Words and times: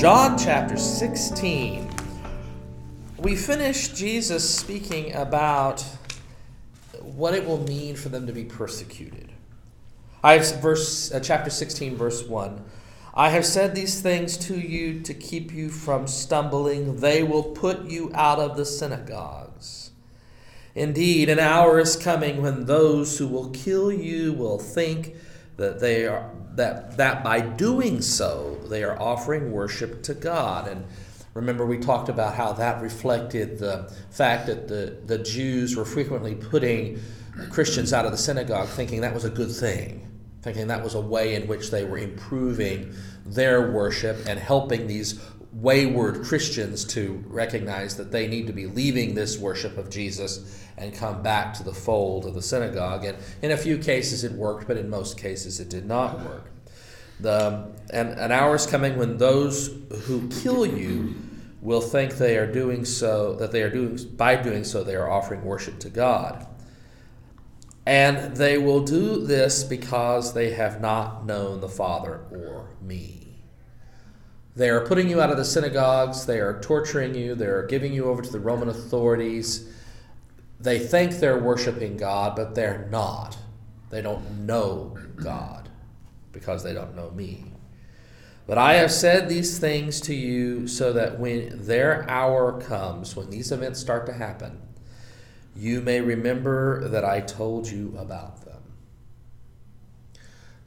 John 0.00 0.38
chapter 0.38 0.78
16. 0.78 1.86
We 3.18 3.36
finished 3.36 3.94
Jesus 3.94 4.48
speaking 4.48 5.14
about 5.14 5.84
what 7.02 7.34
it 7.34 7.46
will 7.46 7.62
mean 7.64 7.96
for 7.96 8.08
them 8.08 8.26
to 8.26 8.32
be 8.32 8.44
persecuted. 8.44 9.30
I 10.24 10.38
have 10.38 10.62
verse 10.62 11.12
uh, 11.12 11.20
chapter 11.20 11.50
16 11.50 11.96
verse 11.96 12.24
1. 12.26 12.64
I 13.12 13.28
have 13.28 13.44
said 13.44 13.74
these 13.74 14.00
things 14.00 14.38
to 14.38 14.58
you 14.58 15.00
to 15.00 15.12
keep 15.12 15.52
you 15.52 15.68
from 15.68 16.06
stumbling. 16.06 17.00
They 17.00 17.22
will 17.22 17.42
put 17.42 17.84
you 17.84 18.10
out 18.14 18.38
of 18.38 18.56
the 18.56 18.64
synagogues. 18.64 19.90
Indeed, 20.74 21.28
an 21.28 21.38
hour 21.38 21.78
is 21.78 21.94
coming 21.94 22.40
when 22.40 22.64
those 22.64 23.18
who 23.18 23.28
will 23.28 23.50
kill 23.50 23.92
you 23.92 24.32
will 24.32 24.58
think 24.58 25.14
that 25.58 25.80
they 25.80 26.06
are 26.06 26.32
that 26.56 26.96
that 26.96 27.22
by 27.22 27.40
doing 27.40 28.02
so 28.02 28.56
they 28.68 28.82
are 28.82 29.00
offering 29.00 29.52
worship 29.52 30.02
to 30.04 30.14
God. 30.14 30.68
And 30.68 30.84
remember 31.34 31.66
we 31.66 31.78
talked 31.78 32.08
about 32.08 32.34
how 32.34 32.52
that 32.54 32.82
reflected 32.82 33.58
the 33.58 33.92
fact 34.10 34.46
that 34.46 34.68
the, 34.68 34.98
the 35.06 35.18
Jews 35.18 35.76
were 35.76 35.84
frequently 35.84 36.34
putting 36.34 37.00
Christians 37.50 37.92
out 37.92 38.04
of 38.04 38.12
the 38.12 38.18
synagogue 38.18 38.68
thinking 38.68 39.00
that 39.02 39.14
was 39.14 39.24
a 39.24 39.30
good 39.30 39.50
thing, 39.50 40.08
thinking 40.42 40.66
that 40.68 40.82
was 40.82 40.94
a 40.94 41.00
way 41.00 41.34
in 41.34 41.46
which 41.46 41.70
they 41.70 41.84
were 41.84 41.98
improving 41.98 42.94
their 43.24 43.70
worship 43.70 44.18
and 44.26 44.38
helping 44.38 44.86
these 44.86 45.20
wayward 45.52 46.22
Christians 46.24 46.84
to 46.84 47.24
recognize 47.26 47.96
that 47.96 48.12
they 48.12 48.28
need 48.28 48.46
to 48.46 48.52
be 48.52 48.66
leaving 48.66 49.14
this 49.14 49.38
worship 49.38 49.76
of 49.76 49.90
Jesus 49.90 50.64
and 50.76 50.94
come 50.94 51.22
back 51.22 51.54
to 51.54 51.62
the 51.62 51.74
fold 51.74 52.24
of 52.24 52.34
the 52.34 52.42
synagogue. 52.42 53.04
And 53.04 53.18
in 53.42 53.50
a 53.50 53.56
few 53.56 53.78
cases 53.78 54.24
it 54.24 54.32
worked, 54.32 54.68
but 54.68 54.76
in 54.76 54.88
most 54.88 55.18
cases 55.18 55.60
it 55.60 55.68
did 55.68 55.86
not 55.86 56.20
work. 56.20 56.50
The, 57.18 57.68
and 57.92 58.10
an 58.10 58.32
hour 58.32 58.54
is 58.54 58.66
coming 58.66 58.96
when 58.96 59.18
those 59.18 59.76
who 60.04 60.28
kill 60.28 60.64
you 60.64 61.14
will 61.60 61.82
think 61.82 62.14
they 62.14 62.38
are 62.38 62.50
doing 62.50 62.84
so, 62.84 63.34
that 63.34 63.52
they 63.52 63.62
are 63.62 63.70
doing, 63.70 63.98
by 64.16 64.36
doing 64.36 64.64
so, 64.64 64.82
they 64.82 64.94
are 64.94 65.10
offering 65.10 65.44
worship 65.44 65.78
to 65.80 65.90
God. 65.90 66.46
And 67.84 68.36
they 68.36 68.56
will 68.56 68.84
do 68.84 69.26
this 69.26 69.64
because 69.64 70.32
they 70.32 70.52
have 70.52 70.80
not 70.80 71.26
known 71.26 71.60
the 71.60 71.68
Father 71.68 72.20
or 72.30 72.70
me. 72.80 73.19
They 74.56 74.68
are 74.68 74.84
putting 74.84 75.08
you 75.08 75.20
out 75.20 75.30
of 75.30 75.36
the 75.36 75.44
synagogues. 75.44 76.26
They 76.26 76.40
are 76.40 76.60
torturing 76.60 77.14
you. 77.14 77.34
They 77.34 77.46
are 77.46 77.66
giving 77.66 77.92
you 77.92 78.06
over 78.06 78.22
to 78.22 78.30
the 78.30 78.40
Roman 78.40 78.68
authorities. 78.68 79.72
They 80.58 80.78
think 80.78 81.12
they're 81.12 81.38
worshiping 81.38 81.96
God, 81.96 82.36
but 82.36 82.54
they're 82.54 82.88
not. 82.90 83.38
They 83.90 84.02
don't 84.02 84.46
know 84.46 84.96
God 85.16 85.68
because 86.32 86.62
they 86.62 86.72
don't 86.72 86.94
know 86.94 87.10
me. 87.10 87.44
But 88.46 88.58
I 88.58 88.74
have 88.74 88.90
said 88.90 89.28
these 89.28 89.58
things 89.58 90.00
to 90.02 90.14
you 90.14 90.66
so 90.66 90.92
that 90.92 91.20
when 91.20 91.66
their 91.66 92.08
hour 92.10 92.60
comes, 92.60 93.14
when 93.14 93.30
these 93.30 93.52
events 93.52 93.78
start 93.78 94.06
to 94.06 94.12
happen, 94.12 94.60
you 95.54 95.80
may 95.80 96.00
remember 96.00 96.88
that 96.88 97.04
I 97.04 97.20
told 97.20 97.68
you 97.68 97.94
about 97.96 98.44
them. 98.44 98.49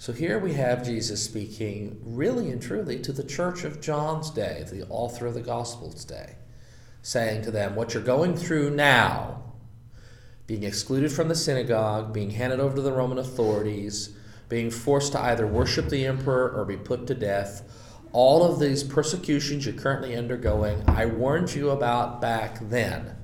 So 0.04 0.12
here 0.12 0.38
we 0.38 0.52
have 0.56 0.84
Jesus 0.84 1.24
speaking 1.24 1.98
really 2.04 2.52
and 2.52 2.62
truly 2.62 3.00
to 3.00 3.14
the 3.14 3.24
church 3.24 3.64
of 3.64 3.80
John's 3.80 4.32
day, 4.32 4.66
the 4.70 4.86
author 4.90 5.28
of 5.28 5.34
the 5.34 5.40
Gospels 5.40 6.04
day, 6.04 6.36
saying 7.02 7.44
to 7.44 7.52
them, 7.52 7.74
What 7.74 7.94
you're 7.94 8.04
going 8.04 8.36
through 8.36 8.72
now, 8.72 9.54
being 10.46 10.64
excluded 10.64 11.14
from 11.14 11.30
the 11.30 11.36
synagogue, 11.36 12.12
being 12.12 12.32
handed 12.32 12.60
over 12.60 12.76
to 12.76 12.82
the 12.82 12.92
Roman 12.92 13.18
authorities, 13.18 14.10
being 14.50 14.70
forced 14.70 15.14
to 15.14 15.22
either 15.22 15.48
worship 15.48 15.88
the 15.88 16.06
emperor 16.06 16.52
or 16.52 16.66
be 16.66 16.76
put 16.76 17.08
to 17.08 17.16
death, 17.16 17.64
all 18.12 18.44
of 18.44 18.60
these 18.60 18.84
persecutions 18.84 19.66
you're 19.66 19.74
currently 19.74 20.18
undergoing, 20.18 20.84
I 20.86 21.06
warned 21.06 21.56
you 21.56 21.70
about 21.70 22.20
back 22.20 22.58
then, 22.60 23.16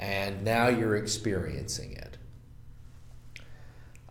and 0.00 0.42
now 0.42 0.66
you're 0.66 0.96
experiencing 0.96 1.92
it. 1.92 2.18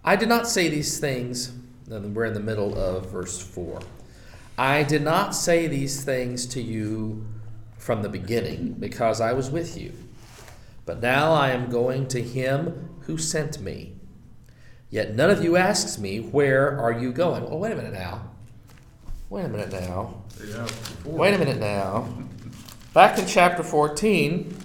I 0.05 0.15
did 0.15 0.29
not 0.29 0.47
say 0.47 0.69
these 0.69 0.99
things 0.99 1.51
and 1.89 2.15
we're 2.15 2.25
in 2.25 2.33
the 2.33 2.39
middle 2.39 2.77
of 2.77 3.11
verse 3.11 3.41
4. 3.41 3.81
I 4.57 4.83
did 4.83 5.01
not 5.01 5.35
say 5.35 5.67
these 5.67 6.03
things 6.03 6.45
to 6.47 6.61
you 6.61 7.25
from 7.77 8.01
the 8.01 8.09
beginning 8.09 8.73
because 8.73 9.21
I 9.21 9.33
was 9.33 9.49
with 9.49 9.77
you. 9.77 9.93
But 10.85 11.01
now 11.01 11.33
I 11.33 11.49
am 11.49 11.69
going 11.69 12.07
to 12.09 12.21
him 12.21 12.89
who 13.01 13.17
sent 13.17 13.59
me. 13.59 13.93
Yet 14.89 15.15
none 15.15 15.29
of 15.29 15.43
you 15.43 15.57
asks 15.57 15.97
me, 15.97 16.19
Where 16.19 16.79
are 16.79 16.91
you 16.91 17.11
going? 17.11 17.45
Oh, 17.47 17.57
wait 17.57 17.71
a 17.71 17.75
minute 17.75 17.93
now. 17.93 18.29
Wait 19.29 19.45
a 19.45 19.49
minute 19.49 19.71
now. 19.71 20.21
Wait 21.03 21.33
a 21.33 21.37
minute 21.37 21.59
now. 21.59 22.07
Back 22.93 23.19
in 23.19 23.25
chapter 23.25 23.63
14, 23.63 24.55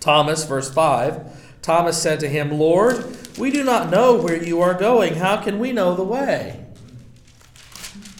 Thomas, 0.00 0.44
verse 0.44 0.72
5, 0.72 1.60
Thomas 1.62 2.00
said 2.00 2.18
to 2.20 2.28
him, 2.28 2.58
Lord, 2.58 2.96
we 3.38 3.50
do 3.50 3.64
not 3.64 3.90
know 3.90 4.16
where 4.16 4.42
you 4.42 4.60
are 4.60 4.74
going. 4.74 5.16
How 5.16 5.36
can 5.36 5.58
we 5.58 5.72
know 5.72 5.94
the 5.94 6.04
way? 6.04 6.64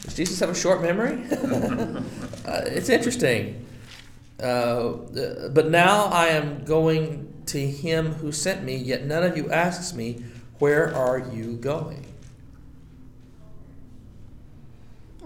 Does 0.02 0.14
Jesus 0.14 0.40
have 0.40 0.50
a 0.50 0.54
short 0.54 0.82
memory? 0.82 1.24
uh, 2.44 2.62
it's 2.66 2.88
interesting. 2.88 3.66
Uh, 4.40 4.92
but 5.52 5.70
now 5.70 6.06
I 6.06 6.28
am 6.28 6.64
going 6.64 7.32
to 7.46 7.58
him 7.58 8.14
who 8.14 8.32
sent 8.32 8.64
me, 8.64 8.76
yet 8.76 9.04
none 9.04 9.22
of 9.22 9.36
you 9.36 9.50
asks 9.50 9.94
me, 9.94 10.22
Where 10.58 10.94
are 10.94 11.18
you 11.18 11.56
going? 11.56 12.06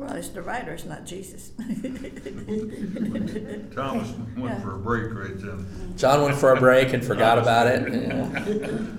Well, 0.00 0.14
it's 0.14 0.30
the 0.30 0.40
writer, 0.40 0.72
it's 0.72 0.86
not 0.86 1.04
Jesus. 1.04 1.50
Thomas 3.74 4.08
went 4.34 4.62
for 4.62 4.76
a 4.76 4.78
break 4.78 5.12
right 5.12 5.38
then. 5.38 5.94
John 5.98 6.22
went 6.22 6.36
for 6.36 6.54
a 6.54 6.58
break 6.58 6.94
and 6.94 7.04
forgot 7.04 7.36
about 7.36 7.66
it. 7.66 7.92
Yeah. 7.92 8.22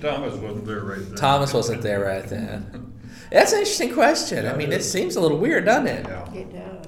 Thomas 0.00 0.34
wasn't 0.34 0.64
there 0.64 0.84
right 0.84 1.00
then. 1.00 1.16
Thomas 1.16 1.52
wasn't 1.52 1.82
there 1.82 2.04
right 2.04 2.24
then. 2.24 2.92
That's 3.32 3.52
an 3.52 3.58
interesting 3.58 3.92
question. 3.92 4.46
I 4.46 4.54
mean, 4.54 4.70
it 4.72 4.84
seems 4.84 5.16
a 5.16 5.20
little 5.20 5.38
weird, 5.38 5.64
doesn't 5.64 5.88
it? 5.88 6.06
It 6.34 6.52
does. 6.52 6.86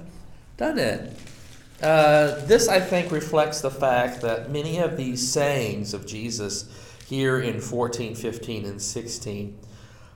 Doesn't 0.58 0.78
it? 0.78 1.18
Uh, 1.82 2.38
this, 2.46 2.68
I 2.68 2.78
think, 2.78 3.10
reflects 3.10 3.62
the 3.62 3.70
fact 3.70 4.20
that 4.20 4.48
many 4.48 4.78
of 4.78 4.96
these 4.96 5.28
sayings 5.28 5.92
of 5.92 6.06
Jesus 6.06 6.68
here 7.08 7.40
in 7.40 7.60
14, 7.60 8.14
15, 8.14 8.64
and 8.64 8.80
16 8.80 9.58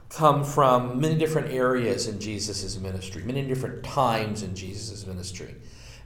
come 0.09 0.43
from 0.43 1.01
many 1.01 1.17
different 1.17 1.53
areas 1.53 2.09
in 2.09 2.19
Jesus' 2.19 2.79
ministry, 2.79 3.23
many 3.25 3.43
different 3.43 3.85
times 3.85 4.43
in 4.43 4.55
Jesus' 4.55 5.07
ministry. 5.07 5.55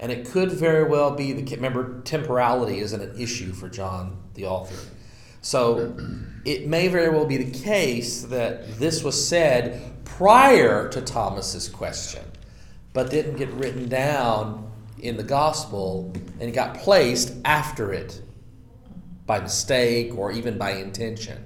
And 0.00 0.10
it 0.10 0.26
could 0.26 0.50
very 0.50 0.84
well 0.84 1.12
be 1.12 1.32
the 1.32 1.54
remember 1.54 2.00
temporality 2.02 2.80
isn't 2.80 3.00
an 3.00 3.20
issue 3.20 3.52
for 3.52 3.68
John 3.68 4.16
the 4.34 4.46
author. 4.46 4.90
So 5.40 5.96
it 6.44 6.66
may 6.66 6.88
very 6.88 7.10
well 7.10 7.26
be 7.26 7.36
the 7.36 7.58
case 7.60 8.22
that 8.24 8.78
this 8.78 9.04
was 9.04 9.28
said 9.28 10.04
prior 10.04 10.88
to 10.88 11.00
Thomas's 11.00 11.68
question, 11.68 12.24
but 12.92 13.10
didn't 13.10 13.36
get 13.36 13.50
written 13.50 13.88
down 13.88 14.70
in 14.98 15.16
the 15.16 15.22
gospel 15.22 16.12
and 16.40 16.52
got 16.52 16.78
placed 16.78 17.34
after 17.44 17.92
it 17.92 18.20
by 19.26 19.40
mistake 19.40 20.16
or 20.16 20.32
even 20.32 20.58
by 20.58 20.72
intention 20.72 21.44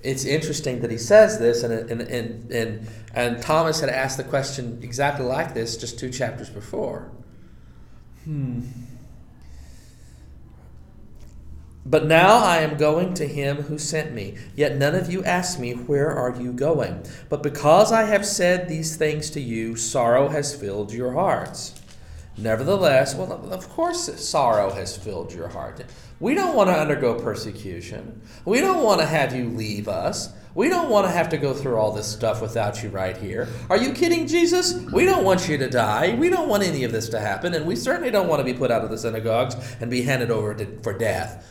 it's 0.00 0.24
interesting 0.24 0.80
that 0.80 0.90
he 0.90 0.98
says 0.98 1.38
this, 1.38 1.62
and, 1.62 1.72
and, 1.90 2.00
and, 2.02 2.52
and, 2.52 2.88
and 3.14 3.42
Thomas 3.42 3.80
had 3.80 3.90
asked 3.90 4.16
the 4.16 4.24
question 4.24 4.78
exactly 4.82 5.24
like 5.24 5.54
this 5.54 5.76
just 5.76 5.98
two 5.98 6.10
chapters 6.10 6.50
before. 6.50 7.10
Hmm. 8.24 8.60
But 11.84 12.06
now 12.06 12.36
I 12.36 12.58
am 12.58 12.76
going 12.76 13.14
to 13.14 13.26
him 13.26 13.62
who 13.62 13.78
sent 13.78 14.12
me. 14.12 14.36
Yet 14.54 14.76
none 14.76 14.94
of 14.94 15.10
you 15.10 15.24
ask 15.24 15.58
me, 15.58 15.72
Where 15.72 16.10
are 16.10 16.38
you 16.38 16.52
going? 16.52 17.02
But 17.30 17.42
because 17.42 17.92
I 17.92 18.02
have 18.02 18.26
said 18.26 18.68
these 18.68 18.96
things 18.96 19.30
to 19.30 19.40
you, 19.40 19.74
sorrow 19.74 20.28
has 20.28 20.54
filled 20.54 20.92
your 20.92 21.12
hearts. 21.12 21.80
Nevertheless, 22.36 23.14
well, 23.14 23.32
of 23.50 23.68
course, 23.70 24.04
sorrow 24.22 24.70
has 24.70 24.96
filled 24.96 25.32
your 25.32 25.48
heart. 25.48 25.82
We 26.20 26.34
don't 26.34 26.56
want 26.56 26.68
to 26.68 26.74
undergo 26.74 27.14
persecution. 27.14 28.20
We 28.44 28.60
don't 28.60 28.82
want 28.82 29.00
to 29.00 29.06
have 29.06 29.34
you 29.34 29.48
leave 29.48 29.86
us. 29.88 30.32
We 30.54 30.68
don't 30.68 30.90
want 30.90 31.06
to 31.06 31.12
have 31.12 31.28
to 31.28 31.38
go 31.38 31.54
through 31.54 31.76
all 31.76 31.92
this 31.92 32.08
stuff 32.08 32.42
without 32.42 32.82
you 32.82 32.88
right 32.88 33.16
here. 33.16 33.46
Are 33.70 33.76
you 33.76 33.92
kidding, 33.92 34.26
Jesus? 34.26 34.74
We 34.92 35.04
don't 35.04 35.24
want 35.24 35.48
you 35.48 35.56
to 35.58 35.70
die. 35.70 36.16
We 36.16 36.30
don't 36.30 36.48
want 36.48 36.64
any 36.64 36.82
of 36.82 36.90
this 36.90 37.08
to 37.10 37.20
happen, 37.20 37.54
and 37.54 37.64
we 37.64 37.76
certainly 37.76 38.10
don't 38.10 38.26
want 38.26 38.40
to 38.40 38.44
be 38.44 38.54
put 38.54 38.72
out 38.72 38.82
of 38.82 38.90
the 38.90 38.98
synagogues 38.98 39.54
and 39.80 39.88
be 39.88 40.02
handed 40.02 40.32
over 40.32 40.54
to, 40.54 40.80
for 40.82 40.92
death. 40.92 41.46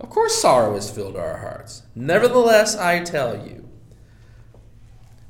Of 0.00 0.10
course, 0.10 0.34
sorrow 0.34 0.74
has 0.74 0.90
filled 0.90 1.16
our 1.16 1.38
hearts. 1.38 1.84
Nevertheless, 1.94 2.76
I 2.76 3.02
tell 3.02 3.46
you. 3.46 3.66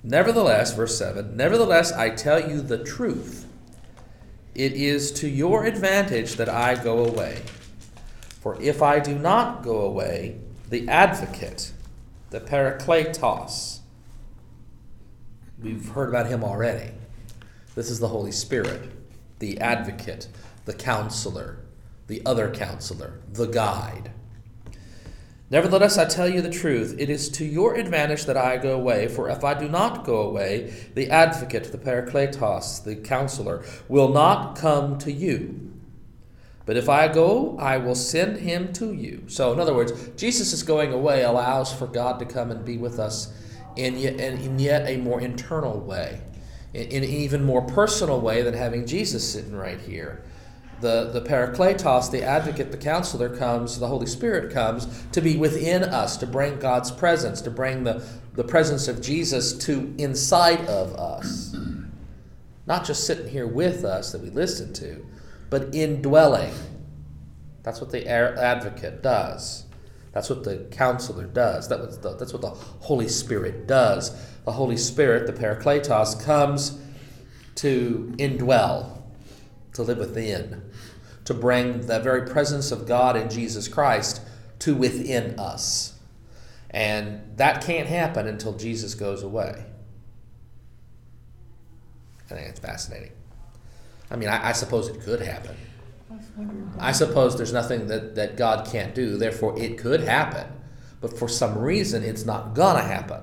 Nevertheless, 0.02 0.74
verse 0.74 0.98
7 0.98 1.36
Nevertheless, 1.36 1.92
I 1.92 2.10
tell 2.10 2.50
you 2.50 2.60
the 2.60 2.82
truth. 2.82 3.46
It 4.54 4.72
is 4.72 5.12
to 5.12 5.28
your 5.28 5.64
advantage 5.64 6.34
that 6.34 6.48
I 6.48 6.82
go 6.82 7.04
away. 7.04 7.42
For 8.44 8.60
if 8.60 8.82
I 8.82 8.98
do 8.98 9.18
not 9.18 9.62
go 9.62 9.80
away, 9.80 10.36
the 10.68 10.86
advocate, 10.86 11.72
the 12.28 12.40
Parakletos, 12.40 13.78
we've 15.62 15.88
heard 15.88 16.10
about 16.10 16.26
him 16.26 16.44
already. 16.44 16.90
This 17.74 17.90
is 17.90 18.00
the 18.00 18.08
Holy 18.08 18.32
Spirit. 18.32 18.90
the 19.38 19.58
advocate, 19.60 20.28
the 20.66 20.74
counselor, 20.74 21.56
the 22.06 22.20
other 22.26 22.50
counselor, 22.50 23.20
the 23.32 23.46
guide. 23.46 24.10
Nevertheless, 25.48 25.96
I 25.96 26.04
tell 26.04 26.28
you 26.28 26.42
the 26.42 26.50
truth. 26.50 26.96
It 26.98 27.08
is 27.08 27.30
to 27.30 27.46
your 27.46 27.76
advantage 27.76 28.26
that 28.26 28.36
I 28.36 28.58
go 28.58 28.74
away, 28.74 29.08
for 29.08 29.30
if 29.30 29.42
I 29.42 29.54
do 29.54 29.70
not 29.70 30.04
go 30.04 30.20
away, 30.20 30.90
the 30.94 31.10
advocate, 31.10 31.72
the 31.72 31.78
parakletos, 31.78 32.84
the 32.84 32.94
counselor, 32.94 33.64
will 33.88 34.10
not 34.10 34.54
come 34.56 34.98
to 34.98 35.10
you. 35.10 35.73
But 36.66 36.76
if 36.76 36.88
I 36.88 37.08
go, 37.08 37.56
I 37.58 37.76
will 37.76 37.94
send 37.94 38.38
him 38.38 38.72
to 38.74 38.92
you. 38.92 39.24
So, 39.28 39.52
in 39.52 39.60
other 39.60 39.74
words, 39.74 39.92
Jesus 40.16 40.52
is 40.52 40.62
going 40.62 40.92
away 40.92 41.22
allows 41.22 41.72
for 41.72 41.86
God 41.86 42.18
to 42.20 42.24
come 42.24 42.50
and 42.50 42.64
be 42.64 42.78
with 42.78 42.98
us 42.98 43.32
in 43.76 43.98
yet, 43.98 44.18
in 44.18 44.58
yet 44.58 44.88
a 44.88 44.96
more 44.96 45.20
internal 45.20 45.78
way, 45.78 46.22
in, 46.72 47.02
an 47.02 47.04
even 47.04 47.44
more 47.44 47.62
personal 47.62 48.20
way 48.20 48.42
than 48.42 48.54
having 48.54 48.86
Jesus 48.86 49.30
sitting 49.30 49.54
right 49.54 49.80
here 49.80 50.24
the, 50.84 51.10
the 51.12 51.20
Parakletos, 51.22 52.10
the 52.10 52.22
advocate, 52.22 52.70
the 52.70 52.76
counselor 52.76 53.34
comes, 53.34 53.78
the 53.78 53.88
Holy 53.88 54.06
Spirit 54.06 54.52
comes 54.52 55.04
to 55.12 55.20
be 55.20 55.36
within 55.36 55.82
us, 55.82 56.16
to 56.18 56.26
bring 56.26 56.58
God's 56.58 56.90
presence, 56.90 57.40
to 57.42 57.50
bring 57.50 57.84
the, 57.84 58.04
the 58.34 58.44
presence 58.44 58.86
of 58.86 59.00
Jesus 59.00 59.56
to 59.64 59.94
inside 59.98 60.60
of 60.66 60.94
us. 60.94 61.56
Not 62.66 62.84
just 62.84 63.06
sitting 63.06 63.28
here 63.28 63.46
with 63.46 63.84
us 63.84 64.12
that 64.12 64.20
we 64.20 64.30
listen 64.30 64.72
to, 64.74 65.06
but 65.54 65.72
indwelling. 65.72 66.52
That's 67.62 67.80
what 67.80 67.92
the 67.92 68.08
advocate 68.08 69.04
does. 69.04 69.66
That's 70.10 70.28
what 70.28 70.42
the 70.42 70.66
counselor 70.72 71.26
does. 71.26 71.68
That 71.68 71.78
was 71.78 71.96
the, 72.00 72.16
that's 72.16 72.32
what 72.32 72.42
the 72.42 72.50
Holy 72.50 73.06
Spirit 73.06 73.68
does. 73.68 74.10
The 74.44 74.50
Holy 74.50 74.76
Spirit, 74.76 75.28
the 75.28 75.32
Parakletos, 75.32 76.20
comes 76.20 76.76
to 77.54 78.12
indwell, 78.18 79.02
to 79.74 79.82
live 79.82 79.98
within 79.98 80.60
to 81.24 81.34
bring 81.34 81.82
the 81.86 82.00
very 82.00 82.26
presence 82.28 82.72
of 82.72 82.88
God 82.88 83.16
in 83.16 83.30
Jesus 83.30 83.68
Christ 83.68 84.22
to 84.58 84.74
within 84.74 85.38
us. 85.38 85.96
And 86.70 87.36
that 87.36 87.64
can't 87.64 87.86
happen 87.86 88.26
until 88.26 88.54
Jesus 88.54 88.96
goes 88.96 89.22
away. 89.22 89.66
I 92.28 92.34
think 92.34 92.48
it's 92.48 92.58
fascinating. 92.58 93.12
I 94.10 94.16
mean, 94.16 94.28
I, 94.28 94.48
I 94.48 94.52
suppose 94.52 94.88
it 94.88 95.00
could 95.00 95.20
happen. 95.20 95.56
I 96.78 96.92
suppose 96.92 97.36
there's 97.36 97.52
nothing 97.52 97.86
that, 97.88 98.14
that 98.16 98.36
God 98.36 98.66
can't 98.66 98.94
do, 98.94 99.16
therefore, 99.16 99.58
it 99.58 99.78
could 99.78 100.00
happen. 100.00 100.46
But 101.00 101.18
for 101.18 101.28
some 101.28 101.58
reason, 101.58 102.02
it's 102.02 102.24
not 102.24 102.54
going 102.54 102.76
to 102.76 102.82
happen 102.82 103.22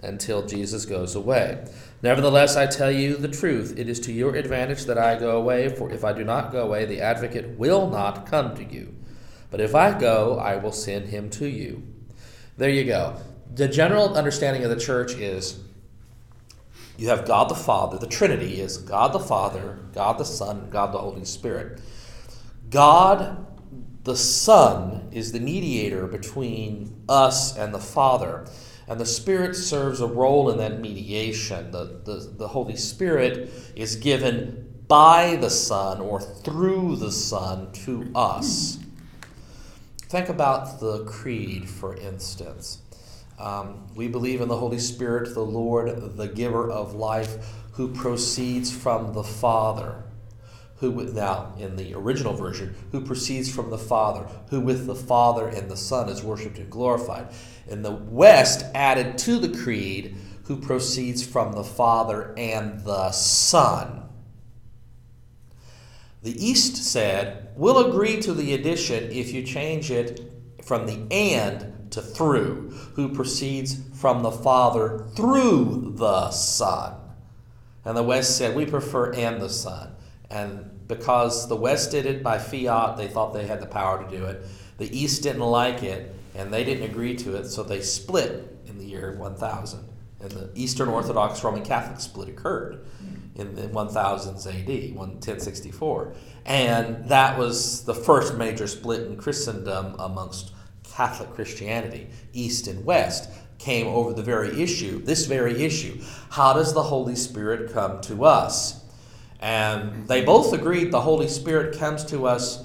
until 0.00 0.46
Jesus 0.46 0.84
goes 0.84 1.14
away. 1.14 1.64
Nevertheless, 2.02 2.56
I 2.56 2.66
tell 2.66 2.90
you 2.90 3.16
the 3.16 3.28
truth. 3.28 3.74
It 3.76 3.88
is 3.88 3.98
to 4.00 4.12
your 4.12 4.36
advantage 4.36 4.84
that 4.84 4.98
I 4.98 5.18
go 5.18 5.38
away, 5.38 5.68
for 5.68 5.90
if 5.90 6.04
I 6.04 6.12
do 6.12 6.22
not 6.22 6.52
go 6.52 6.62
away, 6.62 6.84
the 6.84 7.00
advocate 7.00 7.58
will 7.58 7.88
not 7.88 8.26
come 8.26 8.54
to 8.56 8.64
you. 8.64 8.94
But 9.50 9.60
if 9.60 9.74
I 9.74 9.98
go, 9.98 10.38
I 10.38 10.56
will 10.56 10.72
send 10.72 11.08
him 11.08 11.30
to 11.30 11.46
you. 11.46 11.82
There 12.56 12.70
you 12.70 12.84
go. 12.84 13.16
The 13.54 13.68
general 13.68 14.14
understanding 14.16 14.64
of 14.64 14.70
the 14.70 14.78
church 14.78 15.14
is 15.14 15.60
you 16.96 17.08
have 17.08 17.26
God 17.26 17.48
the 17.48 17.54
Father. 17.54 17.98
The 17.98 18.06
Trinity 18.06 18.60
is 18.60 18.78
God 18.78 19.12
the 19.12 19.20
Father, 19.20 19.78
God 19.92 20.18
the 20.18 20.24
Son, 20.24 20.68
God 20.70 20.92
the 20.92 20.98
Holy 20.98 21.24
Spirit. 21.24 21.80
God 22.70 23.46
the 24.04 24.16
Son 24.16 25.08
is 25.12 25.32
the 25.32 25.40
mediator 25.40 26.06
between 26.06 27.04
us 27.08 27.56
and 27.56 27.74
the 27.74 27.78
Father. 27.78 28.46
And 28.88 29.00
the 29.00 29.06
Spirit 29.06 29.56
serves 29.56 30.00
a 30.00 30.06
role 30.06 30.48
in 30.48 30.58
that 30.58 30.80
mediation. 30.80 31.72
The, 31.72 32.00
the, 32.04 32.32
the 32.36 32.48
Holy 32.48 32.76
Spirit 32.76 33.50
is 33.74 33.96
given 33.96 34.82
by 34.86 35.36
the 35.36 35.50
Son 35.50 36.00
or 36.00 36.20
through 36.20 36.96
the 36.96 37.10
Son 37.10 37.72
to 37.72 38.10
us. 38.14 38.78
Think 40.08 40.28
about 40.28 40.78
the 40.78 41.04
Creed, 41.04 41.68
for 41.68 41.96
instance. 41.96 42.78
Um, 43.38 43.86
we 43.94 44.08
believe 44.08 44.40
in 44.40 44.48
the 44.48 44.56
Holy 44.56 44.78
Spirit, 44.78 45.34
the 45.34 45.40
Lord, 45.40 46.16
the 46.16 46.28
giver 46.28 46.70
of 46.70 46.94
life, 46.94 47.36
who 47.72 47.88
proceeds 47.92 48.74
from 48.74 49.12
the 49.12 49.24
Father 49.24 50.06
who 50.78 50.92
now 51.12 51.54
in 51.58 51.76
the 51.76 51.94
original 51.94 52.34
version 52.34 52.74
who 52.92 53.00
proceeds 53.00 53.52
from 53.52 53.70
the 53.70 53.78
father 53.78 54.26
who 54.50 54.60
with 54.60 54.86
the 54.86 54.94
father 54.94 55.48
and 55.48 55.70
the 55.70 55.76
son 55.76 56.08
is 56.08 56.22
worshiped 56.22 56.58
and 56.58 56.70
glorified. 56.70 57.28
In 57.66 57.82
the 57.82 57.92
west 57.92 58.64
added 58.74 59.18
to 59.18 59.38
the 59.38 59.56
creed 59.62 60.16
who 60.44 60.56
proceeds 60.60 61.26
from 61.26 61.52
the 61.52 61.64
father 61.64 62.34
and 62.36 62.80
the 62.84 63.10
son. 63.10 64.02
The 66.22 66.44
east 66.44 66.76
said 66.76 67.48
we'll 67.56 67.86
agree 67.88 68.20
to 68.22 68.34
the 68.34 68.52
addition 68.54 69.10
if 69.10 69.32
you 69.32 69.42
change 69.42 69.90
it 69.90 70.30
from 70.62 70.86
the 70.86 71.06
and 71.10 71.72
to 71.90 72.00
through 72.00 72.70
who 72.94 73.14
proceeds 73.14 73.80
from 73.94 74.22
the 74.22 74.30
father 74.30 75.06
through 75.14 75.92
the 75.96 76.30
son 76.30 76.94
and 77.84 77.96
the 77.96 78.02
west 78.02 78.36
said 78.36 78.54
we 78.56 78.66
prefer 78.66 79.12
and 79.12 79.40
the 79.40 79.48
son 79.48 79.94
and 80.30 80.70
because 80.88 81.48
the 81.48 81.56
West 81.56 81.90
did 81.90 82.06
it 82.06 82.22
by 82.22 82.38
fiat, 82.38 82.96
they 82.96 83.08
thought 83.08 83.32
they 83.32 83.46
had 83.46 83.60
the 83.60 83.66
power 83.66 84.02
to 84.02 84.10
do 84.10 84.24
it. 84.26 84.44
The 84.78 84.96
East 84.96 85.22
didn't 85.22 85.42
like 85.42 85.82
it, 85.82 86.14
and 86.34 86.52
they 86.52 86.64
didn't 86.64 86.88
agree 86.88 87.16
to 87.16 87.36
it, 87.36 87.46
so 87.46 87.62
they 87.62 87.80
split 87.80 88.56
in 88.66 88.78
the 88.78 88.84
year 88.84 89.16
1000. 89.18 89.88
And 90.20 90.30
the 90.30 90.50
Eastern 90.54 90.88
Orthodox 90.88 91.42
Roman 91.42 91.64
Catholic 91.64 92.00
split 92.00 92.28
occurred 92.28 92.86
in 93.34 93.54
the 93.54 93.68
1000s 93.68 94.46
AD, 94.46 94.96
1064. 94.96 96.14
And 96.46 97.08
that 97.08 97.38
was 97.38 97.84
the 97.84 97.94
first 97.94 98.34
major 98.34 98.66
split 98.66 99.02
in 99.02 99.16
Christendom 99.16 99.94
amongst 99.98 100.52
Catholic 100.96 101.34
Christianity, 101.34 102.08
East 102.32 102.66
and 102.68 102.82
West, 102.82 103.30
came 103.58 103.86
over 103.86 104.14
the 104.14 104.22
very 104.22 104.62
issue, 104.62 105.02
this 105.02 105.26
very 105.26 105.62
issue. 105.62 106.00
How 106.30 106.54
does 106.54 106.72
the 106.72 106.84
Holy 106.84 107.16
Spirit 107.16 107.70
come 107.70 108.00
to 108.02 108.24
us? 108.24 108.82
And 109.38 110.08
they 110.08 110.24
both 110.24 110.54
agreed 110.54 110.90
the 110.90 111.02
Holy 111.02 111.28
Spirit 111.28 111.78
comes 111.78 112.02
to 112.06 112.26
us 112.26 112.64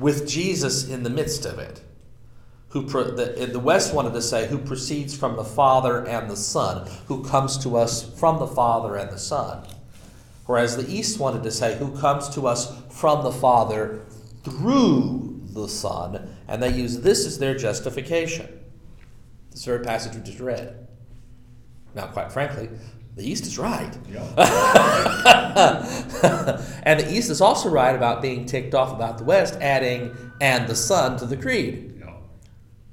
with 0.00 0.28
Jesus 0.28 0.88
in 0.88 1.04
the 1.04 1.10
midst 1.10 1.46
of 1.46 1.60
it. 1.60 1.80
Who 2.70 2.82
the, 2.82 3.48
the 3.52 3.60
West 3.60 3.94
wanted 3.94 4.14
to 4.14 4.22
say, 4.22 4.48
who 4.48 4.58
proceeds 4.58 5.16
from 5.16 5.36
the 5.36 5.44
Father 5.44 6.04
and 6.08 6.28
the 6.28 6.36
Son, 6.36 6.90
who 7.06 7.24
comes 7.24 7.56
to 7.58 7.76
us 7.76 8.18
from 8.18 8.40
the 8.40 8.48
Father 8.48 8.96
and 8.96 9.10
the 9.10 9.18
Son. 9.18 9.64
Whereas 10.46 10.76
the 10.76 10.92
East 10.92 11.20
wanted 11.20 11.44
to 11.44 11.52
say, 11.52 11.78
who 11.78 11.96
comes 11.98 12.28
to 12.30 12.48
us 12.48 12.76
from 12.90 13.22
the 13.22 13.32
Father 13.32 14.00
through 14.42 15.40
the 15.52 15.68
Son, 15.68 16.34
and 16.48 16.62
they 16.62 16.72
use 16.72 17.00
this 17.00 17.26
as 17.26 17.38
their 17.38 17.54
justification. 17.54 18.48
This 19.50 19.64
very 19.64 19.84
passage 19.84 20.14
we 20.14 20.22
just 20.22 20.40
read. 20.40 20.86
Now, 21.94 22.06
quite 22.06 22.32
frankly, 22.32 22.70
the 23.16 23.28
East 23.28 23.46
is 23.46 23.58
right. 23.58 23.96
Yeah. 24.10 24.22
and 26.84 27.00
the 27.00 27.12
East 27.12 27.30
is 27.30 27.40
also 27.40 27.68
right 27.68 27.94
about 27.94 28.22
being 28.22 28.46
ticked 28.46 28.74
off 28.74 28.92
about 28.92 29.18
the 29.18 29.24
West, 29.24 29.58
adding 29.60 30.16
and 30.40 30.68
the 30.68 30.76
Son 30.76 31.18
to 31.18 31.26
the 31.26 31.36
creed. 31.36 31.96
Yeah. 31.98 32.14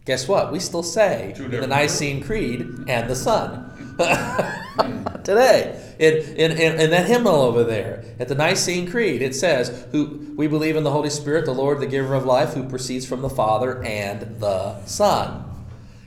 Guess 0.06 0.28
what? 0.28 0.52
We 0.52 0.60
still 0.60 0.84
say 0.84 1.34
in 1.38 1.52
the 1.52 1.68
Nicene 1.68 2.24
Creed 2.24 2.62
and 2.88 3.10
the 3.10 3.16
Son. 3.16 3.72
Today, 5.24 5.96
in, 5.98 6.14
in, 6.36 6.52
in, 6.52 6.80
in, 6.82 6.90
that 6.90 7.08
hymnal 7.08 7.36
over 7.36 7.64
there, 7.64 8.04
at 8.20 8.28
the 8.28 8.36
Nicene 8.36 8.92
Creed, 8.92 9.22
it 9.22 9.34
says, 9.34 9.88
"Who 9.92 10.34
we 10.36 10.48
believe 10.48 10.76
in 10.76 10.84
the 10.84 10.92
Holy 10.92 11.10
Spirit, 11.10 11.46
the 11.46 11.54
Lord, 11.54 11.80
the 11.80 11.88
giver 11.88 12.14
of 12.14 12.26
life, 12.26 12.54
who 12.54 12.68
proceeds 12.68 13.06
from 13.06 13.22
the 13.22 13.30
Father 13.30 13.82
and 13.84 14.42
the 14.42 14.84
Son." 14.86 15.46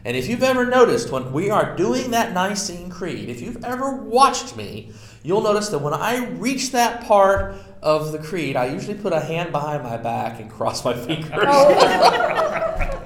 And 0.05 0.17
if 0.17 0.29
you've 0.29 0.43
ever 0.43 0.67
noticed 0.67 1.11
when 1.11 1.33
we 1.33 1.49
are 1.51 1.77
doing 1.77 2.11
that 2.11 2.33
Nicene 2.33 2.91
Creed, 2.91 3.31
if 3.31 3.41
you've 3.41 3.65
ever 3.65 3.97
watched 3.97 4.55
me, 4.55 4.93
you'll 5.23 5.43
notice 5.43 5.71
that 5.71 5.79
when 5.79 5.95
I 5.95 6.27
reach 6.27 6.73
that 6.73 7.05
part 7.05 7.55
of 7.83 8.13
the 8.13 8.19
creed, 8.19 8.55
I 8.57 8.67
usually 8.67 8.99
put 8.99 9.13
a 9.13 9.21
hand 9.21 9.51
behind 9.51 9.83
my 9.83 9.97
back 9.97 10.41
and 10.41 10.51
cross 10.59 10.85
my 10.85 10.95
fingers. 10.95 11.45
Oh. 11.47 12.95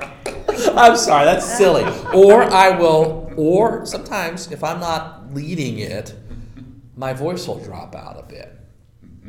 I'm 0.76 0.96
sorry, 0.96 1.24
that's 1.26 1.56
silly. 1.58 1.84
Or 2.14 2.42
I 2.42 2.70
will, 2.70 3.32
or 3.36 3.84
sometimes 3.84 4.50
if 4.50 4.64
I'm 4.64 4.80
not 4.80 5.34
leading 5.34 5.78
it, 5.78 6.14
my 6.96 7.12
voice 7.12 7.46
will 7.46 7.58
drop 7.58 7.94
out 7.94 8.18
a 8.18 8.22
bit 8.22 8.58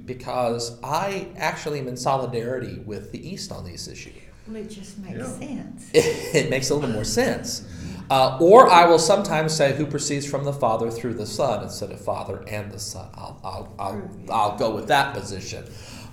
because 0.05 0.79
I 0.83 1.27
actually 1.35 1.79
am 1.79 1.88
in 1.88 1.97
solidarity 1.97 2.79
with 2.79 3.12
the 3.12 3.27
East 3.27 3.51
on 3.51 3.65
these 3.65 3.88
issues. 3.88 4.13
Well, 4.47 4.57
it 4.57 4.69
just 4.69 4.97
makes 5.00 5.17
yeah. 5.17 5.25
sense. 5.25 5.89
it 5.93 6.50
makes 6.50 6.69
a 6.69 6.75
little 6.75 6.89
more 6.89 7.05
sense. 7.05 7.67
Uh, 8.09 8.38
or 8.41 8.69
I 8.69 8.85
will 8.85 9.00
sometimes 9.00 9.53
say 9.53 9.73
who 9.73 9.85
proceeds 9.85 10.25
from 10.25 10.43
the 10.43 10.53
Father 10.53 10.91
through 10.91 11.13
the 11.13 11.25
Son 11.25 11.63
instead 11.63 11.91
of 11.91 12.01
Father 12.01 12.43
and 12.47 12.71
the 12.71 12.79
Son. 12.79 13.09
I'll, 13.15 13.39
I'll, 13.43 13.75
I'll, 13.79 14.12
I'll 14.29 14.57
go 14.57 14.75
with 14.75 14.88
that 14.89 15.13
position. 15.13 15.65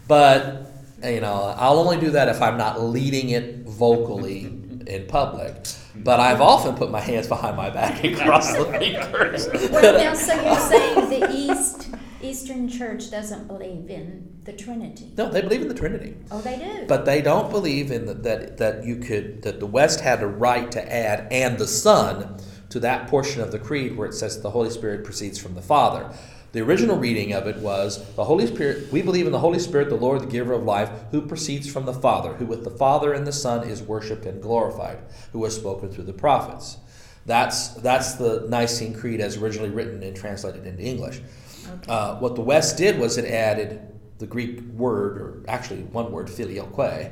But, 0.07 0.73
you 1.05 1.21
know, 1.21 1.55
I'll 1.57 1.79
only 1.79 1.99
do 1.99 2.11
that 2.11 2.29
if 2.29 2.41
I'm 2.41 2.57
not 2.57 2.81
leading 2.81 3.31
it 3.31 3.67
vocally 3.67 4.60
in 4.91 5.07
public. 5.07 5.67
But 5.95 6.21
I've 6.21 6.41
often 6.41 6.75
put 6.75 6.91
my 6.91 7.01
hands 7.01 7.29
behind 7.29 7.57
my 7.57 7.71
back 7.71 8.05
and 8.05 8.17
crossed 8.17 8.57
the 8.57 8.65
fingers. 8.65 9.49
Well, 9.71 9.97
now, 9.97 10.15
so 10.15 10.35
you're 10.35 10.57
saying 10.57 11.21
the 11.21 11.33
East 11.33 11.89
Eastern 12.23 12.69
Church 12.69 13.11
doesn't 13.11 13.47
believe 13.47 13.89
in 13.89 14.41
the 14.45 14.53
Trinity. 14.53 15.13
No, 15.17 15.31
they 15.31 15.41
believe 15.41 15.63
in 15.63 15.69
the 15.69 15.75
Trinity. 15.75 16.17
Oh, 16.31 16.41
they 16.41 16.59
do. 16.59 16.87
But 16.87 17.05
they 17.05 17.23
don't 17.23 17.51
believe 17.51 17.91
in 17.91 18.07
the, 18.07 18.15
that 18.15 18.59
that 18.59 18.85
you 18.85 18.97
could 18.97 19.43
that 19.43 19.61
the 19.61 19.67
West 19.67 20.01
had 20.01 20.23
a 20.23 20.27
right 20.27 20.71
to 20.73 20.95
add 20.95 21.29
and 21.33 21.59
the 21.59 21.67
Son 21.67 22.39
to 22.71 22.81
that 22.81 23.09
portion 23.09 23.43
of 23.43 23.53
the 23.53 23.59
creed 23.59 23.97
where 23.97 24.09
it 24.09 24.15
says 24.15 24.41
the 24.43 24.51
Holy 24.51 24.71
Spirit 24.71 25.05
proceeds 25.05 25.39
from 25.39 25.55
the 25.55 25.63
Father. 25.63 26.11
The 26.53 26.61
original 26.61 26.97
reading 26.97 27.33
of 27.33 27.47
it 27.47 27.59
was 27.59 28.05
the 28.15 28.25
Holy 28.25 28.47
Spirit. 28.47 28.93
We 28.93 29.03
believe 29.03 29.27
in 29.27 29.33
the 29.33 29.39
Holy 29.39 29.61
Spirit, 29.61 29.89
the 29.89 29.95
Lord, 29.95 30.23
the 30.23 30.27
Giver 30.27 30.53
of 30.53 30.65
life, 30.65 30.91
who 31.13 31.23
proceeds 31.23 31.71
from 31.71 31.87
the 31.87 31.95
Father, 31.95 32.35
who 32.35 32.47
with 32.47 32.65
the 32.65 32.71
Father 32.71 33.13
and 33.13 33.27
the 33.27 33.33
Son 33.33 33.69
is 33.69 33.83
worshipped 33.83 34.27
and 34.27 34.43
glorified, 34.43 34.99
who 35.33 35.45
has 35.45 35.55
spoken 35.55 35.91
through 35.91 36.05
the 36.05 36.13
prophets. 36.13 36.79
That's 37.27 37.69
that's 37.75 38.15
the 38.15 38.47
Nicene 38.49 38.95
Creed 38.95 39.21
as 39.21 39.37
originally 39.37 39.71
written 39.71 40.03
and 40.03 40.17
translated 40.17 40.67
into 40.67 40.83
English. 40.83 41.21
Okay. 41.69 41.93
Uh, 41.93 42.17
what 42.17 42.35
the 42.35 42.41
West 42.41 42.77
did 42.77 42.99
was 42.99 43.17
it 43.17 43.27
added 43.27 43.81
the 44.19 44.27
Greek 44.27 44.61
word, 44.75 45.19
or 45.19 45.45
actually 45.47 45.83
one 45.83 46.11
word, 46.11 46.29
filioque, 46.29 47.11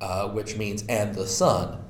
uh, 0.00 0.28
which 0.28 0.56
means 0.56 0.84
and 0.88 1.14
the 1.14 1.26
Son, 1.26 1.82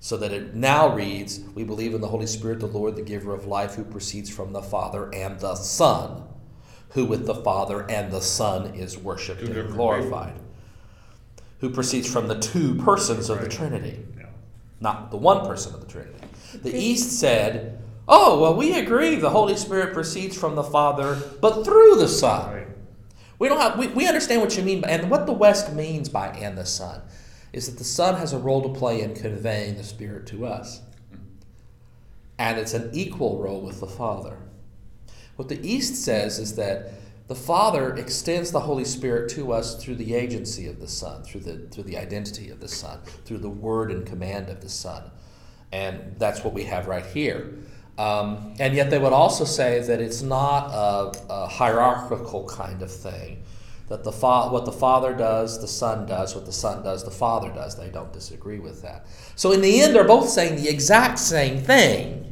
so 0.00 0.16
that 0.16 0.32
it 0.32 0.54
now 0.54 0.94
reads, 0.94 1.40
We 1.54 1.64
believe 1.64 1.94
in 1.94 2.00
the 2.00 2.08
Holy 2.08 2.26
Spirit, 2.26 2.60
the 2.60 2.66
Lord, 2.66 2.96
the 2.96 3.02
giver 3.02 3.34
of 3.34 3.46
life, 3.46 3.74
who 3.74 3.84
proceeds 3.84 4.30
from 4.30 4.52
the 4.52 4.62
Father 4.62 5.12
and 5.14 5.38
the 5.40 5.54
Son, 5.54 6.24
who 6.90 7.04
with 7.04 7.26
the 7.26 7.34
Father 7.34 7.88
and 7.90 8.10
the 8.10 8.20
Son 8.20 8.74
is 8.74 8.96
worshipped 8.96 9.40
and 9.40 9.48
different 9.54 9.74
glorified. 9.74 10.34
Who 11.60 11.70
proceeds 11.70 12.10
from 12.10 12.28
the 12.28 12.38
two 12.38 12.76
persons 12.76 13.28
of 13.28 13.40
the 13.40 13.48
Trinity, 13.48 14.04
Yeah. 14.16 14.26
not 14.80 15.10
the 15.10 15.16
one 15.16 15.44
person 15.46 15.74
of 15.74 15.80
the 15.80 15.86
Trinity. 15.86 16.18
The 16.62 16.76
East 16.76 17.18
said, 17.18 17.78
Oh, 18.06 18.40
well, 18.40 18.54
we 18.54 18.78
agree 18.78 19.16
the 19.16 19.28
Holy 19.30 19.56
Spirit 19.56 19.92
proceeds 19.92 20.36
from 20.36 20.54
the 20.54 20.62
Father, 20.62 21.20
but 21.42 21.64
through 21.64 21.96
the 21.96 22.08
Son. 22.08 22.54
Right. 22.54 22.68
We 23.38 23.48
don't 23.48 23.60
have 23.60 23.78
we, 23.78 23.88
we 23.88 24.06
understand 24.06 24.40
what 24.40 24.56
you 24.56 24.64
mean 24.64 24.80
by, 24.80 24.88
and 24.88 25.10
what 25.10 25.26
the 25.26 25.32
West 25.32 25.74
means 25.74 26.08
by 26.08 26.28
and 26.28 26.56
the 26.56 26.64
Son 26.64 27.02
is 27.52 27.66
that 27.68 27.78
the 27.78 27.84
Son 27.84 28.14
has 28.16 28.32
a 28.32 28.38
role 28.38 28.62
to 28.62 28.78
play 28.78 29.00
in 29.02 29.14
conveying 29.14 29.76
the 29.76 29.84
Spirit 29.84 30.26
to 30.28 30.46
us. 30.46 30.80
Mm-hmm. 31.12 31.24
And 32.38 32.58
it's 32.58 32.74
an 32.74 32.90
equal 32.92 33.38
role 33.38 33.60
with 33.60 33.80
the 33.80 33.86
Father. 33.86 34.38
What 35.38 35.48
the 35.48 35.64
East 35.64 35.94
says 35.94 36.40
is 36.40 36.56
that 36.56 36.90
the 37.28 37.36
Father 37.36 37.94
extends 37.94 38.50
the 38.50 38.58
Holy 38.58 38.84
Spirit 38.84 39.30
to 39.30 39.52
us 39.52 39.80
through 39.80 39.94
the 39.94 40.14
agency 40.14 40.66
of 40.66 40.80
the 40.80 40.88
Son, 40.88 41.22
through 41.22 41.42
the 41.42 41.58
through 41.68 41.84
the 41.84 41.96
identity 41.96 42.50
of 42.50 42.58
the 42.58 42.66
Son, 42.66 42.98
through 43.24 43.38
the 43.38 43.48
word 43.48 43.92
and 43.92 44.04
command 44.04 44.48
of 44.48 44.60
the 44.60 44.68
Son. 44.68 45.12
And 45.70 46.16
that's 46.18 46.42
what 46.42 46.54
we 46.54 46.64
have 46.64 46.88
right 46.88 47.06
here. 47.06 47.54
Um, 47.98 48.52
and 48.58 48.74
yet 48.74 48.90
they 48.90 48.98
would 48.98 49.12
also 49.12 49.44
say 49.44 49.78
that 49.78 50.00
it's 50.00 50.22
not 50.22 50.72
a, 50.72 51.12
a 51.30 51.46
hierarchical 51.46 52.48
kind 52.48 52.82
of 52.82 52.90
thing. 52.90 53.44
That 53.90 54.02
the 54.02 54.10
fa- 54.10 54.48
what 54.48 54.64
the 54.64 54.72
Father 54.72 55.14
does, 55.14 55.60
the 55.60 55.68
Son 55.68 56.04
does. 56.04 56.34
What 56.34 56.46
the 56.46 56.52
Son 56.52 56.82
does, 56.82 57.04
the 57.04 57.12
Father 57.12 57.50
does. 57.50 57.76
They 57.76 57.90
don't 57.90 58.12
disagree 58.12 58.58
with 58.58 58.82
that. 58.82 59.06
So 59.36 59.52
in 59.52 59.60
the 59.60 59.82
end, 59.82 59.94
they're 59.94 60.02
both 60.02 60.30
saying 60.30 60.56
the 60.56 60.68
exact 60.68 61.20
same 61.20 61.62
thing. 61.62 62.27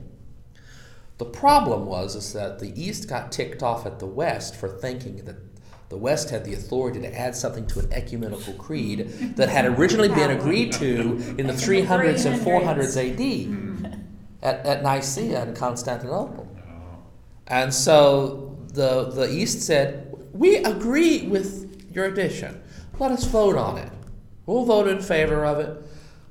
The 1.18 1.24
problem 1.24 1.86
was 1.86 2.14
is 2.14 2.32
that 2.34 2.58
the 2.58 2.78
East 2.80 3.08
got 3.08 3.32
ticked 3.32 3.62
off 3.62 3.86
at 3.86 3.98
the 3.98 4.06
West 4.06 4.54
for 4.54 4.68
thinking 4.68 5.24
that 5.24 5.36
the 5.88 5.96
West 5.96 6.30
had 6.30 6.44
the 6.44 6.52
authority 6.52 7.00
to 7.00 7.18
add 7.18 7.34
something 7.36 7.66
to 7.68 7.78
an 7.78 7.92
ecumenical 7.92 8.54
creed 8.54 9.08
that 9.36 9.48
had 9.48 9.64
originally 9.64 10.08
been 10.08 10.30
agreed 10.30 10.72
to 10.72 10.90
in 11.38 11.46
the 11.46 11.52
300s 11.52 12.26
and 12.26 12.40
400s 12.40 12.96
AD 12.96 13.96
at, 14.42 14.66
at 14.66 14.82
Nicaea 14.82 15.42
and 15.42 15.56
Constantinople. 15.56 16.48
And 17.46 17.72
so 17.72 18.58
the, 18.72 19.10
the 19.10 19.30
East 19.30 19.62
said, 19.62 20.12
We 20.32 20.56
agree 20.56 21.22
with 21.22 21.86
your 21.94 22.06
addition. 22.06 22.60
Let 22.98 23.12
us 23.12 23.24
vote 23.24 23.56
on 23.56 23.78
it. 23.78 23.90
We'll 24.44 24.64
vote 24.64 24.88
in 24.88 25.00
favor 25.00 25.44
of 25.46 25.60
it. 25.60 25.82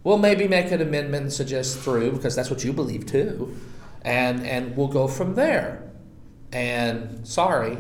We'll 0.03 0.17
maybe 0.17 0.47
make 0.47 0.71
an 0.71 0.81
amendment 0.81 1.23
and 1.23 1.33
suggest 1.33 1.79
through, 1.79 2.11
because 2.11 2.35
that's 2.35 2.49
what 2.49 2.63
you 2.63 2.73
believe 2.73 3.05
too. 3.05 3.57
And, 4.05 4.45
and 4.45 4.77
we'll 4.77 4.87
go 4.87 5.07
from 5.07 5.35
there. 5.35 5.91
And 6.53 7.27
sorry, 7.27 7.77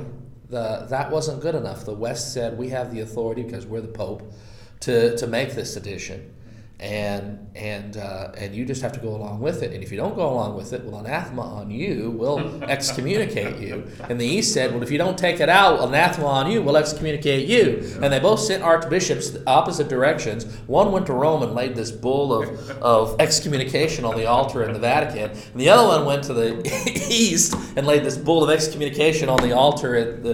the, 0.49 0.87
that 0.89 1.11
wasn't 1.11 1.41
good 1.41 1.55
enough. 1.55 1.85
The 1.85 1.93
West 1.93 2.33
said, 2.33 2.57
We 2.57 2.69
have 2.69 2.93
the 2.93 2.99
authority, 2.99 3.43
because 3.43 3.65
we're 3.65 3.81
the 3.81 3.87
Pope, 3.87 4.33
to, 4.81 5.15
to 5.17 5.27
make 5.27 5.53
this 5.53 5.77
addition 5.77 6.33
and 6.79 7.49
and 7.55 7.95
uh, 7.95 8.31
and 8.37 8.53
you 8.53 8.65
just 8.65 8.81
have 8.81 8.91
to 8.93 8.99
go 8.99 9.15
along 9.15 9.39
with 9.39 9.63
it. 9.63 9.71
And 9.71 9.81
if 9.81 9.91
you 9.91 9.97
don't 9.97 10.15
go 10.15 10.29
along 10.29 10.55
with 10.55 10.73
it, 10.73 10.83
well, 10.83 10.99
anathema 10.99 11.41
on 11.41 11.71
you. 11.71 12.11
We'll 12.11 12.63
excommunicate 12.69 13.59
you. 13.59 13.87
And 14.09 14.19
the 14.19 14.25
East 14.25 14.53
said, 14.53 14.73
well, 14.73 14.83
if 14.83 14.91
you 14.91 14.97
don't 14.97 15.17
take 15.17 15.39
it 15.39 15.47
out, 15.47 15.79
anathema 15.79 16.27
on 16.27 16.51
you. 16.51 16.61
We'll 16.61 16.77
excommunicate 16.77 17.47
you. 17.47 17.97
And 18.01 18.11
they 18.11 18.19
both 18.19 18.41
sent 18.41 18.61
archbishops 18.61 19.37
opposite 19.47 19.87
directions. 19.87 20.45
One 20.67 20.91
went 20.91 21.05
to 21.05 21.13
Rome 21.13 21.43
and 21.43 21.53
laid 21.53 21.75
this 21.75 21.91
bull 21.91 22.33
of 22.33 22.69
of 22.81 23.15
excommunication 23.19 24.03
on 24.03 24.15
the 24.15 24.25
altar 24.25 24.63
in 24.63 24.73
the 24.73 24.79
Vatican, 24.79 25.31
and 25.31 25.61
the 25.61 25.69
other 25.69 25.87
one 25.87 26.05
went 26.05 26.23
to 26.25 26.33
the 26.33 26.61
East 27.09 27.55
and 27.75 27.85
laid 27.85 28.03
this 28.03 28.17
bull 28.17 28.43
of 28.43 28.49
excommunication 28.49 29.29
on 29.29 29.37
the 29.41 29.51
altar 29.51 29.95
at 29.95 30.23
the 30.23 30.33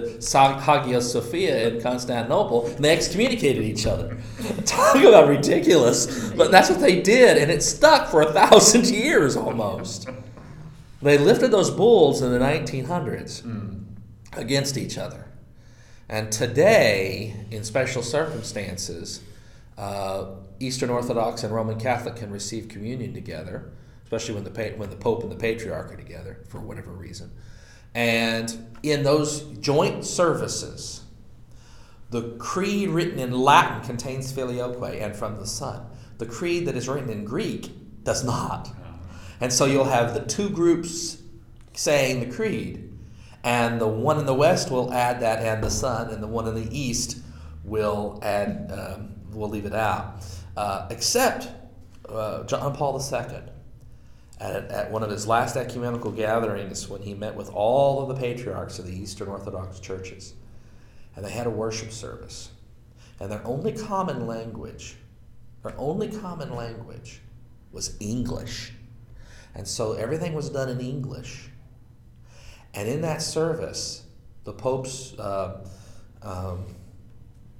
Hagia 0.61 1.01
Sophia 1.01 1.69
in 1.69 1.81
Constantinople, 1.81 2.67
and 2.67 2.83
they 2.85 2.93
excommunicated 2.93 3.63
each 3.63 3.85
other. 3.85 4.17
Talk 4.65 4.97
about 4.97 5.27
ridiculous. 5.27 6.31
But 6.31 6.51
that's 6.51 6.69
what 6.69 6.79
they 6.79 7.01
did, 7.01 7.37
and 7.37 7.51
it 7.51 7.63
stuck 7.63 8.09
for 8.09 8.21
a 8.21 8.31
thousand 8.31 8.87
years 8.89 9.35
almost. 9.35 10.07
They 11.01 11.17
lifted 11.17 11.49
those 11.49 11.71
bulls 11.71 12.21
in 12.21 12.31
the 12.31 12.39
1900s 12.39 13.43
against 14.33 14.77
each 14.77 14.97
other. 14.97 15.25
And 16.07 16.31
today, 16.31 17.45
in 17.51 17.63
special 17.63 18.03
circumstances, 18.03 19.21
uh, 19.77 20.25
Eastern 20.59 20.89
Orthodox 20.89 21.43
and 21.43 21.53
Roman 21.53 21.79
Catholic 21.79 22.17
can 22.17 22.31
receive 22.31 22.67
communion 22.67 23.13
together, 23.13 23.71
especially 24.11 24.35
when 24.35 24.43
the, 24.43 24.73
when 24.75 24.89
the 24.89 24.95
Pope 24.97 25.23
and 25.23 25.31
the 25.31 25.37
Patriarch 25.37 25.89
are 25.93 25.95
together 25.95 26.39
for 26.49 26.59
whatever 26.59 26.91
reason. 26.91 27.31
And 27.95 28.75
in 28.83 29.03
those 29.03 29.43
joint 29.59 30.03
services, 30.03 31.03
the 32.09 32.35
creed 32.37 32.89
written 32.89 33.19
in 33.19 33.31
Latin 33.31 33.81
contains 33.83 34.29
filioque 34.33 35.01
and 35.01 35.15
from 35.15 35.37
the 35.37 35.47
Son. 35.47 35.85
The 36.17 36.25
creed 36.25 36.65
that 36.67 36.75
is 36.75 36.89
written 36.89 37.09
in 37.09 37.23
Greek 37.23 37.71
does 38.03 38.21
not. 38.21 38.69
And 39.39 39.51
so 39.51 39.63
you'll 39.63 39.85
have 39.85 40.13
the 40.13 40.25
two 40.25 40.49
groups 40.49 41.21
saying 41.73 42.19
the 42.19 42.35
creed, 42.35 42.91
and 43.45 43.79
the 43.79 43.87
one 43.87 44.19
in 44.19 44.25
the 44.25 44.33
West 44.33 44.71
will 44.71 44.91
add 44.91 45.21
that 45.21 45.39
and 45.39 45.63
the 45.63 45.71
Son, 45.71 46.09
and 46.09 46.21
the 46.21 46.27
one 46.27 46.49
in 46.49 46.53
the 46.53 46.67
East 46.77 47.19
will 47.63 48.19
add, 48.21 48.73
um, 48.73 49.15
will 49.31 49.49
leave 49.49 49.65
it 49.65 49.73
out. 49.73 50.25
Uh, 50.57 50.87
except 50.91 51.47
uh, 52.09 52.43
John 52.43 52.75
Paul 52.75 52.99
II, 52.99 53.51
at, 54.41 54.69
at 54.69 54.91
one 54.91 55.03
of 55.03 55.09
his 55.09 55.25
last 55.25 55.55
ecumenical 55.55 56.11
gatherings, 56.11 56.89
when 56.89 57.01
he 57.01 57.13
met 57.13 57.35
with 57.35 57.49
all 57.53 58.01
of 58.01 58.09
the 58.09 58.15
patriarchs 58.15 58.79
of 58.79 58.85
the 58.85 58.93
Eastern 58.93 59.29
Orthodox 59.29 59.79
churches, 59.79 60.33
and 61.15 61.23
they 61.23 61.31
had 61.31 61.47
a 61.47 61.51
worship 61.51 61.91
service, 61.91 62.49
and 63.21 63.31
their 63.31 63.45
only 63.45 63.71
common 63.71 64.27
language 64.27 64.97
their 65.63 65.75
only 65.77 66.07
common 66.09 66.55
language 66.55 67.21
was 67.71 67.95
English. 67.99 68.73
And 69.53 69.67
so 69.67 69.93
everything 69.93 70.33
was 70.33 70.49
done 70.49 70.69
in 70.69 70.79
English. 70.79 71.49
And 72.73 72.87
in 72.87 73.01
that 73.01 73.21
service, 73.21 74.03
the 74.43 74.53
Pope's 74.53 75.13
uh, 75.19 75.65
um, 76.21 76.65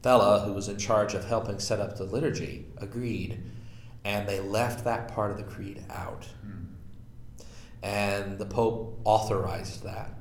fella 0.01 0.41
who 0.41 0.53
was 0.53 0.67
in 0.67 0.77
charge 0.77 1.13
of 1.13 1.25
helping 1.25 1.59
set 1.59 1.79
up 1.79 1.97
the 1.97 2.05
liturgy 2.05 2.65
agreed, 2.77 3.43
and 4.03 4.27
they 4.27 4.39
left 4.39 4.83
that 4.85 5.09
part 5.09 5.31
of 5.31 5.37
the 5.37 5.43
creed 5.43 5.83
out. 5.89 6.27
And 7.83 8.37
the 8.37 8.45
Pope 8.45 8.99
authorized 9.03 9.83
that. 9.83 10.11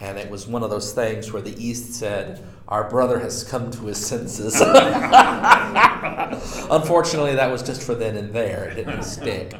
And 0.00 0.16
it 0.18 0.30
was 0.30 0.46
one 0.46 0.62
of 0.62 0.70
those 0.70 0.92
things 0.92 1.32
where 1.32 1.42
the 1.42 1.56
East 1.62 1.94
said, 1.94 2.44
Our 2.68 2.88
brother 2.88 3.18
has 3.18 3.42
come 3.42 3.70
to 3.72 3.86
his 3.86 4.04
senses. 4.04 4.60
Unfortunately, 6.70 7.34
that 7.34 7.50
was 7.50 7.62
just 7.62 7.82
for 7.82 7.96
then 7.96 8.16
and 8.16 8.32
there. 8.32 8.68
It 8.68 8.76
didn't 8.76 9.02
stick. 9.02 9.54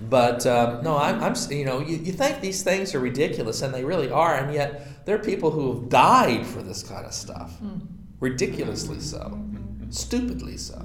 But 0.00 0.44
um, 0.46 0.82
no, 0.82 0.96
I'm, 0.98 1.22
I'm, 1.22 1.34
you 1.50 1.64
know, 1.64 1.78
you, 1.80 1.96
you 1.96 2.12
think 2.12 2.40
these 2.40 2.62
things 2.62 2.94
are 2.94 3.00
ridiculous, 3.00 3.62
and 3.62 3.72
they 3.72 3.84
really 3.84 4.10
are, 4.10 4.34
and 4.34 4.52
yet 4.52 5.06
there 5.06 5.14
are 5.16 5.22
people 5.22 5.50
who 5.52 5.72
have 5.72 5.88
died 5.88 6.44
for 6.46 6.62
this 6.62 6.82
kind 6.82 7.06
of 7.06 7.12
stuff. 7.14 7.56
Ridiculously 8.20 9.00
so. 9.00 9.40
Stupidly 9.90 10.56
so. 10.56 10.84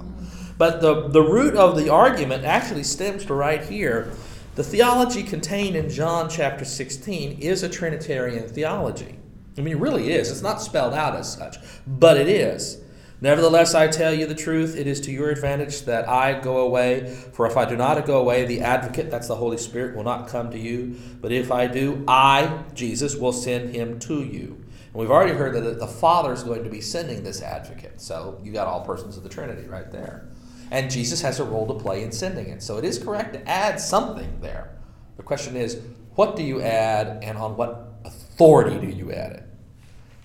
But 0.58 0.80
the, 0.80 1.08
the 1.08 1.22
root 1.22 1.56
of 1.56 1.76
the 1.76 1.88
argument 1.88 2.44
actually 2.44 2.84
stems 2.84 3.24
to 3.26 3.34
right 3.34 3.64
here. 3.64 4.12
The 4.54 4.62
theology 4.62 5.22
contained 5.22 5.76
in 5.76 5.88
John 5.88 6.28
chapter 6.28 6.66
16 6.66 7.38
is 7.38 7.62
a 7.62 7.70
Trinitarian 7.70 8.46
theology. 8.46 9.16
I 9.56 9.62
mean, 9.62 9.76
it 9.78 9.80
really 9.80 10.12
is. 10.12 10.30
It's 10.30 10.42
not 10.42 10.60
spelled 10.60 10.92
out 10.92 11.16
as 11.16 11.32
such, 11.32 11.56
but 11.86 12.18
it 12.18 12.28
is. 12.28 12.78
Nevertheless, 13.22 13.74
I 13.74 13.88
tell 13.88 14.12
you 14.12 14.26
the 14.26 14.34
truth, 14.34 14.76
it 14.76 14.86
is 14.86 15.00
to 15.02 15.10
your 15.10 15.30
advantage 15.30 15.82
that 15.82 16.06
I 16.06 16.38
go 16.38 16.58
away. 16.58 17.16
For 17.32 17.46
if 17.46 17.56
I 17.56 17.64
do 17.64 17.76
not 17.76 18.04
go 18.04 18.20
away, 18.20 18.44
the 18.44 18.60
advocate, 18.60 19.10
that's 19.10 19.28
the 19.28 19.36
Holy 19.36 19.56
Spirit, 19.56 19.96
will 19.96 20.04
not 20.04 20.28
come 20.28 20.50
to 20.50 20.58
you. 20.58 20.96
But 21.22 21.32
if 21.32 21.50
I 21.50 21.66
do, 21.66 22.04
I, 22.06 22.62
Jesus, 22.74 23.16
will 23.16 23.32
send 23.32 23.74
him 23.74 23.98
to 24.00 24.22
you. 24.22 24.48
And 24.48 24.94
we've 25.00 25.10
already 25.10 25.32
heard 25.32 25.54
that 25.54 25.78
the 25.78 25.86
Father 25.86 26.30
is 26.30 26.42
going 26.42 26.62
to 26.64 26.70
be 26.70 26.82
sending 26.82 27.22
this 27.22 27.40
advocate. 27.40 28.02
So 28.02 28.38
you 28.42 28.52
got 28.52 28.66
all 28.66 28.84
persons 28.84 29.16
of 29.16 29.22
the 29.22 29.30
Trinity 29.30 29.66
right 29.66 29.90
there. 29.90 30.28
And 30.72 30.90
Jesus 30.90 31.20
has 31.20 31.38
a 31.38 31.44
role 31.44 31.66
to 31.66 31.74
play 31.74 32.02
in 32.02 32.10
sending 32.12 32.48
it. 32.48 32.62
So 32.62 32.78
it 32.78 32.84
is 32.86 32.98
correct 32.98 33.34
to 33.34 33.46
add 33.46 33.78
something 33.78 34.40
there. 34.40 34.74
The 35.18 35.22
question 35.22 35.54
is, 35.54 35.78
what 36.14 36.34
do 36.34 36.42
you 36.42 36.62
add 36.62 37.22
and 37.22 37.36
on 37.36 37.58
what 37.58 37.92
authority 38.06 38.78
do 38.78 38.86
you 38.86 39.12
add 39.12 39.32
it? 39.32 39.44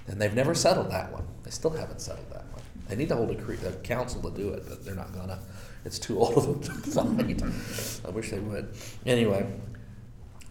And 0.07 0.21
they've 0.21 0.33
never 0.33 0.55
settled 0.55 0.89
that 0.89 1.11
one. 1.11 1.27
They 1.43 1.51
still 1.51 1.71
haven't 1.71 1.99
settled 1.99 2.31
that 2.31 2.45
one. 2.53 2.61
They 2.87 2.95
need 2.95 3.09
to 3.09 3.17
hold 3.17 3.29
a, 3.29 3.71
council 3.83 4.21
to 4.21 4.31
do 4.31 4.51
it, 4.51 4.63
but 4.69 4.85
they're 4.85 4.95
not 4.95 5.13
gonna. 5.13 5.37
It's 5.83 5.99
too 5.99 6.17
old 6.17 6.37
of 6.37 6.45
them 6.45 6.61
to 6.61 6.71
fight. 6.71 8.05
I 8.07 8.09
wish 8.11 8.31
they 8.31 8.39
would. 8.39 8.73
Anyway, 9.05 9.53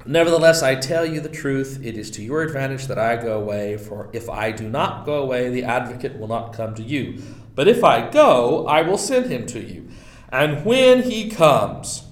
nevertheless, 0.05 0.63
I 0.63 0.75
tell 0.75 1.07
you 1.07 1.23
the 1.23 1.31
truth. 1.31 1.81
It 1.83 1.97
is 1.97 2.11
to 2.13 2.23
your 2.23 2.43
advantage 2.43 2.87
that 2.89 2.99
I 2.99 3.17
go 3.17 3.41
away. 3.41 3.79
For 3.79 4.11
if 4.13 4.29
I 4.29 4.51
do 4.53 4.69
not 4.69 5.07
go 5.07 5.23
away, 5.23 5.49
the 5.49 5.65
advocate 5.65 6.19
will 6.19 6.29
not 6.29 6.53
come 6.53 6.75
to 6.75 6.83
you. 6.83 7.23
But 7.57 7.67
if 7.67 7.83
I 7.83 8.09
go, 8.09 8.67
I 8.67 8.83
will 8.83 8.99
send 8.99 9.27
him 9.33 9.47
to 9.47 9.61
you. 9.61 9.89
And 10.29 10.65
when 10.65 11.03
he 11.03 11.31
comes, 11.31 12.05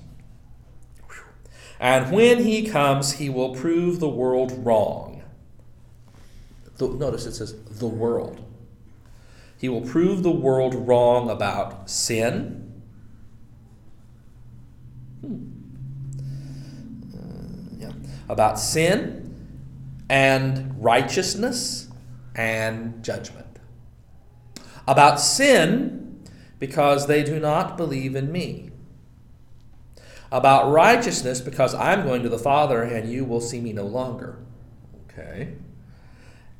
and 1.78 2.10
when 2.10 2.42
he 2.42 2.66
comes, 2.66 3.12
he 3.12 3.28
will 3.28 3.54
prove 3.54 4.00
the 4.00 4.08
world 4.08 4.64
wrong. 4.64 5.22
The, 6.78 6.88
notice 6.88 7.26
it 7.26 7.34
says 7.34 7.54
the 7.64 7.86
world. 7.86 8.42
He 9.58 9.68
will 9.68 9.82
prove 9.82 10.22
the 10.22 10.30
world 10.30 10.74
wrong 10.74 11.28
about 11.28 11.90
sin. 11.90 12.82
Hmm. 15.20 15.44
Uh, 17.14 17.76
yeah. 17.78 17.92
About 18.28 18.58
sin 18.58 19.36
and 20.08 20.74
righteousness 20.82 21.88
and 22.34 23.04
judgment. 23.04 23.43
About 24.86 25.20
sin 25.20 26.22
because 26.58 27.06
they 27.06 27.22
do 27.22 27.38
not 27.38 27.76
believe 27.76 28.14
in 28.14 28.30
me. 28.30 28.70
About 30.30 30.70
righteousness 30.70 31.40
because 31.40 31.74
I'm 31.74 32.02
going 32.02 32.22
to 32.22 32.28
the 32.28 32.38
Father 32.38 32.82
and 32.82 33.10
you 33.10 33.24
will 33.24 33.40
see 33.40 33.60
me 33.60 33.72
no 33.72 33.86
longer. 33.86 34.38
Okay 35.08 35.54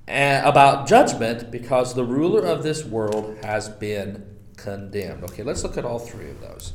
and 0.06 0.46
about 0.46 0.86
judgment 0.86 1.50
because 1.50 1.94
the 1.94 2.04
ruler 2.04 2.44
of 2.46 2.62
this 2.62 2.84
world 2.84 3.38
has 3.42 3.68
been 3.68 4.24
condemned. 4.56 5.24
Okay, 5.24 5.42
let's 5.42 5.62
look 5.62 5.78
at 5.78 5.84
all 5.84 5.98
three 5.98 6.30
of 6.30 6.40
those. 6.40 6.72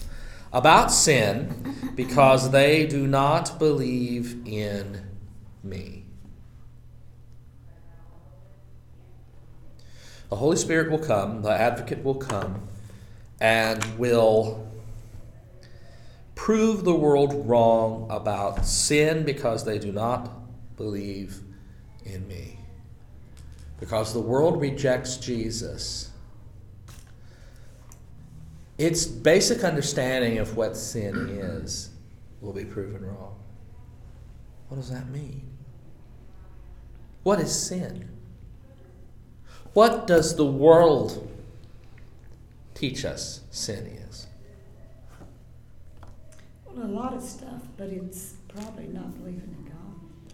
About 0.51 0.91
sin 0.91 1.75
because 1.95 2.49
they 2.51 2.87
do 2.87 3.05
not 3.05 3.59
believe 3.59 4.47
in 4.47 5.05
me. 5.63 5.98
The 10.29 10.35
Holy 10.35 10.57
Spirit 10.57 10.91
will 10.91 10.99
come, 10.99 11.41
the 11.41 11.51
advocate 11.51 12.03
will 12.03 12.15
come, 12.15 12.67
and 13.41 13.83
will 13.97 14.67
prove 16.35 16.83
the 16.85 16.95
world 16.95 17.47
wrong 17.47 18.07
about 18.09 18.65
sin 18.65 19.25
because 19.25 19.65
they 19.65 19.79
do 19.79 19.91
not 19.91 20.29
believe 20.77 21.41
in 22.05 22.27
me 22.27 22.59
because 23.79 24.13
the 24.13 24.19
world 24.19 24.59
rejects 24.59 25.17
Jesus, 25.17 26.11
its 28.77 29.05
basic 29.05 29.63
understanding 29.63 30.37
of 30.37 30.55
what 30.57 30.75
sin 30.75 31.29
is 31.29 31.89
will 32.41 32.53
be 32.53 32.65
proven 32.65 33.05
wrong. 33.05 33.35
What 34.67 34.77
does 34.77 34.89
that 34.91 35.09
mean? 35.09 35.49
What 37.23 37.39
is 37.39 37.51
sin? 37.51 38.09
What 39.79 40.07
does 40.07 40.35
the 40.35 40.45
world 40.45 41.25
teach 42.73 43.05
us 43.05 43.43
sin 43.49 43.85
is? 43.85 44.27
Well, 46.65 46.85
a 46.85 46.91
lot 47.01 47.13
of 47.13 47.23
stuff, 47.23 47.61
but 47.77 47.87
it's 47.87 48.33
probably 48.49 48.87
not 48.87 49.17
believing 49.17 49.55
in 49.57 49.71
God. 49.71 50.33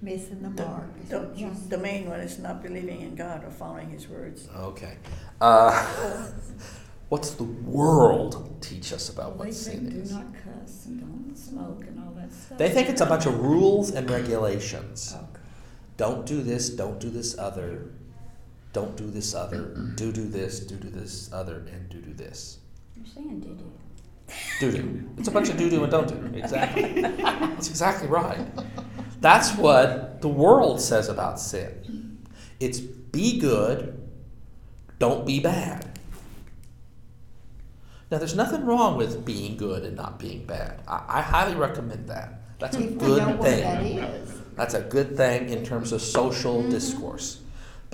Missing 0.00 0.42
the 0.42 0.48
The, 0.48 0.64
mark. 0.64 1.08
the, 1.10 1.18
what 1.18 1.68
the 1.68 1.76
main 1.76 2.08
one 2.08 2.20
is 2.20 2.38
not 2.38 2.62
believing 2.62 3.02
in 3.02 3.14
God 3.14 3.44
or 3.44 3.50
following 3.50 3.90
His 3.90 4.08
words. 4.08 4.48
Okay. 4.56 4.94
Uh, 5.38 5.72
what's 7.10 7.32
the 7.32 7.44
world 7.44 8.56
teach 8.62 8.90
us 8.94 9.10
about 9.10 9.36
They 9.38 9.48
what 9.48 9.54
say 9.54 9.72
sin 9.72 9.90
do 9.90 10.00
is? 10.00 10.12
not 10.12 10.32
cuss 10.32 10.86
and 10.86 11.00
don't 11.00 11.36
smoke 11.36 11.84
and 11.86 12.00
all 12.02 12.14
that 12.14 12.32
stuff. 12.32 12.56
They 12.56 12.70
think 12.70 12.88
it's 12.88 13.02
a 13.02 13.06
bunch 13.06 13.26
of 13.26 13.38
rules 13.38 13.90
and 13.90 14.08
regulations. 14.08 15.12
Okay. 15.14 15.40
Don't 15.98 16.24
do 16.24 16.40
this, 16.42 16.70
don't 16.70 16.98
do 16.98 17.10
this 17.10 17.36
other, 17.36 17.90
don't 18.76 18.94
do 18.94 19.10
this 19.10 19.34
other, 19.34 19.72
do 19.94 20.12
do 20.12 20.28
this, 20.28 20.60
do 20.60 20.76
do 20.76 20.90
this 20.90 21.32
other, 21.32 21.64
and 21.72 21.88
do 21.88 21.98
do 21.98 22.12
this. 22.12 22.58
You're 22.94 23.06
saying 23.06 23.40
doo 23.40 23.54
doo. 23.54 23.72
Do 24.60 24.70
do. 24.70 25.10
It's 25.16 25.28
a 25.28 25.30
bunch 25.30 25.48
of 25.48 25.56
do 25.56 25.70
do 25.70 25.82
and 25.82 25.90
don't 25.90 26.06
do. 26.06 26.38
Exactly. 26.38 27.00
That's 27.00 27.70
exactly 27.70 28.06
right. 28.06 28.46
That's 29.22 29.56
what 29.56 30.20
the 30.20 30.28
world 30.28 30.82
says 30.82 31.08
about 31.08 31.40
sin. 31.40 32.18
It's 32.60 32.80
be 32.80 33.40
good, 33.40 33.98
don't 34.98 35.26
be 35.26 35.40
bad. 35.40 35.98
Now, 38.10 38.18
there's 38.18 38.36
nothing 38.36 38.66
wrong 38.66 38.98
with 38.98 39.24
being 39.24 39.56
good 39.56 39.84
and 39.84 39.96
not 39.96 40.18
being 40.18 40.44
bad. 40.44 40.82
I, 40.86 41.02
I 41.08 41.20
highly 41.22 41.54
recommend 41.54 42.08
that. 42.08 42.58
That's 42.58 42.76
a 42.76 42.80
If 42.80 42.90
we 42.90 42.96
know 42.96 43.06
good 43.06 43.26
what 43.38 43.48
thing. 43.48 43.96
that 43.96 44.12
is. 44.12 44.42
That's 44.54 44.74
a 44.74 44.82
good 44.82 45.16
thing 45.16 45.48
in 45.48 45.64
terms 45.64 45.92
of 45.92 46.02
social 46.02 46.60
mm-hmm. 46.60 46.70
discourse. 46.70 47.40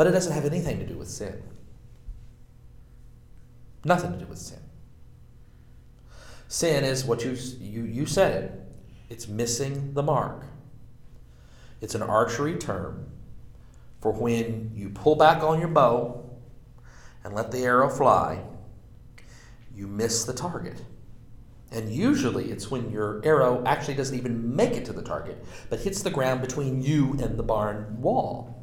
But 0.02 0.08
it 0.08 0.14
doesn't 0.14 0.32
have 0.32 0.44
anything 0.44 0.80
to 0.80 0.84
do 0.84 0.98
with 0.98 1.06
sin. 1.06 1.40
Nothing 3.84 4.10
to 4.10 4.18
do 4.18 4.26
with 4.26 4.40
sin. 4.40 4.58
Sin 6.48 6.82
is 6.82 7.04
what 7.04 7.24
you, 7.24 7.36
you, 7.60 7.84
you 7.84 8.04
said 8.06 8.42
it. 8.42 8.60
It's 9.08 9.28
missing 9.28 9.94
the 9.94 10.02
mark. 10.02 10.42
It's 11.80 11.94
an 11.94 12.02
archery 12.02 12.56
term 12.56 13.12
for 14.00 14.10
when 14.10 14.72
you 14.74 14.88
pull 14.88 15.14
back 15.14 15.44
on 15.44 15.60
your 15.60 15.68
bow 15.68 16.28
and 17.22 17.32
let 17.32 17.52
the 17.52 17.58
arrow 17.58 17.88
fly, 17.88 18.42
you 19.72 19.86
miss 19.86 20.24
the 20.24 20.34
target. 20.34 20.82
And 21.70 21.92
usually 21.92 22.50
it's 22.50 22.72
when 22.72 22.90
your 22.90 23.24
arrow 23.24 23.62
actually 23.64 23.94
doesn't 23.94 24.18
even 24.18 24.56
make 24.56 24.72
it 24.72 24.84
to 24.86 24.92
the 24.92 25.02
target, 25.02 25.44
but 25.70 25.78
hits 25.78 26.02
the 26.02 26.10
ground 26.10 26.40
between 26.40 26.82
you 26.82 27.16
and 27.22 27.38
the 27.38 27.44
barn 27.44 28.02
wall. 28.02 28.61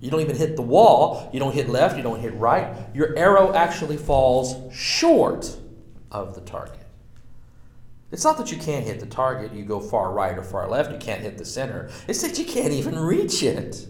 You 0.00 0.10
don't 0.10 0.20
even 0.20 0.36
hit 0.36 0.56
the 0.56 0.62
wall, 0.62 1.30
you 1.32 1.40
don't 1.40 1.54
hit 1.54 1.68
left, 1.68 1.96
you 1.96 2.02
don't 2.02 2.20
hit 2.20 2.34
right. 2.34 2.76
Your 2.94 3.16
arrow 3.16 3.54
actually 3.54 3.96
falls 3.96 4.74
short 4.74 5.56
of 6.10 6.34
the 6.34 6.42
target. 6.42 6.86
It's 8.12 8.24
not 8.24 8.38
that 8.38 8.52
you 8.52 8.58
can't 8.58 8.84
hit 8.84 9.00
the 9.00 9.06
target, 9.06 9.52
you 9.52 9.64
go 9.64 9.80
far 9.80 10.12
right 10.12 10.36
or 10.36 10.42
far 10.42 10.68
left, 10.68 10.92
you 10.92 10.98
can't 10.98 11.22
hit 11.22 11.38
the 11.38 11.44
center. 11.44 11.90
It's 12.06 12.22
that 12.22 12.38
you 12.38 12.44
can't 12.44 12.72
even 12.72 12.98
reach 12.98 13.42
it. 13.42 13.86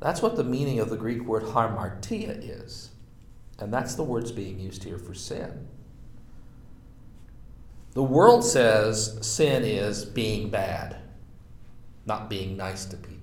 That's 0.00 0.22
what 0.22 0.36
the 0.36 0.44
meaning 0.44 0.78
of 0.80 0.90
the 0.90 0.96
Greek 0.96 1.24
word 1.24 1.44
hamartia 1.44 2.38
is. 2.38 2.90
And 3.58 3.72
that's 3.72 3.94
the 3.94 4.02
words 4.02 4.30
being 4.32 4.58
used 4.58 4.84
here 4.84 4.98
for 4.98 5.14
sin. 5.14 5.66
The 7.94 8.02
world 8.02 8.44
says 8.44 9.18
sin 9.22 9.62
is 9.62 10.04
being 10.04 10.50
bad, 10.50 10.96
not 12.06 12.28
being 12.28 12.56
nice 12.56 12.84
to 12.86 12.96
people. 12.96 13.13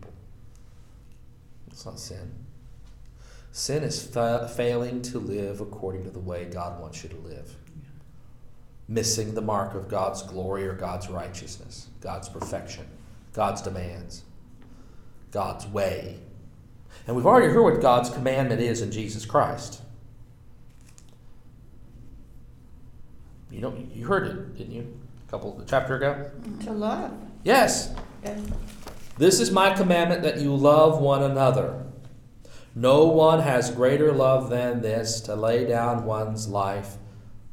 It's 1.72 1.86
not 1.86 2.00
sin. 2.00 2.32
Sin 3.52 3.84
is 3.84 4.06
fa- 4.06 4.50
failing 4.56 5.02
to 5.04 5.20
live 5.20 5.62
according 5.62 6.04
to 6.04 6.10
the 6.10 6.20
way 6.20 6.46
God 6.46 6.80
wants 6.80 7.04
you 7.04 7.10
to 7.10 7.18
live, 7.18 7.56
missing 8.88 9.34
the 9.34 9.42
mark 9.42 9.74
of 9.76 9.90
God's 9.90 10.24
glory 10.24 10.66
or 10.66 10.74
God's 10.74 11.10
righteousness, 11.10 11.88
God's 12.00 12.30
perfection, 12.30 12.88
God's 13.34 13.62
demands, 13.62 14.24
God's 15.32 15.68
way. 15.68 16.20
And 17.08 17.16
we've 17.16 17.26
already 17.26 17.52
heard 17.52 17.64
what 17.64 17.82
God's 17.82 18.10
commandment 18.10 18.62
is 18.62 18.82
in 18.82 18.92
Jesus 18.92 19.26
Christ. 19.26 19.82
You 23.50 23.60
know, 23.60 23.76
you 23.94 24.06
heard 24.06 24.28
it, 24.28 24.58
didn't 24.58 24.74
you? 24.74 24.98
A 25.28 25.32
couple 25.32 25.60
a 25.62 25.66
chapter 25.66 25.98
ago. 25.98 26.32
To 26.64 26.72
love. 26.72 27.12
Yes. 27.44 27.94
Okay. 28.24 28.42
This 29.18 29.40
is 29.40 29.52
my 29.52 29.74
commandment 29.74 30.24
that 30.24 30.40
you 30.40 30.56
love 30.56 31.00
one 31.00 31.24
another. 31.24 31.86
No 32.74 33.06
one 33.06 33.42
has 33.42 33.70
greater 33.70 34.12
love 34.14 34.50
than 34.50 34.82
this 34.82 35.20
to 35.22 35.36
lay 35.36 35.66
down 35.66 36.06
one's 36.06 36.48
life 36.48 36.96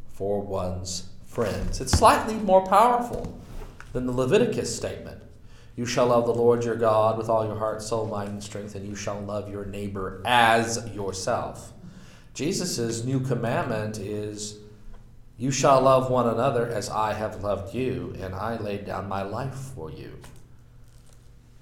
for 0.07 0.41
one's 0.41 1.11
friends. 1.27 1.81
It's 1.81 1.93
slightly 1.93 2.35
more 2.35 2.65
powerful 2.65 3.39
than 3.93 4.07
the 4.07 4.13
Leviticus 4.13 4.75
statement. 4.75 5.23
You 5.75 5.87
shall 5.87 6.07
love 6.09 6.27
the 6.27 6.35
Lord 6.35 6.65
your 6.65 6.77
God 6.77 7.19
with 7.19 7.29
all 7.29 7.47
your 7.47 7.59
heart, 7.59 7.83
soul, 7.83 8.07
mind, 8.07 8.31
and 8.31 8.43
strength, 8.43 8.75
and 8.75 8.87
you 8.87 8.97
shall 8.97 9.21
love 9.21 9.51
your 9.51 9.65
neighbor 9.65 10.23
as 10.25 10.89
yourself. 10.93 11.73
Jesus' 12.35 13.05
new 13.05 13.21
commandment 13.21 13.99
is 13.99 14.59
you 15.37 15.51
shall 15.51 15.81
love 15.81 16.11
one 16.11 16.29
another 16.29 16.67
as 16.67 16.91
I 16.91 17.13
have 17.13 17.43
loved 17.45 17.75
you, 17.75 18.15
and 18.21 18.35
I 18.35 18.57
laid 18.57 18.87
down 18.87 19.09
my 19.09 19.23
life 19.23 19.55
for 19.55 19.91
you. 19.91 20.19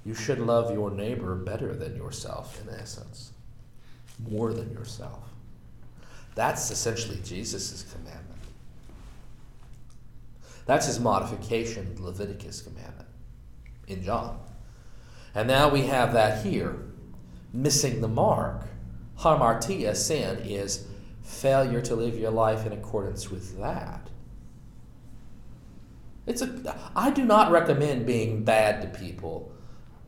You 0.07 0.14
should 0.14 0.38
love 0.38 0.73
your 0.73 0.92
neighbor 0.92 1.35
better 1.35 1.75
than 1.75 1.97
yourself, 1.97 2.62
in 2.62 2.73
essence, 2.73 3.33
more 4.31 4.53
than 4.53 4.71
yourself. 4.71 5.29
That's 6.37 6.71
essentially 6.71 7.19
Jesus' 7.25 7.85
commandment. 7.92 8.40
That's 10.64 10.87
his 10.87 11.01
modification 11.01 11.88
of 11.88 11.97
the 11.97 12.05
Leviticus 12.05 12.62
commandment 12.62 13.09
in 13.88 14.05
John. 14.05 14.38
And 15.35 15.49
now 15.49 15.69
we 15.69 15.83
have 15.83 16.12
that 16.12 16.45
here, 16.47 16.77
missing 17.53 18.01
the 18.01 18.07
mark. 18.07 18.62
Hamartia, 19.19 19.97
sin, 19.97 20.38
is 20.38 20.87
failure 21.25 21.83
to 21.83 21.97
live 21.97 22.16
your 22.16 22.31
life 22.31 22.64
in 22.64 22.73
accordance 22.73 23.29
with 23.29 23.59
that. 23.59 24.09
It's 26.27 26.42
a, 26.42 26.79
I 26.95 27.11
do 27.11 27.25
not 27.25 27.51
recommend 27.51 28.07
being 28.07 28.45
bad 28.45 28.83
to 28.83 28.99
people. 29.01 29.53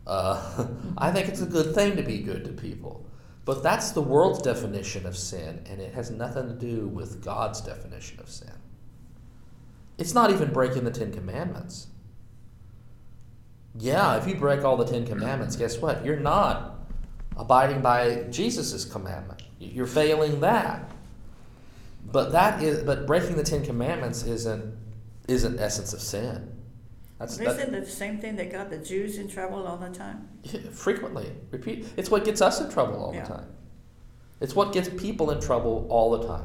Uh, 0.09 0.67
I 0.99 1.13
think 1.13 1.29
it's 1.29 1.43
a 1.43 1.47
good 1.47 1.75
thing 1.75 1.97
to 1.97 2.03
be 2.03 2.19
good 2.19 2.45
to 2.47 2.53
people. 2.53 3.05
But 3.45 3.63
that's 3.63 3.93
the 3.93 4.03
world's 4.03 4.43
definition 4.43 5.07
of 5.07 5.17
sin, 5.17 5.63
and 5.71 5.81
it 5.81 5.95
has 5.95 6.11
nothing 6.11 6.49
to 6.49 6.55
do 6.55 6.89
with 6.89 7.25
God's 7.25 7.61
definition 7.61 8.21
of 8.21 8.29
sin. 8.29 8.53
It's 9.97 10.15
not 10.15 10.31
even 10.31 10.53
breaking 10.53 10.85
the 10.85 10.91
Ten 10.91 11.13
Commandments. 11.13 11.87
Yeah, 13.79 14.17
if 14.17 14.27
you 14.27 14.35
break 14.35 14.65
all 14.65 14.77
the 14.77 14.85
Ten 14.85 15.07
Commandments, 15.07 15.57
guess 15.57 15.79
what? 15.79 16.05
You're 16.05 16.21
not 16.21 16.79
abiding 17.39 17.81
by 17.81 18.25
Jesus' 18.31 18.85
commandment. 18.85 19.43
You're 19.59 19.87
failing 19.87 20.41
that. 20.41 20.91
But 22.11 22.33
that 22.33 22.63
is 22.63 22.83
but 22.83 23.07
breaking 23.07 23.37
the 23.37 23.45
Ten 23.45 23.65
Commandments 23.65 24.25
isn't 24.25 24.77
isn't 25.27 25.59
essence 25.59 25.93
of 25.93 26.01
sin. 26.01 26.53
That's 27.19 27.37
that, 27.39 27.59
Isn't 27.59 27.75
it 27.75 27.85
the 27.85 27.91
same 27.91 28.19
thing 28.19 28.37
that 28.37 28.53
got 28.53 28.71
the 28.71 28.79
Jews 28.79 29.19
in 29.19 29.29
trouble 29.29 29.67
all 29.67 29.77
the 29.77 29.91
time? 29.91 30.29
frequently 30.73 31.33
repeat. 31.51 31.87
It's 31.97 32.11
what 32.11 32.25
gets 32.25 32.41
us 32.41 32.61
in 32.61 32.71
trouble 32.71 33.03
all 33.03 33.13
Yeah. 33.15 33.23
the 33.25 33.35
time. 33.35 33.47
It's 34.41 34.55
what 34.55 34.73
gets 34.73 34.89
people 34.89 35.31
in 35.33 35.41
trouble 35.41 35.87
all 35.91 36.17
the 36.17 36.27
time. 36.29 36.45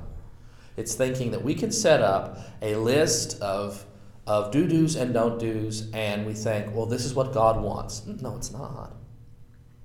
It's 0.76 0.96
thinking 0.96 1.30
that 1.32 1.44
we 1.44 1.54
can 1.54 1.72
set 1.72 2.02
up 2.02 2.40
a 2.62 2.76
list 2.76 3.40
of 3.42 3.86
of 4.26 4.52
do 4.52 4.66
dos 4.66 4.96
and 4.96 5.14
don't 5.14 5.38
dos, 5.38 5.90
and 5.92 6.26
we 6.26 6.34
think, 6.34 6.74
well, 6.74 6.86
this 6.86 7.04
is 7.04 7.14
what 7.14 7.34
God 7.34 7.62
wants. 7.62 8.06
No, 8.08 8.38
it's 8.38 8.54
not. 8.54 8.96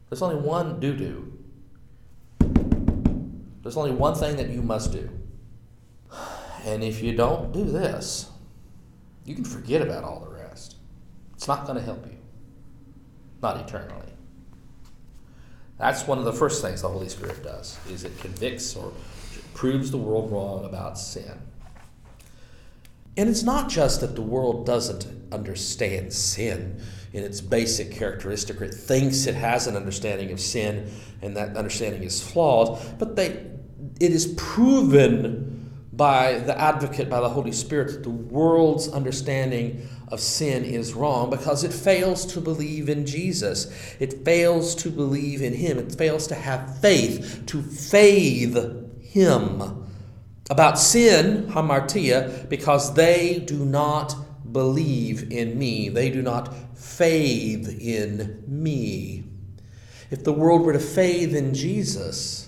There's 0.09 0.23
only 0.23 0.37
one 0.37 0.79
do 0.79 0.95
do. 0.95 1.33
There's 3.63 3.77
only 3.77 3.91
one 3.91 4.15
thing 4.15 4.37
that 4.37 4.49
you 4.49 4.63
must 4.63 4.93
do. 4.93 5.11
And 6.65 6.85
if 6.85 7.03
you 7.03 7.15
don't 7.17 7.53
do 7.53 7.65
this, 7.65 8.31
you 9.25 9.35
can 9.35 9.45
forget 9.45 9.83
about 9.83 10.05
all 10.05 10.21
the. 10.21 10.28
It's 11.39 11.47
not 11.47 11.67
going 11.67 11.79
to 11.79 11.85
help 11.85 12.05
you, 12.05 12.19
not 13.41 13.59
eternally. 13.59 14.13
That's 15.79 16.05
one 16.05 16.19
of 16.19 16.25
the 16.25 16.33
first 16.33 16.61
things 16.63 16.83
the 16.83 16.89
Holy 16.89 17.09
Spirit 17.09 17.45
does 17.45 17.79
is 17.89 18.03
it 18.03 18.19
convicts 18.19 18.75
or 18.75 18.93
proves 19.55 19.93
the 19.93 19.99
world 19.99 20.33
wrong 20.33 20.65
about 20.65 20.99
sin. 20.99 21.41
And 23.17 23.29
it's 23.29 23.45
not 23.45 23.69
just 23.69 24.01
that 24.01 24.17
the 24.17 24.23
world 24.23 24.67
doesn't 24.67 25.07
understand 25.31 26.13
sin 26.13 26.81
in 27.13 27.23
its 27.23 27.41
basic 27.41 27.93
characteristic, 27.93 28.61
or 28.61 28.65
it 28.65 28.75
thinks 28.75 29.27
it 29.27 29.37
has 29.37 29.69
an 29.69 29.77
understanding 29.77 30.33
of 30.33 30.41
sin 30.41 30.91
and 31.23 31.37
that 31.37 31.57
understanding 31.57 32.03
is 32.03 32.21
flawed, 32.21 32.81
but 32.99 33.15
they, 33.15 33.47
it 34.01 34.11
is 34.11 34.35
proven 34.37 35.55
by 35.93 36.39
the 36.41 36.61
advocate, 36.61 37.09
by 37.09 37.21
the 37.21 37.29
Holy 37.29 37.53
Spirit, 37.53 37.93
that 37.93 38.03
the 38.03 38.11
world's 38.11 38.89
understanding 38.89 39.87
of 40.11 40.21
sin 40.21 40.65
is 40.65 40.95
wrong 40.95 41.31
because 41.31 41.65
it 41.65 41.73
fails 41.73 42.27
to 42.27 42.41
believe 42.41 42.89
in 42.89 43.07
Jesus. 43.07 43.67
It 44.01 44.25
fails 44.25 44.75
to 44.77 44.91
believe 44.91 45.43
in 45.43 45.55
Him. 45.55 45.79
It 45.79 45.95
fails 45.95 46.27
to 46.29 46.35
have 46.35 46.81
faith, 46.81 47.45
to 47.47 47.63
faith 47.63 48.57
Him 49.03 49.87
about 50.51 50.79
sin, 50.79 51.49
hamartia, 51.49 52.49
because 52.49 52.95
they 52.95 53.39
do 53.41 53.65
not 53.65 54.15
believe 54.53 55.31
in 55.31 55.59
me. 55.59 55.89
They 55.89 56.11
do 56.11 56.23
not 56.23 56.55
faith 56.79 57.79
in 57.81 58.43
me. 58.47 59.25
If 60.11 60.25
the 60.25 60.33
world 60.33 60.63
were 60.63 60.73
to 60.73 60.79
faith 60.79 61.35
in 61.35 61.53
Jesus, 61.53 62.48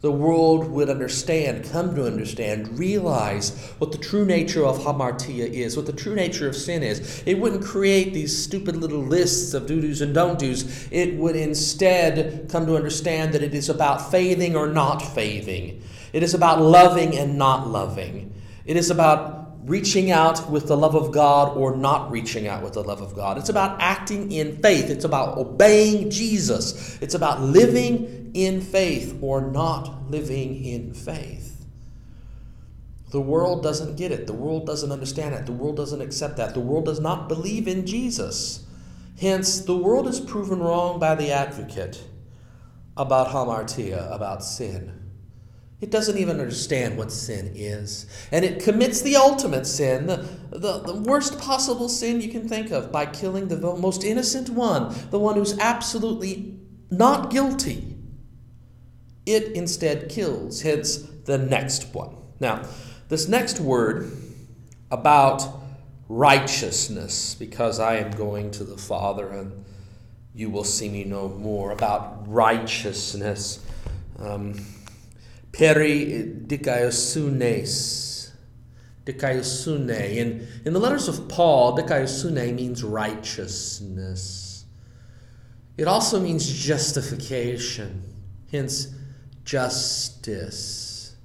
the 0.00 0.12
world 0.12 0.68
would 0.70 0.88
understand, 0.88 1.68
come 1.70 1.92
to 1.96 2.06
understand, 2.06 2.78
realize 2.78 3.50
what 3.78 3.90
the 3.90 3.98
true 3.98 4.24
nature 4.24 4.64
of 4.64 4.78
hamartia 4.78 5.50
is, 5.50 5.76
what 5.76 5.86
the 5.86 5.92
true 5.92 6.14
nature 6.14 6.48
of 6.48 6.54
sin 6.54 6.84
is. 6.84 7.22
It 7.26 7.34
wouldn't 7.34 7.64
create 7.64 8.14
these 8.14 8.36
stupid 8.44 8.76
little 8.76 9.00
lists 9.02 9.54
of 9.54 9.66
do 9.66 9.80
do's 9.80 10.00
and 10.00 10.14
don't 10.14 10.38
do's. 10.38 10.88
It 10.92 11.16
would 11.16 11.34
instead 11.34 12.48
come 12.48 12.64
to 12.66 12.76
understand 12.76 13.34
that 13.34 13.42
it 13.42 13.54
is 13.54 13.68
about 13.68 14.12
faithing 14.12 14.54
or 14.54 14.68
not 14.68 15.00
faithing. 15.00 15.82
It 16.12 16.22
is 16.22 16.32
about 16.32 16.60
loving 16.60 17.18
and 17.18 17.36
not 17.36 17.66
loving. 17.66 18.32
It 18.66 18.76
is 18.76 18.90
about 18.90 19.38
reaching 19.68 20.10
out 20.10 20.48
with 20.48 20.66
the 20.68 20.76
love 20.76 20.94
of 20.94 21.12
God 21.12 21.56
or 21.56 21.76
not 21.76 22.10
reaching 22.10 22.46
out 22.46 22.62
with 22.62 22.72
the 22.72 22.82
love 22.82 23.02
of 23.02 23.14
God. 23.14 23.36
It's 23.36 23.50
about 23.50 23.80
acting 23.80 24.32
in 24.32 24.56
faith. 24.62 24.88
It's 24.88 25.04
about 25.04 25.36
obeying 25.36 26.10
Jesus. 26.10 26.98
It's 27.02 27.14
about 27.14 27.42
living 27.42 28.17
in 28.34 28.60
faith 28.60 29.18
or 29.20 29.40
not 29.40 30.10
living 30.10 30.64
in 30.64 30.94
faith. 30.94 31.66
The 33.10 33.20
world 33.20 33.62
doesn't 33.62 33.96
get 33.96 34.12
it. 34.12 34.26
The 34.26 34.34
world 34.34 34.66
doesn't 34.66 34.92
understand 34.92 35.34
it. 35.34 35.46
The 35.46 35.52
world 35.52 35.76
doesn't 35.76 36.00
accept 36.00 36.36
that. 36.36 36.54
The 36.54 36.60
world 36.60 36.84
does 36.84 37.00
not 37.00 37.28
believe 37.28 37.66
in 37.66 37.86
Jesus. 37.86 38.66
Hence, 39.18 39.60
the 39.60 39.76
world 39.76 40.06
is 40.06 40.20
proven 40.20 40.60
wrong 40.60 41.00
by 41.00 41.14
the 41.14 41.32
advocate 41.32 42.02
about 42.96 43.28
hamartia, 43.28 44.14
about 44.14 44.44
sin. 44.44 44.98
It 45.80 45.90
doesn't 45.90 46.18
even 46.18 46.40
understand 46.40 46.98
what 46.98 47.12
sin 47.12 47.52
is. 47.54 48.06
And 48.32 48.44
it 48.44 48.62
commits 48.62 49.00
the 49.00 49.16
ultimate 49.16 49.66
sin, 49.66 50.06
the, 50.06 50.28
the, 50.50 50.80
the, 50.80 50.94
worst 50.94 51.38
possible 51.38 51.88
sin 51.88 52.20
you 52.20 52.28
can 52.28 52.48
think 52.48 52.72
of, 52.72 52.90
by 52.90 53.06
killing 53.06 53.46
the 53.46 53.56
most 53.76 54.02
innocent 54.02 54.50
one, 54.50 54.92
the 55.10 55.20
one 55.20 55.36
who's 55.36 55.56
absolutely 55.58 56.58
not 56.90 57.30
guilty. 57.30 57.97
It 59.28 59.52
instead 59.52 60.08
kills, 60.08 60.62
hence 60.62 60.96
the 61.26 61.36
next 61.36 61.94
one. 61.94 62.16
Now, 62.40 62.62
this 63.10 63.28
next 63.28 63.60
word 63.60 64.10
about 64.90 65.46
righteousness, 66.08 67.34
because 67.34 67.78
I 67.78 67.96
am 67.96 68.12
going 68.12 68.50
to 68.52 68.64
the 68.64 68.78
Father 68.78 69.28
and 69.28 69.66
you 70.34 70.48
will 70.48 70.64
see 70.64 70.88
me 70.88 71.04
no 71.04 71.28
more, 71.28 71.72
about 71.72 72.26
righteousness. 72.26 73.62
Um, 74.18 74.64
peri 75.52 76.32
dikaiosune. 76.46 78.30
Dikaiosune. 79.04 80.16
In, 80.16 80.48
in 80.64 80.72
the 80.72 80.80
letters 80.80 81.06
of 81.06 81.28
Paul, 81.28 81.76
dikaiosune 81.76 82.54
means 82.54 82.82
righteousness. 82.82 84.64
It 85.76 85.86
also 85.86 86.18
means 86.18 86.50
justification, 86.50 88.02
hence 88.50 88.94
justice. 89.48 91.16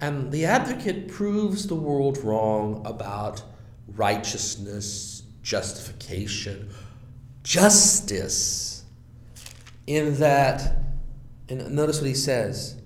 And 0.00 0.30
the 0.30 0.44
advocate 0.44 1.08
proves 1.08 1.66
the 1.66 1.74
world 1.74 2.18
wrong 2.18 2.80
about 2.86 3.42
righteousness, 3.88 5.24
justification, 5.42 6.68
justice, 7.42 8.84
in 9.88 10.14
that, 10.18 10.78
and 11.48 11.72
notice 11.72 12.00
what 12.00 12.06
he 12.06 12.14
says 12.14 12.76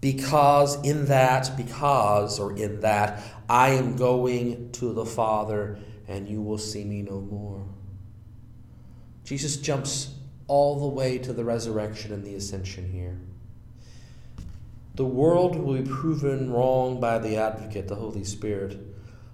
because 0.00 0.80
in 0.84 1.06
that, 1.06 1.56
because, 1.56 2.38
or 2.38 2.52
in 2.56 2.80
that, 2.82 3.20
I 3.48 3.70
am 3.70 3.96
going 3.96 4.70
to 4.72 4.92
the 4.92 5.06
Father, 5.06 5.78
and 6.06 6.28
you 6.28 6.40
will 6.40 6.58
see 6.58 6.84
me 6.84 7.02
no 7.02 7.20
more. 7.20 7.64
Jesus 9.24 9.56
jumps 9.56 10.14
all 10.46 10.78
the 10.78 10.94
way 10.94 11.18
to 11.18 11.32
the 11.32 11.44
resurrection 11.44 12.12
and 12.12 12.24
the 12.24 12.34
ascension 12.36 12.88
here. 12.92 13.18
The 14.94 15.04
world 15.06 15.56
will 15.56 15.74
be 15.74 15.88
proven 15.88 16.50
wrong 16.50 17.00
by 17.00 17.18
the 17.18 17.36
advocate, 17.36 17.88
the 17.88 17.94
Holy 17.94 18.24
Spirit, 18.24 18.78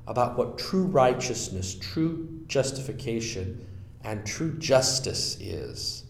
about 0.06 0.38
what 0.38 0.56
true 0.56 0.84
righteousness, 0.84 1.74
true 1.74 2.42
justification, 2.46 3.66
and 4.04 4.24
true 4.24 4.56
justice 4.56 5.36
is. 5.40 6.04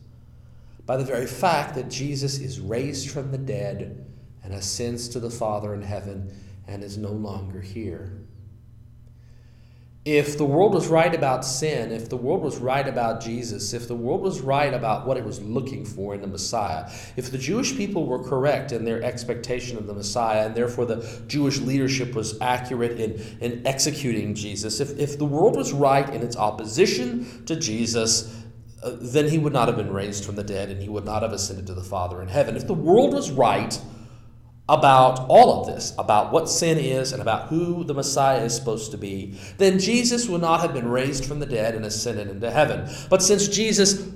By 0.84 0.98
the 0.98 1.04
very 1.04 1.26
fact 1.26 1.74
that 1.74 1.88
Jesus 1.90 2.38
is 2.38 2.60
raised 2.60 3.10
from 3.10 3.30
the 3.30 3.38
dead 3.38 4.06
and 4.44 4.52
ascends 4.52 5.08
to 5.10 5.20
the 5.20 5.30
Father 5.30 5.74
in 5.74 5.82
heaven 5.82 6.32
and 6.66 6.84
is 6.84 6.98
no 6.98 7.10
longer 7.12 7.60
here. 7.60 8.12
If 10.10 10.38
the 10.38 10.44
world 10.46 10.72
was 10.72 10.88
right 10.88 11.14
about 11.14 11.44
sin, 11.44 11.92
if 11.92 12.08
the 12.08 12.16
world 12.16 12.40
was 12.40 12.56
right 12.56 12.88
about 12.88 13.20
Jesus, 13.20 13.74
if 13.74 13.88
the 13.88 13.94
world 13.94 14.22
was 14.22 14.40
right 14.40 14.72
about 14.72 15.06
what 15.06 15.18
it 15.18 15.24
was 15.24 15.38
looking 15.42 15.84
for 15.84 16.14
in 16.14 16.22
the 16.22 16.26
Messiah, 16.26 16.90
if 17.18 17.30
the 17.30 17.36
Jewish 17.36 17.76
people 17.76 18.06
were 18.06 18.24
correct 18.24 18.72
in 18.72 18.86
their 18.86 19.02
expectation 19.02 19.76
of 19.76 19.86
the 19.86 19.92
Messiah, 19.92 20.46
and 20.46 20.54
therefore 20.54 20.86
the 20.86 21.06
Jewish 21.26 21.60
leadership 21.60 22.14
was 22.14 22.40
accurate 22.40 22.98
in, 22.98 23.22
in 23.42 23.66
executing 23.66 24.34
Jesus, 24.34 24.80
if, 24.80 24.98
if 24.98 25.18
the 25.18 25.26
world 25.26 25.56
was 25.56 25.74
right 25.74 26.08
in 26.08 26.22
its 26.22 26.38
opposition 26.38 27.44
to 27.44 27.54
Jesus, 27.54 28.34
uh, 28.82 28.96
then 29.02 29.28
he 29.28 29.36
would 29.36 29.52
not 29.52 29.68
have 29.68 29.76
been 29.76 29.92
raised 29.92 30.24
from 30.24 30.36
the 30.36 30.42
dead 30.42 30.70
and 30.70 30.80
he 30.80 30.88
would 30.88 31.04
not 31.04 31.20
have 31.20 31.32
ascended 31.32 31.66
to 31.66 31.74
the 31.74 31.84
Father 31.84 32.22
in 32.22 32.28
heaven. 32.28 32.56
If 32.56 32.66
the 32.66 32.72
world 32.72 33.12
was 33.12 33.30
right 33.30 33.78
about 34.68 35.26
all 35.28 35.60
of 35.60 35.66
this, 35.66 35.94
about 35.98 36.30
what 36.30 36.48
sin 36.48 36.78
is 36.78 37.12
and 37.12 37.22
about 37.22 37.48
who 37.48 37.84
the 37.84 37.94
Messiah 37.94 38.44
is 38.44 38.54
supposed 38.54 38.90
to 38.90 38.98
be, 38.98 39.38
then 39.56 39.78
Jesus 39.78 40.28
would 40.28 40.42
not 40.42 40.60
have 40.60 40.74
been 40.74 40.88
raised 40.88 41.24
from 41.24 41.40
the 41.40 41.46
dead 41.46 41.74
and 41.74 41.86
ascended 41.86 42.28
into 42.28 42.50
heaven. 42.50 42.88
But 43.08 43.22
since 43.22 43.48
Jesus 43.48 44.06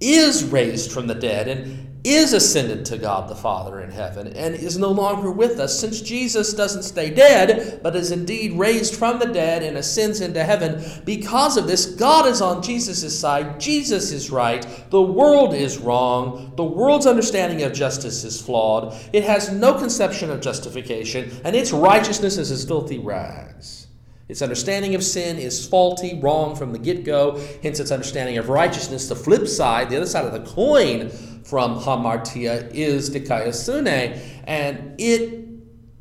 is 0.00 0.44
raised 0.44 0.90
from 0.90 1.06
the 1.06 1.14
dead 1.14 1.46
and 1.46 1.91
is 2.04 2.32
ascended 2.32 2.84
to 2.84 2.98
God 2.98 3.28
the 3.28 3.34
Father 3.34 3.80
in 3.80 3.90
heaven 3.90 4.26
and 4.28 4.54
is 4.54 4.76
no 4.76 4.90
longer 4.90 5.30
with 5.30 5.60
us. 5.60 5.78
Since 5.78 6.00
Jesus 6.00 6.52
doesn't 6.52 6.82
stay 6.82 7.10
dead, 7.10 7.80
but 7.82 7.94
is 7.94 8.10
indeed 8.10 8.54
raised 8.54 8.96
from 8.96 9.20
the 9.20 9.26
dead 9.26 9.62
and 9.62 9.76
ascends 9.76 10.20
into 10.20 10.42
heaven, 10.42 10.82
because 11.04 11.56
of 11.56 11.66
this, 11.66 11.86
God 11.86 12.26
is 12.26 12.40
on 12.40 12.62
Jesus' 12.62 13.18
side. 13.18 13.60
Jesus 13.60 14.10
is 14.10 14.30
right. 14.30 14.66
The 14.90 15.02
world 15.02 15.54
is 15.54 15.78
wrong. 15.78 16.52
The 16.56 16.64
world's 16.64 17.06
understanding 17.06 17.62
of 17.62 17.72
justice 17.72 18.24
is 18.24 18.40
flawed. 18.40 18.96
It 19.12 19.24
has 19.24 19.52
no 19.52 19.74
conception 19.74 20.30
of 20.30 20.40
justification, 20.40 21.30
and 21.44 21.54
its 21.54 21.72
righteousness 21.72 22.36
is 22.36 22.50
as 22.50 22.64
filthy 22.64 22.98
rags. 22.98 23.86
Its 24.28 24.40
understanding 24.40 24.94
of 24.94 25.04
sin 25.04 25.36
is 25.36 25.66
faulty, 25.66 26.18
wrong 26.22 26.56
from 26.56 26.72
the 26.72 26.78
get 26.78 27.04
go, 27.04 27.38
hence 27.62 27.78
its 27.78 27.90
understanding 27.90 28.38
of 28.38 28.48
righteousness. 28.48 29.06
The 29.06 29.14
flip 29.14 29.46
side, 29.46 29.90
the 29.90 29.96
other 29.96 30.06
side 30.06 30.24
of 30.24 30.32
the 30.32 30.50
coin 30.50 31.10
from 31.44 31.78
hamartia 31.78 32.70
is 32.72 33.10
dikaiosune, 33.10 34.20
and 34.44 35.00
it, 35.00 35.44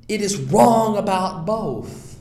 it 0.07 0.21
is 0.21 0.37
wrong 0.37 0.97
about 0.97 1.45
both. 1.45 2.11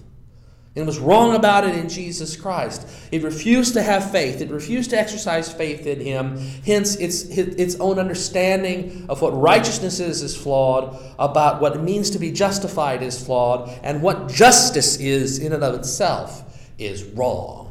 It 0.76 0.86
was 0.86 1.00
wrong 1.00 1.34
about 1.34 1.64
it 1.64 1.74
in 1.74 1.88
Jesus 1.88 2.36
Christ. 2.36 2.86
It 3.10 3.24
refused 3.24 3.74
to 3.74 3.82
have 3.82 4.12
faith. 4.12 4.40
It 4.40 4.50
refused 4.50 4.90
to 4.90 4.98
exercise 4.98 5.52
faith 5.52 5.84
in 5.84 6.00
Him. 6.00 6.38
Hence, 6.64 6.94
its, 6.96 7.24
its 7.24 7.74
own 7.80 7.98
understanding 7.98 9.06
of 9.08 9.20
what 9.20 9.30
righteousness 9.30 9.98
is 9.98 10.22
is 10.22 10.36
flawed, 10.36 10.96
about 11.18 11.60
what 11.60 11.74
it 11.74 11.82
means 11.82 12.10
to 12.10 12.20
be 12.20 12.30
justified 12.30 13.02
is 13.02 13.22
flawed, 13.22 13.68
and 13.82 14.00
what 14.00 14.28
justice 14.28 14.96
is 14.98 15.40
in 15.40 15.52
and 15.52 15.64
of 15.64 15.74
itself 15.74 16.44
is 16.78 17.02
wrong. 17.02 17.69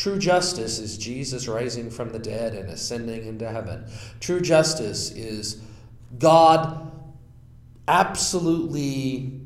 True 0.00 0.18
justice 0.18 0.78
is 0.78 0.96
Jesus 0.96 1.46
rising 1.46 1.90
from 1.90 2.08
the 2.08 2.18
dead 2.18 2.54
and 2.54 2.70
ascending 2.70 3.26
into 3.26 3.46
heaven. 3.46 3.84
True 4.18 4.40
justice 4.40 5.10
is 5.10 5.60
God 6.18 6.90
absolutely 7.86 9.38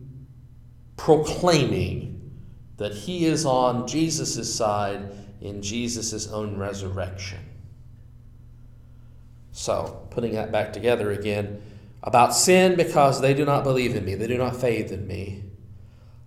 proclaiming 0.96 2.30
that 2.76 2.92
he 2.94 3.26
is 3.26 3.44
on 3.44 3.88
Jesus' 3.88 4.54
side 4.54 5.02
in 5.40 5.60
Jesus' 5.60 6.28
own 6.28 6.56
resurrection. 6.56 7.40
So, 9.50 10.06
putting 10.10 10.34
that 10.34 10.52
back 10.52 10.72
together 10.72 11.10
again, 11.10 11.62
about 12.04 12.32
sin 12.32 12.76
because 12.76 13.20
they 13.20 13.34
do 13.34 13.44
not 13.44 13.64
believe 13.64 13.96
in 13.96 14.04
me, 14.04 14.14
they 14.14 14.28
do 14.28 14.38
not 14.38 14.54
faith 14.54 14.92
in 14.92 15.04
me. 15.08 15.42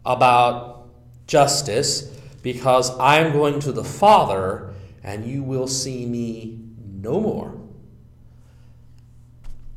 About 0.06 0.90
justice 1.28 2.14
because 2.48 2.98
I 2.98 3.20
am 3.20 3.34
going 3.34 3.60
to 3.60 3.74
the 3.74 3.84
Father 3.84 4.74
and 5.04 5.26
you 5.26 5.44
will 5.44 5.68
see 5.68 6.06
me 6.06 6.62
no 6.80 7.20
more. 7.20 7.60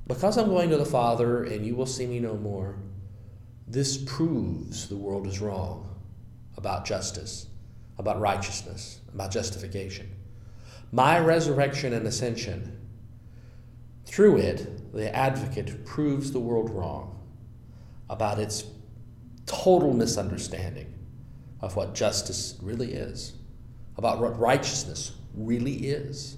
Because 0.06 0.38
I'm 0.38 0.50
going 0.50 0.70
to 0.70 0.76
the 0.76 0.84
Father 0.84 1.42
and 1.42 1.66
you 1.66 1.74
will 1.74 1.84
see 1.84 2.06
me 2.06 2.20
no 2.20 2.36
more, 2.36 2.76
this 3.66 3.96
proves 3.96 4.88
the 4.88 4.94
world 4.94 5.26
is 5.26 5.40
wrong 5.40 5.96
about 6.56 6.84
justice, 6.84 7.48
about 7.98 8.20
righteousness, 8.20 9.00
about 9.12 9.32
justification. 9.32 10.08
My 10.92 11.18
resurrection 11.18 11.92
and 11.92 12.06
ascension, 12.06 12.78
through 14.06 14.36
it, 14.36 14.92
the 14.92 15.12
advocate 15.12 15.84
proves 15.84 16.30
the 16.30 16.38
world 16.38 16.70
wrong 16.70 17.18
about 18.08 18.38
its 18.38 18.62
total 19.44 19.92
misunderstanding 19.92 20.99
of 21.60 21.76
what 21.76 21.94
justice 21.94 22.56
really 22.62 22.92
is, 22.92 23.34
about 23.96 24.20
what 24.20 24.38
righteousness 24.38 25.12
really 25.34 25.88
is. 25.88 26.36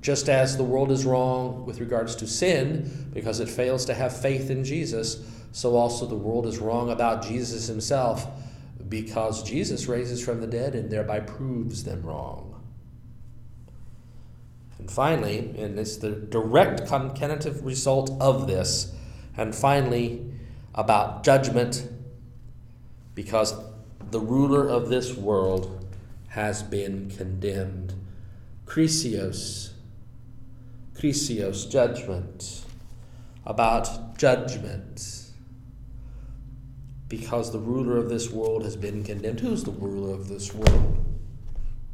Just 0.00 0.28
as 0.28 0.56
the 0.56 0.64
world 0.64 0.92
is 0.92 1.04
wrong 1.04 1.66
with 1.66 1.80
regards 1.80 2.14
to 2.16 2.26
sin 2.26 3.10
because 3.12 3.40
it 3.40 3.48
fails 3.48 3.84
to 3.86 3.94
have 3.94 4.16
faith 4.16 4.48
in 4.48 4.64
Jesus, 4.64 5.24
so 5.50 5.76
also 5.76 6.06
the 6.06 6.14
world 6.14 6.46
is 6.46 6.58
wrong 6.58 6.90
about 6.90 7.26
Jesus 7.26 7.66
himself 7.66 8.26
because 8.88 9.42
Jesus 9.42 9.86
raises 9.86 10.24
from 10.24 10.40
the 10.40 10.46
dead 10.46 10.74
and 10.74 10.90
thereby 10.90 11.20
proves 11.20 11.84
them 11.84 12.02
wrong. 12.02 12.54
And 14.78 14.90
finally, 14.90 15.38
and 15.58 15.78
it's 15.78 15.96
the 15.96 16.12
direct 16.12 16.82
concatenative 16.82 17.64
result 17.64 18.10
of 18.20 18.46
this, 18.46 18.94
and 19.36 19.54
finally, 19.54 20.24
about 20.74 21.24
judgment, 21.24 21.88
because 23.14 23.52
the 24.10 24.20
ruler 24.20 24.66
of 24.68 24.88
this 24.88 25.14
world 25.14 25.86
has 26.28 26.62
been 26.62 27.10
condemned. 27.10 27.94
Krisios, 28.66 29.72
Krisios, 30.94 31.70
judgment, 31.70 32.64
about 33.44 34.18
judgment 34.18 35.24
because 37.08 37.52
the 37.52 37.58
ruler 37.58 37.96
of 37.96 38.08
this 38.08 38.30
world 38.30 38.62
has 38.64 38.76
been 38.76 39.02
condemned. 39.02 39.40
Who's 39.40 39.64
the 39.64 39.70
ruler 39.70 40.14
of 40.14 40.28
this 40.28 40.52
world? 40.52 41.04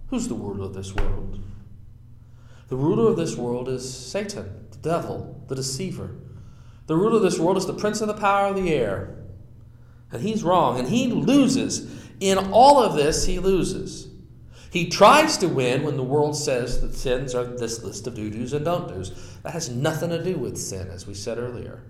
Who's 0.08 0.28
the 0.28 0.34
ruler 0.34 0.64
of 0.64 0.74
this 0.74 0.94
world? 0.94 1.40
The 2.68 2.76
ruler 2.76 3.10
of 3.10 3.16
this 3.16 3.36
world 3.36 3.68
is 3.68 3.92
Satan, 3.92 4.66
the 4.72 4.78
devil, 4.78 5.44
the 5.48 5.54
deceiver. 5.54 6.16
The 6.86 6.96
ruler 6.96 7.16
of 7.16 7.22
this 7.22 7.38
world 7.38 7.56
is 7.56 7.66
the 7.66 7.74
prince 7.74 8.00
of 8.00 8.08
the 8.08 8.14
power 8.14 8.48
of 8.48 8.56
the 8.56 8.72
air. 8.72 9.16
And 10.10 10.22
he's 10.22 10.42
wrong, 10.42 10.78
and 10.78 10.88
he 10.88 11.08
loses. 11.08 12.03
In 12.20 12.38
all 12.38 12.82
of 12.82 12.94
this, 12.94 13.26
he 13.26 13.38
loses. 13.38 14.08
He 14.70 14.88
tries 14.88 15.38
to 15.38 15.48
win 15.48 15.82
when 15.82 15.96
the 15.96 16.02
world 16.02 16.36
says 16.36 16.80
that 16.80 16.94
sins 16.94 17.34
are 17.34 17.44
this 17.44 17.84
list 17.84 18.06
of 18.06 18.14
do 18.14 18.28
do's 18.28 18.52
and 18.52 18.64
don't 18.64 18.88
do's. 18.88 19.38
That 19.42 19.52
has 19.52 19.70
nothing 19.70 20.10
to 20.10 20.22
do 20.22 20.36
with 20.36 20.56
sin, 20.56 20.88
as 20.88 21.06
we 21.06 21.14
said 21.14 21.38
earlier. 21.38 21.82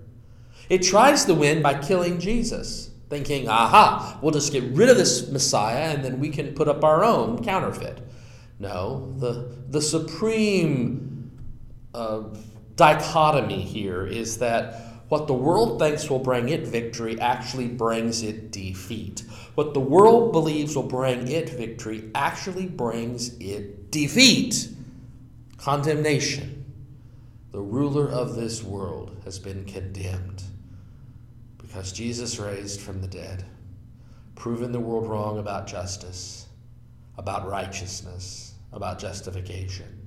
It 0.69 0.83
tries 0.83 1.25
to 1.27 1.35
win 1.35 1.63
by 1.63 1.79
killing 1.79 2.21
Jesus 2.21 2.91
thinking, 3.09 3.49
aha, 3.49 4.19
we'll 4.21 4.33
just 4.33 4.53
get 4.53 4.65
rid 4.65 4.89
of 4.89 4.97
this 4.97 5.31
Messiah 5.31 5.95
and 5.95 6.05
then 6.05 6.19
we 6.19 6.31
can 6.31 6.55
put 6.55 6.69
up 6.69 6.83
our 6.85 7.05
own 7.05 7.45
counterfeit. 7.45 8.01
No, 8.59 9.13
the, 9.19 9.55
the 9.69 9.81
supreme 9.81 11.31
uh, 11.93 12.25
dichotomy 12.77 13.61
here 13.61 14.07
is 14.07 14.39
that 14.39 14.94
what 15.14 15.29
the 15.29 15.33
world 15.33 15.79
thinks 15.79 16.11
will 16.11 16.18
bring 16.18 16.48
it 16.48 16.66
victory 16.66 17.20
actually 17.20 17.68
brings 17.68 18.20
it 18.20 18.50
defeat. 18.50 19.22
What 19.55 19.72
the 19.72 19.79
world 19.79 20.33
believes 20.33 20.74
will 20.74 20.83
bring 20.83 21.29
it 21.29 21.50
victory 21.50 22.11
actually 22.16 22.66
brings 22.66 23.38
it 23.38 23.92
defeat, 23.92 24.70
condemnation. 25.57 26.64
The 27.53 27.61
ruler 27.61 28.09
of 28.09 28.35
this 28.35 28.64
world 28.64 29.16
has 29.22 29.38
been 29.38 29.64
condemned 29.66 30.42
because 31.59 31.92
Jesus 31.92 32.40
raised 32.40 32.81
from 32.81 33.00
the 33.00 33.07
dead, 33.07 33.44
proven 34.35 34.72
the 34.72 34.81
world 34.81 35.07
wrong 35.07 35.38
about 35.38 35.68
justice, 35.68 36.48
about 37.16 37.46
righteousness, 37.46 38.55
about 38.72 38.98
justification. 38.98 40.04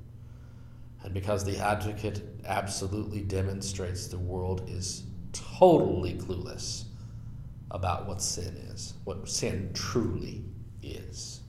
And 1.03 1.13
because 1.13 1.45
the 1.45 1.57
advocate 1.57 2.21
absolutely 2.45 3.21
demonstrates 3.21 4.07
the 4.07 4.17
world 4.17 4.69
is 4.69 5.03
totally 5.31 6.13
clueless 6.13 6.85
about 7.71 8.07
what 8.07 8.21
sin 8.21 8.55
is, 8.71 8.93
what 9.03 9.27
sin 9.29 9.71
truly 9.73 10.43
is. 10.81 11.41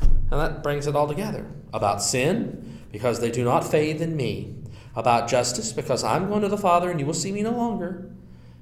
And 0.00 0.40
that 0.40 0.62
brings 0.62 0.86
it 0.86 0.96
all 0.96 1.08
together. 1.08 1.46
About 1.72 2.02
sin, 2.02 2.80
because 2.90 3.20
they 3.20 3.30
do 3.30 3.44
not 3.44 3.68
faith 3.68 4.00
in 4.00 4.16
me. 4.16 4.54
About 4.94 5.28
justice, 5.28 5.72
because 5.72 6.02
I'm 6.02 6.28
going 6.28 6.42
to 6.42 6.48
the 6.48 6.56
Father 6.56 6.90
and 6.90 6.98
you 6.98 7.06
will 7.06 7.14
see 7.14 7.30
me 7.30 7.42
no 7.42 7.50
longer 7.50 8.10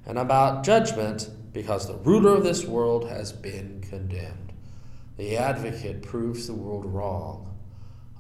and 0.07 0.19
about 0.19 0.65
judgment 0.65 1.31
because 1.53 1.87
the 1.87 1.97
ruler 1.97 2.37
of 2.37 2.45
this 2.45 2.65
world 2.65 3.09
has 3.09 3.33
been 3.33 3.81
condemned. 3.89 4.53
The 5.17 5.37
advocate 5.37 6.03
proves 6.03 6.47
the 6.47 6.55
world 6.55 6.85
wrong 6.85 7.54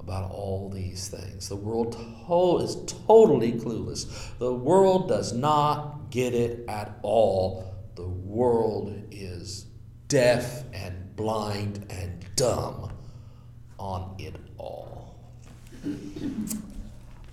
about 0.04 0.30
all 0.30 0.68
these 0.68 1.08
things. 1.08 1.48
The 1.48 1.56
world 1.56 1.92
to- 1.92 2.58
is 2.62 2.76
totally 3.06 3.52
clueless. 3.52 4.06
The 4.38 4.52
world 4.52 5.08
does 5.08 5.32
not 5.32 6.10
get 6.10 6.34
it 6.34 6.68
at 6.68 6.98
all. 7.02 7.64
The 7.94 8.08
world 8.08 8.92
is 9.10 9.66
deaf 10.08 10.64
and 10.74 11.16
blind 11.16 11.86
and 11.88 12.24
dumb 12.36 12.92
on 13.78 14.14
it 14.18 14.36
all. 14.58 15.16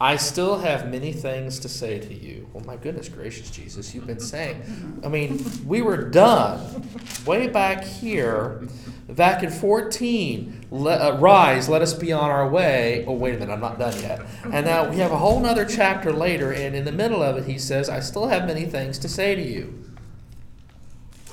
I 0.02 0.16
still 0.16 0.58
have 0.60 0.90
many 0.90 1.14
things 1.14 1.60
to 1.60 1.70
say 1.70 2.00
to 2.00 2.14
you. 2.14 2.50
Well, 2.54 2.64
my 2.66 2.76
goodness 2.76 3.08
gracious, 3.08 3.52
Jesus, 3.52 3.94
you've 3.94 4.08
been 4.08 4.20
saying. 4.20 5.02
I 5.06 5.08
mean, 5.08 5.46
we 5.66 5.82
were 5.82 5.98
done 5.98 6.88
way 7.26 7.48
back 7.48 7.84
here 7.84 8.68
Back 9.12 9.44
in 9.44 9.50
14, 9.50 10.68
le, 10.72 10.94
uh, 10.94 11.18
rise, 11.18 11.68
let 11.68 11.82
us 11.82 11.94
be 11.94 12.14
on 12.14 12.30
our 12.30 12.48
way. 12.48 13.04
Oh, 13.06 13.14
wait 13.14 13.36
a 13.36 13.40
minute, 13.40 13.52
I'm 13.52 13.60
not 13.60 13.78
done 13.78 14.00
yet. 14.02 14.22
And 14.54 14.66
now 14.66 14.90
we 14.90 14.98
have 14.98 15.12
a 15.12 15.18
whole 15.18 15.46
other 15.46 15.66
chapter 15.66 16.14
later, 16.14 16.54
and 16.54 16.76
in 16.76 16.86
the 16.86 16.94
middle 16.94 17.22
of 17.22 17.36
it, 17.36 17.46
he 17.46 17.58
says, 17.58 17.90
I 17.90 18.00
still 18.00 18.30
have 18.30 18.48
many 18.48 18.66
things 18.66 18.98
to 19.00 19.10
say 19.10 19.36
to 19.36 19.42
you. 19.42 19.84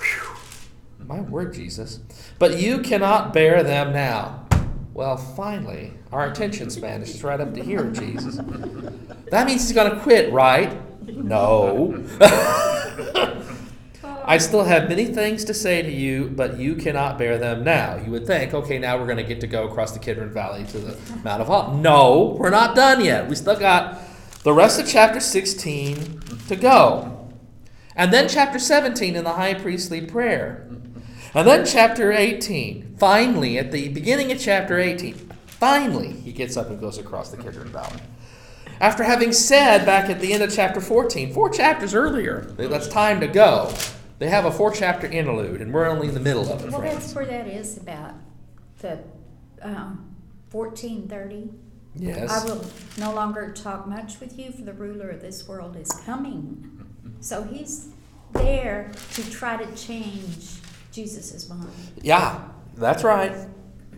Whew. 0.00 0.36
My 1.06 1.20
word, 1.20 1.54
Jesus. 1.54 2.00
But 2.38 2.58
you 2.58 2.80
cannot 2.80 3.32
bear 3.32 3.62
them 3.62 3.92
now. 3.92 4.37
Well, 4.98 5.16
finally, 5.16 5.92
our 6.10 6.26
attention 6.28 6.70
span 6.70 7.02
is 7.02 7.12
just 7.12 7.22
right 7.22 7.40
up 7.40 7.54
to 7.54 7.62
here, 7.62 7.88
Jesus. 7.92 8.34
That 9.30 9.46
means 9.46 9.62
he's 9.62 9.72
going 9.72 9.92
to 9.92 10.00
quit, 10.00 10.32
right? 10.32 10.76
No. 11.06 12.04
I 14.02 14.38
still 14.38 14.64
have 14.64 14.88
many 14.88 15.04
things 15.04 15.44
to 15.44 15.54
say 15.54 15.82
to 15.82 15.88
you, 15.88 16.32
but 16.34 16.58
you 16.58 16.74
cannot 16.74 17.16
bear 17.16 17.38
them 17.38 17.62
now. 17.62 17.94
You 17.94 18.10
would 18.10 18.26
think, 18.26 18.52
okay, 18.52 18.80
now 18.80 18.98
we're 18.98 19.04
going 19.04 19.18
to 19.18 19.22
get 19.22 19.40
to 19.42 19.46
go 19.46 19.68
across 19.68 19.92
the 19.92 20.00
Kidron 20.00 20.30
Valley 20.30 20.64
to 20.64 20.78
the 20.78 20.98
Mount 21.22 21.42
of 21.42 21.48
Olives. 21.48 21.80
No, 21.80 22.36
we're 22.36 22.50
not 22.50 22.74
done 22.74 23.04
yet. 23.04 23.28
We 23.28 23.36
still 23.36 23.56
got 23.56 24.00
the 24.42 24.52
rest 24.52 24.80
of 24.80 24.88
chapter 24.88 25.20
16 25.20 26.22
to 26.48 26.56
go. 26.56 27.30
And 27.94 28.12
then 28.12 28.28
chapter 28.28 28.58
17 28.58 29.14
in 29.14 29.22
the 29.22 29.34
high 29.34 29.54
priestly 29.54 30.00
prayer. 30.00 30.68
And 31.38 31.46
then 31.46 31.64
chapter 31.64 32.10
18. 32.10 32.96
Finally, 32.98 33.58
at 33.58 33.70
the 33.70 33.90
beginning 33.90 34.32
of 34.32 34.40
chapter 34.40 34.76
18, 34.76 35.14
finally, 35.46 36.10
he 36.10 36.32
gets 36.32 36.56
up 36.56 36.68
and 36.68 36.80
goes 36.80 36.98
across 36.98 37.30
the 37.30 37.36
Kidron 37.36 37.68
Valley. 37.68 38.00
After 38.80 39.04
having 39.04 39.32
said 39.32 39.86
back 39.86 40.10
at 40.10 40.20
the 40.20 40.32
end 40.32 40.42
of 40.42 40.52
chapter 40.52 40.80
14, 40.80 41.32
four 41.32 41.48
chapters 41.48 41.94
earlier, 41.94 42.40
that's 42.56 42.88
time 42.88 43.20
to 43.20 43.28
go. 43.28 43.72
They 44.18 44.28
have 44.28 44.46
a 44.46 44.50
four 44.50 44.72
chapter 44.72 45.06
interlude, 45.06 45.62
and 45.62 45.72
we're 45.72 45.86
only 45.86 46.08
in 46.08 46.14
the 46.14 46.20
middle 46.20 46.52
of 46.52 46.64
it, 46.64 46.72
Well, 46.72 46.80
friends. 46.80 47.04
that's 47.04 47.14
where 47.14 47.26
that 47.26 47.46
is 47.46 47.76
about 47.76 48.14
the 48.80 48.98
um, 49.62 50.16
fourteen 50.48 51.06
thirty. 51.06 51.50
I 52.04 52.44
will 52.44 52.64
no 52.98 53.14
longer 53.14 53.52
talk 53.52 53.86
much 53.86 54.18
with 54.18 54.36
you, 54.36 54.50
for 54.50 54.62
the 54.62 54.72
ruler 54.72 55.10
of 55.10 55.20
this 55.20 55.46
world 55.46 55.76
is 55.76 55.88
coming. 56.04 56.84
So 57.20 57.44
he's 57.44 57.90
there 58.32 58.90
to 59.14 59.30
try 59.30 59.56
to 59.56 59.76
change 59.76 60.58
Jesus' 60.98 61.48
mind. 61.48 61.70
Yeah, 62.02 62.40
that's 62.76 63.04
right. 63.04 63.32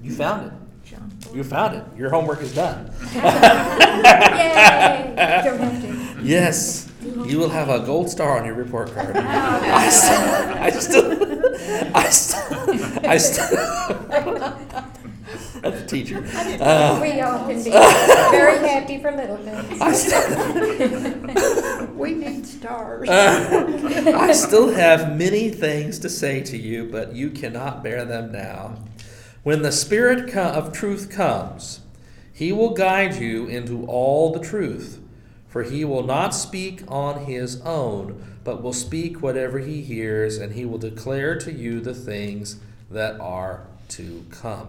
You 0.03 0.13
found 0.13 0.49
it. 0.49 0.53
John. 0.85 1.11
You 1.33 1.43
found 1.43 1.77
it. 1.77 1.85
Your 1.97 2.11
homework 2.11 2.43
is 2.43 2.55
done. 2.55 2.93
Yay! 3.15 3.23
Don't 5.45 5.61
have 5.61 5.81
to. 5.81 6.23
Yes. 6.23 6.93
You 7.03 7.39
will 7.39 7.49
have 7.49 7.71
a 7.71 7.81
gold 7.81 8.11
star 8.11 8.39
on 8.39 8.45
your 8.45 8.53
report 8.55 8.93
card. 8.93 9.17
I 9.17 9.89
still, 9.89 10.21
I 10.59 10.71
still, 10.71 11.11
I 11.97 12.09
still, 12.11 13.09
I 13.09 13.17
still. 13.17 15.00
That's 15.62 15.81
a 15.83 15.87
teacher. 15.87 16.25
Uh, 16.61 16.99
We 17.01 17.20
all 17.20 17.46
can 17.46 17.62
be 17.62 17.70
very 17.70 18.59
happy 18.68 18.99
for 19.01 19.11
little 19.12 19.37
things. 19.38 19.81
I 19.81 19.92
still, 19.92 21.88
We 21.94 22.14
need 22.14 22.46
stars. 22.46 23.09
Uh, 23.09 24.12
I 24.16 24.33
still 24.33 24.73
have 24.73 25.16
many 25.16 25.49
things 25.51 25.99
to 26.01 26.09
say 26.11 26.42
to 26.42 26.57
you, 26.57 26.85
but 26.85 27.14
you 27.14 27.31
cannot 27.31 27.83
bear 27.83 28.05
them 28.05 28.31
now. 28.33 28.77
When 29.42 29.62
the 29.62 29.73
Spirit 29.73 30.31
co- 30.31 30.42
of 30.42 30.73
truth 30.73 31.11
comes, 31.11 31.81
he 32.33 32.53
will 32.53 32.70
guide 32.75 33.16
you 33.16 33.46
into 33.46 33.85
all 33.87 34.33
the 34.33 34.40
truth. 34.40 34.99
For 35.49 35.62
he 35.64 35.85
will 35.85 36.05
not 36.05 36.31
speak 36.35 36.83
on 36.88 37.25
his 37.25 37.61
own, 37.62 38.23
but 38.44 38.62
will 38.62 38.73
speak 38.73 39.20
whatever 39.20 39.59
he 39.59 39.83
hears, 39.83 40.38
and 40.38 40.53
he 40.55 40.64
will 40.64 40.79
declare 40.79 41.37
to 41.40 41.53
you 41.53 41.81
the 41.81 41.94
things 41.94 42.57
that 42.90 43.18
are 43.20 43.62
to 43.88 44.25
come. 44.31 44.68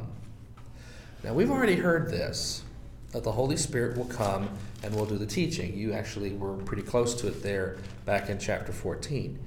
Now, 1.23 1.33
we've 1.33 1.51
already 1.51 1.75
heard 1.75 2.09
this 2.09 2.63
that 3.11 3.23
the 3.23 3.31
Holy 3.33 3.57
Spirit 3.57 3.97
will 3.97 4.05
come 4.05 4.49
and 4.83 4.95
will 4.95 5.05
do 5.05 5.17
the 5.17 5.25
teaching. 5.25 5.77
You 5.77 5.93
actually 5.93 6.31
were 6.31 6.55
pretty 6.57 6.81
close 6.81 7.13
to 7.15 7.27
it 7.27 7.43
there 7.43 7.77
back 8.05 8.29
in 8.29 8.39
chapter 8.39 8.71
14. 8.71 9.37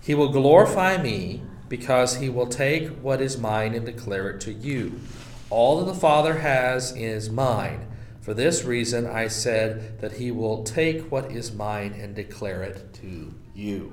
He 0.00 0.14
will 0.14 0.30
glorify 0.32 1.00
me 1.00 1.42
because 1.68 2.16
he 2.16 2.28
will 2.28 2.46
take 2.46 2.88
what 3.02 3.20
is 3.20 3.38
mine 3.38 3.74
and 3.74 3.86
declare 3.86 4.30
it 4.30 4.40
to 4.42 4.52
you. 4.52 5.00
All 5.48 5.78
that 5.78 5.92
the 5.92 5.98
Father 5.98 6.38
has 6.38 6.96
is 6.96 7.30
mine. 7.30 7.86
For 8.20 8.34
this 8.34 8.64
reason, 8.64 9.06
I 9.06 9.28
said 9.28 10.00
that 10.00 10.12
he 10.12 10.30
will 10.32 10.64
take 10.64 11.10
what 11.10 11.30
is 11.30 11.52
mine 11.52 11.92
and 11.92 12.14
declare 12.14 12.62
it 12.62 12.94
to 12.94 13.34
you. 13.54 13.92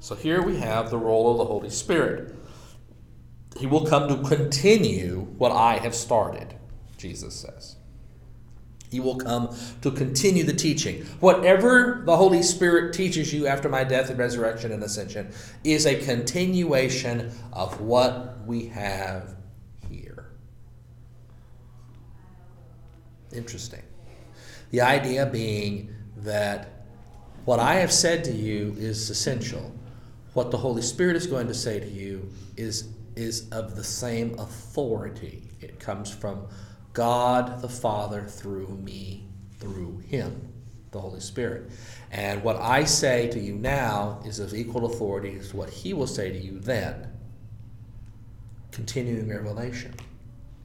So 0.00 0.14
here 0.14 0.40
we 0.40 0.58
have 0.58 0.90
the 0.90 0.98
role 0.98 1.32
of 1.32 1.38
the 1.38 1.44
Holy 1.44 1.70
Spirit. 1.70 2.34
He 3.58 3.66
will 3.66 3.84
come 3.84 4.08
to 4.08 4.28
continue 4.28 5.26
what 5.36 5.50
I 5.50 5.78
have 5.78 5.94
started, 5.94 6.54
Jesus 6.96 7.34
says. 7.34 7.74
He 8.90 9.00
will 9.00 9.16
come 9.16 9.54
to 9.82 9.90
continue 9.90 10.44
the 10.44 10.54
teaching. 10.54 11.04
Whatever 11.20 12.02
the 12.06 12.16
Holy 12.16 12.42
Spirit 12.42 12.94
teaches 12.94 13.34
you 13.34 13.46
after 13.46 13.68
my 13.68 13.84
death 13.84 14.10
and 14.10 14.18
resurrection 14.18 14.72
and 14.72 14.82
ascension 14.82 15.32
is 15.64 15.86
a 15.86 16.00
continuation 16.00 17.32
of 17.52 17.80
what 17.80 18.38
we 18.46 18.66
have 18.68 19.34
here. 19.90 20.30
Interesting. 23.32 23.82
The 24.70 24.80
idea 24.82 25.26
being 25.26 25.94
that 26.18 26.84
what 27.44 27.58
I 27.58 27.74
have 27.74 27.92
said 27.92 28.24
to 28.24 28.32
you 28.32 28.74
is 28.78 29.10
essential. 29.10 29.74
What 30.32 30.50
the 30.50 30.58
Holy 30.58 30.82
Spirit 30.82 31.16
is 31.16 31.26
going 31.26 31.48
to 31.48 31.54
say 31.54 31.80
to 31.80 31.88
you 31.88 32.30
is, 32.56 32.88
is 33.18 33.48
of 33.50 33.74
the 33.74 33.84
same 33.84 34.38
authority. 34.38 35.42
It 35.60 35.80
comes 35.80 36.14
from 36.14 36.46
God 36.92 37.60
the 37.60 37.68
Father 37.68 38.22
through 38.22 38.68
me, 38.68 39.26
through 39.58 39.98
Him, 40.06 40.52
the 40.92 41.00
Holy 41.00 41.20
Spirit. 41.20 41.70
And 42.12 42.42
what 42.44 42.56
I 42.56 42.84
say 42.84 43.28
to 43.28 43.40
you 43.40 43.54
now 43.54 44.22
is 44.24 44.38
of 44.38 44.54
equal 44.54 44.86
authority 44.86 45.36
as 45.36 45.52
what 45.52 45.68
He 45.68 45.92
will 45.92 46.06
say 46.06 46.30
to 46.30 46.38
you 46.38 46.60
then. 46.60 47.12
Continuing 48.70 49.28
revelation. 49.28 49.94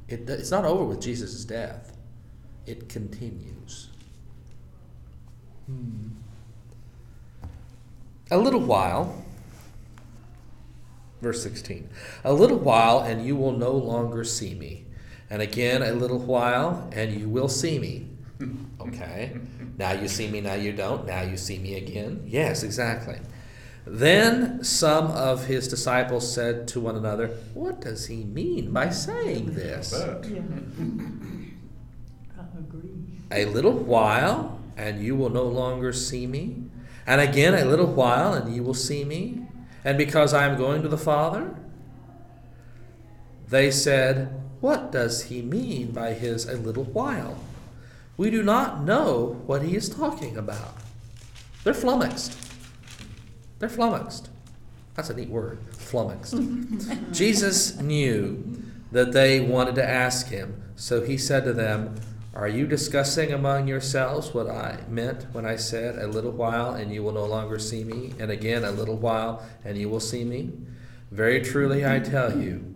It, 0.08 0.30
it's 0.30 0.52
not 0.52 0.64
over 0.64 0.84
with 0.84 1.02
Jesus' 1.02 1.44
death, 1.44 1.98
it 2.68 2.88
continues. 2.88 3.90
Hmm. 5.66 6.10
A 8.30 8.38
little 8.38 8.60
while, 8.60 9.23
verse 11.24 11.42
16, 11.42 11.90
a 12.24 12.34
little 12.34 12.60
while, 12.60 13.00
and 13.00 13.26
you 13.26 13.36
will 13.36 13.54
no 13.54 13.72
longer 13.72 14.24
see 14.24 14.54
me. 14.54 14.86
And 15.30 15.42
again, 15.42 15.82
a 15.82 15.94
little 15.94 16.20
while, 16.20 16.90
and 16.94 17.12
you 17.20 17.28
will 17.30 17.50
see 17.50 17.80
me. 17.80 18.10
Okay. 18.80 19.38
Now 19.78 19.94
you 19.94 20.10
see 20.10 20.28
me, 20.28 20.42
now 20.42 20.56
you 20.56 20.74
don't. 20.74 21.08
Now 21.08 21.22
you 21.22 21.38
see 21.38 21.58
me 21.58 21.76
again. 21.76 22.22
Yes, 22.28 22.64
exactly. 22.64 23.18
Then 23.86 24.64
some 24.64 25.08
of 25.08 25.46
his 25.48 25.68
disciples 25.68 26.32
said 26.32 26.68
to 26.70 26.80
one 26.80 26.96
another, 26.96 27.28
What 27.54 27.82
does 27.82 28.08
he 28.08 28.24
mean 28.24 28.72
by 28.72 28.90
saying 28.90 29.56
this? 29.56 29.92
Bet. 29.92 30.26
I 32.38 32.60
agree. 32.60 32.92
A 33.32 33.46
little 33.46 33.74
while, 33.74 34.60
and 34.78 35.02
you 35.04 35.16
will 35.16 35.30
no 35.30 35.44
longer 35.44 35.92
see 35.92 36.28
me. 36.28 36.64
And 37.06 37.20
again, 37.20 37.54
a 37.54 37.66
little 37.66 37.88
while, 37.88 38.34
and 38.34 38.56
you 38.56 38.64
will 38.64 38.74
see 38.74 39.04
me. 39.04 39.43
And 39.84 39.98
because 39.98 40.34
I 40.34 40.46
am 40.46 40.58
going 40.58 40.82
to 40.82 40.88
the 40.88 40.98
Father? 40.98 41.56
They 43.48 43.70
said, 43.70 44.42
What 44.62 44.92
does 44.92 45.24
he 45.24 45.42
mean 45.42 45.92
by 45.92 46.14
his 46.14 46.48
a 46.48 46.56
little 46.56 46.86
while? 46.86 47.38
We 48.16 48.30
do 48.30 48.44
not 48.44 48.84
know 48.84 49.42
what 49.46 49.64
he 49.64 49.76
is 49.76 49.90
talking 49.90 50.38
about. 50.38 50.76
They're 51.64 51.74
flummoxed. 51.74 52.38
They're 53.60 53.70
flummoxed. 53.70 54.30
That's 54.96 55.10
a 55.10 55.14
neat 55.16 55.30
word, 55.30 55.60
flummoxed. 55.72 56.36
Jesus 57.12 57.80
knew 57.80 58.62
that 58.92 59.12
they 59.12 59.40
wanted 59.40 59.76
to 59.76 59.88
ask 59.88 60.28
him, 60.28 60.62
so 60.76 61.02
he 61.02 61.18
said 61.18 61.44
to 61.46 61.54
them, 61.54 61.96
Are 62.34 62.48
you 62.48 62.66
discussing 62.66 63.32
among 63.32 63.68
yourselves 63.68 64.34
what 64.34 64.50
I 64.50 64.80
meant 64.90 65.28
when 65.34 65.46
I 65.46 65.56
said, 65.56 66.00
A 66.00 66.08
little 66.08 66.32
while 66.32 66.74
and 66.74 66.92
you 66.92 67.04
will 67.04 67.12
no 67.12 67.26
longer 67.26 67.60
see 67.60 67.84
me, 67.84 68.14
and 68.18 68.32
again 68.32 68.64
a 68.64 68.72
little 68.72 68.98
while 68.98 69.46
and 69.64 69.78
you 69.78 69.88
will 69.88 70.00
see 70.00 70.24
me? 70.24 70.52
Very 71.12 71.42
truly 71.42 71.86
I 71.86 72.00
tell 72.00 72.42
you, 72.42 72.74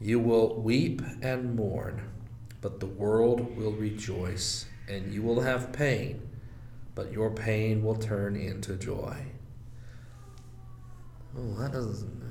you 0.00 0.18
will 0.18 0.60
weep 0.60 1.00
and 1.22 1.54
mourn, 1.54 2.10
but 2.60 2.80
the 2.80 2.86
world 2.86 3.56
will 3.56 3.70
rejoice, 3.70 4.66
and 4.88 5.12
you 5.14 5.22
will 5.22 5.42
have 5.42 5.72
pain, 5.72 6.28
but 6.96 7.12
your 7.12 7.30
pain 7.30 7.84
will 7.84 7.94
turn 7.94 8.34
into 8.34 8.74
joy. 8.74 9.16
Oh, 11.36 11.54
that 11.60 11.72
doesn't. 11.72 12.27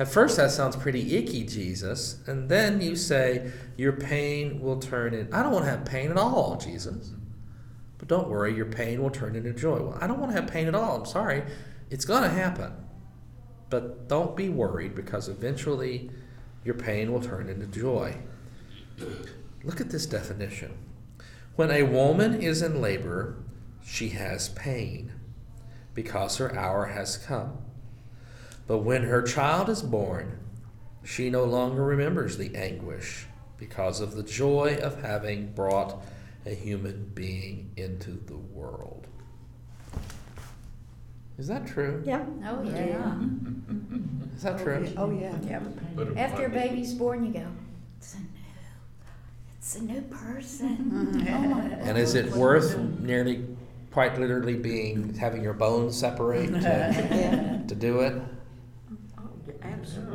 At 0.00 0.08
first, 0.08 0.38
that 0.38 0.50
sounds 0.50 0.76
pretty 0.76 1.14
icky, 1.14 1.44
Jesus. 1.44 2.26
And 2.26 2.48
then 2.48 2.80
you 2.80 2.96
say, 2.96 3.52
Your 3.76 3.92
pain 3.92 4.58
will 4.58 4.78
turn 4.78 5.12
in. 5.12 5.30
I 5.30 5.42
don't 5.42 5.52
want 5.52 5.66
to 5.66 5.70
have 5.70 5.84
pain 5.84 6.10
at 6.10 6.16
all, 6.16 6.56
Jesus. 6.56 7.10
But 7.98 8.08
don't 8.08 8.30
worry, 8.30 8.56
your 8.56 8.64
pain 8.64 9.02
will 9.02 9.10
turn 9.10 9.36
into 9.36 9.52
joy. 9.52 9.78
Well, 9.78 9.98
I 10.00 10.06
don't 10.06 10.18
want 10.18 10.32
to 10.34 10.40
have 10.40 10.50
pain 10.50 10.68
at 10.68 10.74
all. 10.74 10.96
I'm 10.96 11.04
sorry. 11.04 11.42
It's 11.90 12.06
going 12.06 12.22
to 12.22 12.30
happen. 12.30 12.72
But 13.68 14.08
don't 14.08 14.34
be 14.34 14.48
worried 14.48 14.94
because 14.94 15.28
eventually 15.28 16.10
your 16.64 16.76
pain 16.76 17.12
will 17.12 17.20
turn 17.20 17.50
into 17.50 17.66
joy. 17.66 18.16
Look 19.64 19.82
at 19.82 19.90
this 19.90 20.06
definition. 20.06 20.78
When 21.56 21.70
a 21.70 21.82
woman 21.82 22.40
is 22.40 22.62
in 22.62 22.80
labor, 22.80 23.36
she 23.84 24.08
has 24.10 24.48
pain 24.48 25.12
because 25.92 26.38
her 26.38 26.56
hour 26.56 26.86
has 26.86 27.18
come. 27.18 27.58
But 28.70 28.84
when 28.84 29.02
her 29.02 29.20
child 29.20 29.68
is 29.68 29.82
born, 29.82 30.38
she 31.02 31.28
no 31.28 31.42
longer 31.42 31.82
remembers 31.82 32.36
the 32.36 32.54
anguish 32.54 33.26
because 33.58 34.00
of 34.00 34.14
the 34.14 34.22
joy 34.22 34.78
of 34.80 35.02
having 35.02 35.50
brought 35.54 36.04
a 36.46 36.54
human 36.54 37.10
being 37.12 37.72
into 37.76 38.12
the 38.12 38.36
world. 38.36 39.08
Is 41.36 41.48
that 41.48 41.66
true? 41.66 42.00
Yeah. 42.06 42.24
Oh, 42.46 42.62
yeah. 42.62 43.18
Is 44.36 44.44
that 44.44 44.62
true? 44.62 44.86
Oh, 44.96 45.10
yeah. 45.10 45.34
Yeah. 45.42 45.58
But 45.96 46.16
After 46.16 46.44
a 46.44 46.48
might 46.48 46.62
be- 46.62 46.68
baby's 46.68 46.94
born, 46.94 47.26
you 47.26 47.32
go, 47.32 47.46
it's 47.98 48.14
a 48.14 48.18
new, 48.18 48.24
it's 49.58 49.74
a 49.74 49.82
new 49.82 50.00
person. 50.02 50.76
Mhm. 51.24 51.34
Oh 51.34 51.48
my 51.48 51.60
And 51.88 51.98
is 51.98 52.14
it 52.14 52.30
worth 52.36 52.78
nearly, 53.00 53.44
quite 53.90 54.20
literally 54.20 54.54
being 54.54 55.12
having 55.14 55.42
your 55.42 55.54
bones 55.54 55.98
separate 55.98 56.52
to, 56.52 57.64
to 57.66 57.74
do 57.74 58.02
it? 58.02 58.22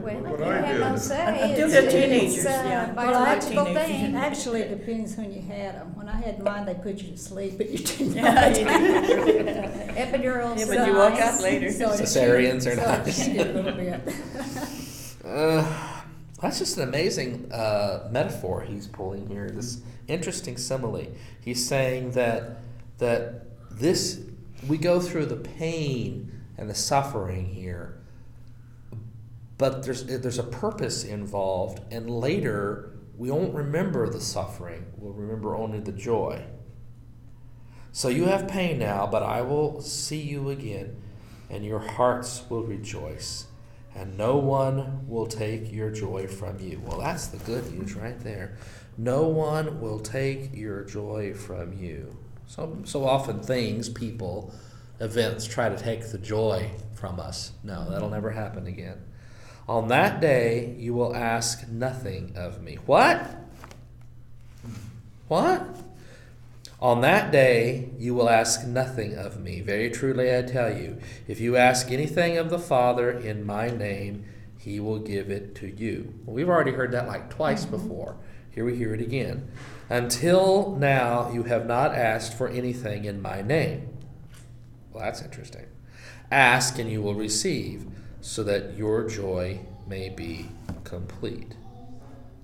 Well, 0.02 0.16
What 0.16 0.40
you 0.40 0.46
I 0.46 0.56
have 0.58 0.78
did- 0.78 0.80
no 0.80 0.96
say. 0.98 1.26
Until 1.28 1.50
It's- 1.52 1.72
they're 1.72 1.84
it's 1.84 1.94
teenagers, 1.94 2.46
a 2.46 2.50
yeah. 2.50 2.94
Well, 2.94 3.00
I- 3.00 3.12
biological 3.12 3.66
teenagers. 3.66 3.88
thing. 3.88 4.16
Actually, 4.16 4.62
it 4.62 4.70
depends 4.78 5.16
when 5.18 5.34
you 5.34 5.42
had 5.42 5.76
them. 5.76 5.96
When 5.96 6.08
I 6.10 6.16
had 6.22 6.44
mine, 6.44 6.66
they 6.66 6.74
put 6.76 6.98
you 7.02 7.12
to 7.12 7.18
sleep, 7.18 7.58
but 7.58 7.70
you 7.70 7.78
didn't 7.80 8.16
know 8.16 8.22
Yeah, 8.24 8.46
it. 8.48 8.58
you 8.60 9.34
did. 9.34 9.46
Epidural. 9.96 10.58
Yeah, 10.60 10.66
but 10.68 10.88
you 10.88 10.94
woke 10.94 11.14
up 11.14 11.20
size. 11.36 11.42
later. 11.44 11.72
So 11.72 11.92
it 11.92 12.02
Cesareans 12.02 12.66
are 12.68 12.76
cheated- 12.76 12.84
so 12.86 12.94
it 12.94 13.06
nice. 13.06 13.26
cheated 13.26 13.48
a 13.48 13.54
little 13.54 13.74
bit. 13.74 14.02
Uh, 15.26 16.02
that's 16.40 16.60
just 16.60 16.78
an 16.78 16.84
amazing 16.88 17.52
uh, 17.52 18.08
metaphor 18.12 18.62
he's 18.62 18.86
pulling 18.88 19.28
here. 19.28 19.50
This 19.50 19.82
interesting 20.08 20.56
simile. 20.56 21.08
He's 21.42 21.66
saying 21.68 22.12
that 22.12 22.58
that 23.00 23.46
this 23.72 24.22
we 24.68 24.78
go 24.78 25.00
through 25.00 25.26
the 25.26 25.36
pain 25.38 26.32
and 26.60 26.70
the 26.70 26.76
suffering 26.76 27.46
here, 27.48 27.98
but 29.58 29.84
there's 29.84 30.06
there's 30.06 30.40
a 30.40 30.44
purpose 30.44 31.04
involved, 31.04 31.82
and 31.92 32.10
later 32.10 32.98
we 33.18 33.32
won't 33.32 33.54
remember 33.54 34.10
the 34.10 34.22
suffering. 34.22 34.86
We'll 34.98 35.14
remember 35.14 35.56
only 35.56 35.80
the 35.80 35.92
joy. 35.92 36.44
So 37.92 38.10
you 38.10 38.26
have 38.26 38.48
pain 38.48 38.78
now, 38.80 39.08
but 39.08 39.24
I 39.24 39.42
will 39.42 39.82
see 39.82 40.20
you 40.20 40.50
again, 40.50 41.02
and 41.50 41.64
your 41.64 41.80
hearts 41.80 42.44
will 42.50 42.64
rejoice 42.64 43.48
and 43.96 44.18
no 44.18 44.36
one 44.36 45.08
will 45.08 45.26
take 45.26 45.72
your 45.72 45.90
joy 45.90 46.28
from 46.28 46.60
you. 46.60 46.82
Well, 46.86 47.00
that's 47.00 47.28
the 47.28 47.38
good 47.38 47.72
news 47.74 47.96
right 47.96 48.20
there. 48.20 48.58
No 48.98 49.24
one 49.24 49.80
will 49.80 50.00
take 50.00 50.54
your 50.54 50.84
joy 50.84 51.34
from 51.34 51.74
you. 51.74 52.16
So, 52.46 52.78
so 52.84 53.06
often, 53.06 53.42
things, 53.42 53.90
people, 53.90 54.54
events 55.00 55.46
try 55.46 55.70
to 55.70 55.78
take 55.78 56.12
the 56.12 56.18
joy 56.18 56.72
from 56.94 57.20
us. 57.20 57.54
No, 57.64 57.90
that'll 57.90 58.10
never 58.10 58.32
happen 58.32 58.68
again. 58.68 58.98
On 59.68 59.88
that 59.88 60.22
day, 60.22 60.76
you 60.78 60.94
will 60.94 61.16
ask 61.16 61.68
nothing 61.68 62.34
of 62.36 62.62
me. 62.62 62.76
What? 62.86 63.36
What? 65.28 65.76
On 66.82 67.02
that 67.02 67.32
day 67.32 67.90
you 67.98 68.14
will 68.14 68.30
ask 68.30 68.68
nothing 68.68 69.16
of 69.16 69.40
me. 69.40 69.62
Very 69.62 69.90
truly 69.90 70.36
I 70.36 70.44
tell 70.44 70.76
you, 70.76 71.00
if 71.28 71.40
you 71.40 71.56
ask 71.56 71.90
anything 71.90 72.38
of 72.38 72.50
the 72.50 72.60
Father 72.60 73.10
in 73.10 73.46
my 73.46 73.70
name, 73.70 74.26
he 74.60 74.80
will 74.80 75.00
give 75.00 75.30
it 75.30 75.56
to 75.56 75.68
you. 75.68 76.14
Well, 76.26 76.36
we've 76.36 76.50
already 76.50 76.72
heard 76.74 76.92
that 76.92 77.08
like 77.08 77.30
twice 77.30 77.66
mm-hmm. 77.66 77.78
before. 77.78 78.18
Here 78.52 78.66
we 78.66 78.76
hear 78.76 78.94
it 78.94 79.02
again. 79.02 79.50
Until 79.90 80.76
now 80.76 81.32
you 81.32 81.44
have 81.44 81.66
not 81.66 81.96
asked 81.96 82.38
for 82.38 82.48
anything 82.48 83.06
in 83.06 83.22
my 83.22 83.42
name. 83.42 83.90
Well, 84.92 85.04
that's 85.04 85.22
interesting. 85.22 85.66
Ask 86.32 86.78
and 86.80 86.92
you 86.92 87.02
will 87.02 87.16
receive, 87.16 87.86
so 88.26 88.42
that 88.42 88.76
your 88.76 89.08
joy 89.08 89.60
may 89.88 90.10
be 90.10 90.48
complete. 90.84 91.54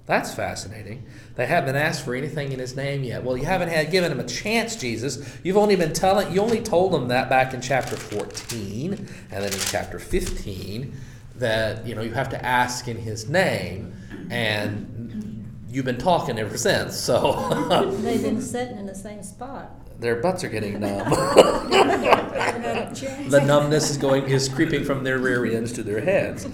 That's 0.05 0.31
fascinating. 0.31 1.07
They 1.35 1.47
haven't 1.47 1.75
asked 1.75 2.05
for 2.05 2.13
anything 2.13 2.51
in 2.51 2.59
his 2.59 2.75
name 2.75 3.03
yet. 3.03 3.23
Well, 3.23 3.35
you 3.35 3.45
haven't 3.45 3.69
had 3.69 3.89
given 3.89 4.11
him 4.11 4.19
a 4.19 4.27
chance, 4.27 4.75
Jesus. 4.75 5.39
You've 5.43 5.57
only 5.57 5.75
been 5.75 5.91
telling 5.91 6.31
you 6.31 6.39
only 6.39 6.61
told 6.61 6.91
them 6.93 7.07
that 7.07 7.29
back 7.29 7.55
in 7.55 7.61
chapter 7.61 7.95
14 7.95 8.93
and 8.93 9.43
then 9.43 9.51
in 9.51 9.59
chapter 9.59 9.97
15 9.97 10.95
that, 11.37 11.87
you 11.87 11.95
know, 11.95 12.01
you 12.03 12.11
have 12.11 12.29
to 12.29 12.45
ask 12.45 12.87
in 12.87 12.97
his 12.97 13.27
name 13.27 13.91
and 14.29 15.65
you've 15.67 15.85
been 15.85 15.97
talking 15.97 16.37
ever 16.37 16.57
since. 16.59 16.95
So 16.95 17.89
They've 18.03 18.21
been 18.21 18.41
sitting 18.41 18.77
in 18.77 18.85
the 18.85 18.93
same 18.93 19.23
spot. 19.23 19.80
Their 20.01 20.15
butts 20.17 20.43
are 20.43 20.49
getting 20.49 20.79
numb. 20.79 21.05
Haven't 21.05 22.63
had 22.63 22.91
a 22.91 22.95
chance. 22.95 23.31
the 23.31 23.41
numbness 23.41 23.89
is 23.91 23.97
going 23.97 24.25
is 24.25 24.49
creeping 24.49 24.83
from 24.83 25.03
their 25.03 25.19
rear 25.19 25.45
ends 25.45 25.71
to 25.73 25.83
their 25.83 26.01
heads. 26.01 26.45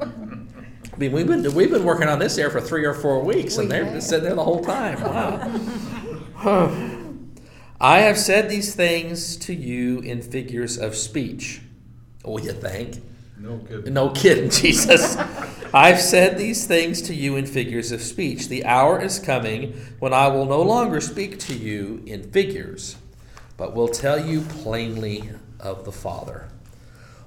I 0.00 0.96
mean, 0.96 1.12
we've 1.12 1.26
been 1.26 1.52
we've 1.54 1.70
been 1.70 1.84
working 1.84 2.08
on 2.08 2.18
this 2.20 2.36
there 2.36 2.50
for 2.50 2.60
three 2.60 2.84
or 2.84 2.94
four 2.94 3.22
weeks, 3.24 3.58
and 3.58 3.68
We 3.68 3.74
they've 3.74 3.84
have. 3.84 3.92
been 3.94 4.00
sitting 4.00 4.24
there 4.24 4.34
the 4.36 4.44
whole 4.44 4.64
time. 4.64 5.00
Wow. 5.02 7.00
I 7.80 7.98
have 8.00 8.16
said 8.16 8.48
these 8.48 8.74
things 8.74 9.36
to 9.38 9.52
you 9.52 9.98
in 10.00 10.22
figures 10.22 10.78
of 10.78 10.94
speech. 10.94 11.60
Oh, 12.24 12.38
you 12.38 12.52
think? 12.52 13.02
No 13.44 13.58
kidding. 13.58 13.92
No 13.92 14.08
kidding, 14.08 14.48
Jesus. 14.62 15.16
I've 15.74 16.00
said 16.00 16.38
these 16.38 16.66
things 16.66 17.02
to 17.02 17.14
you 17.14 17.36
in 17.36 17.44
figures 17.44 17.92
of 17.92 18.00
speech. 18.00 18.48
The 18.48 18.64
hour 18.64 19.02
is 19.02 19.18
coming 19.18 19.74
when 19.98 20.14
I 20.14 20.28
will 20.28 20.46
no 20.46 20.62
longer 20.62 20.98
speak 20.98 21.38
to 21.40 21.54
you 21.54 22.02
in 22.06 22.30
figures, 22.30 22.96
but 23.58 23.74
will 23.74 23.88
tell 23.88 24.18
you 24.18 24.40
plainly 24.40 25.28
of 25.60 25.84
the 25.84 25.92
Father. 25.92 26.48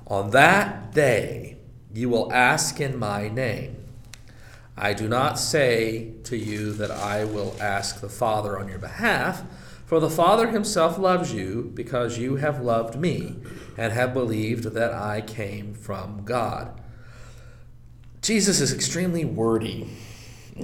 On 0.08 0.32
that 0.32 0.92
day 0.92 1.58
you 1.94 2.10
will 2.10 2.34
ask 2.34 2.82
in 2.82 2.98
my 2.98 3.28
name. 3.28 3.76
I 4.76 4.94
do 4.94 5.08
not 5.08 5.38
say 5.38 6.14
to 6.24 6.36
you 6.36 6.74
that 6.74 6.90
I 6.90 7.26
will 7.26 7.56
ask 7.62 8.02
the 8.02 8.10
Father 8.10 8.58
on 8.58 8.68
your 8.68 8.80
behalf, 8.80 9.44
for 9.88 10.00
the 10.02 10.10
Father 10.10 10.50
himself 10.50 11.00
loves 11.00 11.34
you 11.34 11.72
because 11.74 12.18
you 12.18 12.36
have 12.36 12.62
loved 12.62 13.00
me 13.00 13.38
and 13.78 13.94
have 13.94 14.14
believed 14.14 14.66
that 14.74 14.94
I 14.94 15.22
came 15.22 15.74
from 15.74 16.26
God. 16.26 16.82
Jesus 18.22 18.60
is 18.60 18.74
extremely 18.74 19.24
wordy. 19.24 19.90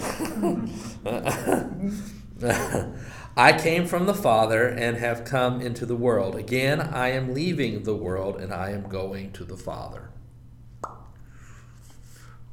I 3.38 3.58
came 3.58 3.88
from 3.88 4.08
the 4.08 4.14
Father 4.14 4.68
and 4.68 4.98
have 4.98 5.24
come 5.24 5.62
into 5.62 5.86
the 5.86 5.96
world. 5.96 6.36
Again, 6.36 6.82
I 6.82 7.12
am 7.12 7.34
leaving 7.34 7.84
the 7.84 7.96
world 7.96 8.42
and 8.42 8.54
I 8.54 8.72
am 8.72 8.90
going 8.90 9.32
to 9.32 9.46
the 9.46 9.56
Father. 9.56 10.10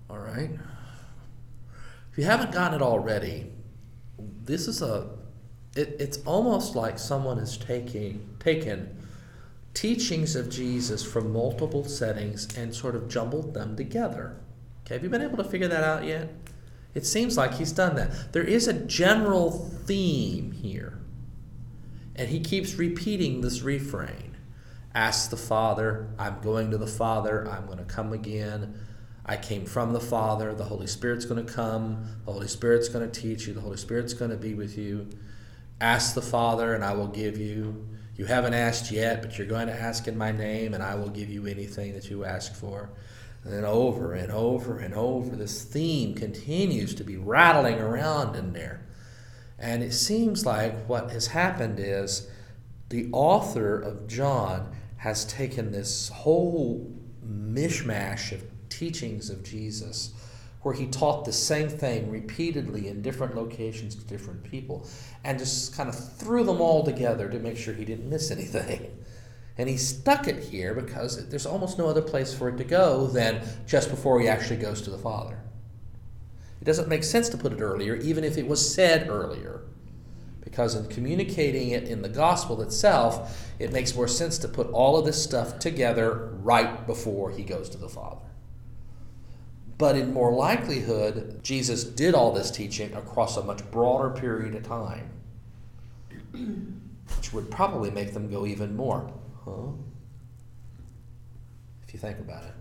All 0.09 0.19
right? 0.19 0.51
If 2.13 2.19
you 2.19 2.23
haven't 2.23 2.53
gotten 2.53 2.81
it 2.81 2.83
already, 2.83 3.51
this 4.45 4.69
is 4.69 4.83
a 4.83 5.19
it, 5.81 5.97
it's 5.99 6.19
almost 6.25 6.77
like 6.77 6.99
someone 6.99 7.39
is 7.39 7.57
taking 7.57 8.29
taken 8.39 8.97
teachings 9.75 10.37
of 10.37 10.51
Jesus 10.51 11.03
from 11.03 11.33
multiple 11.33 11.85
settings 11.85 12.57
and 12.57 12.75
sort 12.75 12.95
of 12.95 13.09
jumbled 13.09 13.55
them 13.55 13.77
together. 13.77 14.37
Okay, 14.85 14.95
have 14.95 15.03
you 15.03 15.11
been 15.11 15.23
able 15.23 15.37
to 15.37 15.45
figure 15.45 15.69
that 15.69 15.85
out 15.85 16.05
yet? 16.05 16.33
It 16.95 17.07
seems 17.07 17.37
like 17.37 17.55
he's 17.55 17.73
done 17.73 17.95
that. 17.97 18.33
There 18.33 18.43
is 18.43 18.67
a 18.67 18.73
general 18.73 19.51
theme 19.51 20.53
here. 20.53 20.99
And 22.17 22.29
he 22.29 22.41
keeps 22.41 22.75
repeating 22.75 23.41
this 23.41 23.63
refrain. 23.63 24.37
Ask 24.93 25.31
the 25.31 25.37
Father, 25.37 26.09
I'm 26.19 26.41
going 26.41 26.73
to 26.73 26.79
the 26.79 26.87
Father, 26.89 27.49
I'm 27.49 27.67
going 27.67 27.79
to 27.79 27.85
come 27.85 28.13
again. 28.13 28.75
I 29.25 29.37
came 29.37 29.65
from 29.65 29.93
the 29.93 30.01
Father, 30.01 30.53
the 30.53 30.65
Holy 30.65 30.89
Spirit's 30.89 31.25
going 31.25 31.47
to 31.47 31.53
come, 31.53 32.05
the 32.25 32.33
Holy 32.33 32.49
Spirit's 32.49 32.89
going 32.89 33.09
to 33.09 33.21
teach 33.21 33.47
you, 33.47 33.55
the 33.55 33.61
Holy 33.61 33.77
Spirit's 33.77 34.13
going 34.13 34.33
to 34.33 34.37
be 34.37 34.55
with 34.55 34.77
you. 34.77 35.09
Ask 35.81 36.15
the 36.15 36.23
Father, 36.23 36.75
and 36.75 36.85
I 36.85 36.93
will 36.93 37.09
give 37.09 37.39
you. 37.39 37.87
You 38.17 38.27
haven't 38.27 38.53
asked 38.53 38.91
yet, 38.91 39.23
but 39.23 39.39
you're 39.39 39.47
going 39.47 39.69
to 39.69 39.73
ask 39.73 40.07
in 40.07 40.19
my 40.19 40.31
name, 40.31 40.75
and 40.75 40.83
I 40.83 40.95
will 40.95 41.09
give 41.09 41.31
you 41.31 41.47
anything 41.47 41.95
that 41.95 42.11
you 42.11 42.25
ask 42.25 42.55
for. 42.55 42.91
And 43.45 43.53
then 43.53 43.65
over 43.65 44.13
and 44.13 44.31
over 44.31 44.79
and 44.79 44.93
over, 44.93 45.35
this 45.35 45.65
theme 45.65 46.15
continues 46.15 46.95
to 46.97 47.05
be 47.05 47.17
rattling 47.17 47.79
around 47.79 48.37
in 48.37 48.53
there. 48.53 48.87
And 49.59 49.83
it 49.83 49.93
seems 49.93 50.45
like 50.45 50.87
what 50.87 51.11
has 51.11 51.29
happened 51.29 51.79
is 51.81 52.29
the 52.91 53.09
author 53.13 53.81
of 53.81 54.07
John 54.07 54.75
has 54.99 55.25
taken 55.25 55.73
this 55.73 56.11
whole 56.11 56.93
mishmash 57.27 58.33
of 58.33 58.45
teachings 58.69 59.31
of 59.31 59.43
Jesus 59.43 60.13
where 60.63 60.75
he 60.75 60.87
taught 60.87 61.25
the 61.25 61.33
same 61.33 61.69
thing 61.69 62.11
repeatedly 62.11 62.89
in 62.89 63.01
different 63.01 63.35
locations 63.35 63.95
to 63.95 64.05
different 64.05 64.43
people 64.45 64.87
and 65.25 65.39
just 65.39 65.75
kind 65.75 65.89
of 65.89 66.15
threw 66.17 66.45
them 66.45 66.61
all 66.61 66.85
together 66.85 67.29
to 67.29 67.39
make 67.39 67.57
sure 67.57 67.73
he 67.73 67.85
didn't 67.85 68.09
miss 68.09 68.31
anything. 68.31 68.97
And 69.59 69.69
he 69.69 69.77
stuck 69.77 70.27
it 70.27 70.43
here 70.45 70.73
because 70.73 71.29
there's 71.29 71.45
almost 71.45 71.77
no 71.77 71.87
other 71.87 72.01
place 72.01 72.33
for 72.33 72.49
it 72.49 72.57
to 72.57 72.65
go 72.65 73.09
than 73.09 73.43
just 73.67 73.91
before 73.91 74.19
he 74.19 74.27
actually 74.27 74.57
goes 74.57 74.81
to 74.83 74.91
the 74.91 74.97
Father. 74.97 75.39
It 76.63 76.65
doesn't 76.65 76.89
make 76.89 77.05
sense 77.05 77.29
to 77.29 77.37
put 77.37 77.53
it 77.53 77.61
earlier, 77.61 77.95
even 77.97 78.25
if 78.25 78.39
it 78.39 78.47
was 78.47 78.75
said 78.75 79.11
earlier. 79.11 79.61
Because 80.43 80.75
in 80.75 80.87
communicating 80.89 81.71
it 81.71 81.85
in 81.85 82.01
the 82.01 82.09
gospel 82.09 82.63
itself, 82.63 83.51
it 83.59 83.71
makes 83.71 83.95
more 83.95 84.09
sense 84.09 84.39
to 84.39 84.49
put 84.49 84.71
all 84.71 84.97
of 84.97 85.05
this 85.05 85.23
stuff 85.23 85.59
together 85.59 86.31
right 86.41 86.87
before 86.87 87.31
he 87.31 87.43
goes 87.43 87.69
to 87.69 87.77
the 87.77 87.89
Father. 87.89 88.30
But 89.81 89.97
in 89.97 90.13
more 90.13 90.31
likelihood, 90.31 91.41
Jesus 91.43 91.85
did 91.85 92.15
all 92.15 92.33
this 92.33 92.51
teaching 92.51 92.93
across 92.93 93.39
a 93.39 93.43
much 93.43 93.69
broader 93.71 94.11
period 94.11 94.55
of 94.55 94.63
time, 94.63 95.11
which 97.17 97.33
would 97.33 97.51
probably 97.51 97.91
make 97.91 98.13
them 98.13 98.31
go 98.31 98.45
even 98.45 98.77
more, 98.77 99.11
huh? 99.43 99.73
If 101.89 101.95
you 101.95 101.99
think 101.99 102.19
about 102.19 102.45
it. 102.45 102.53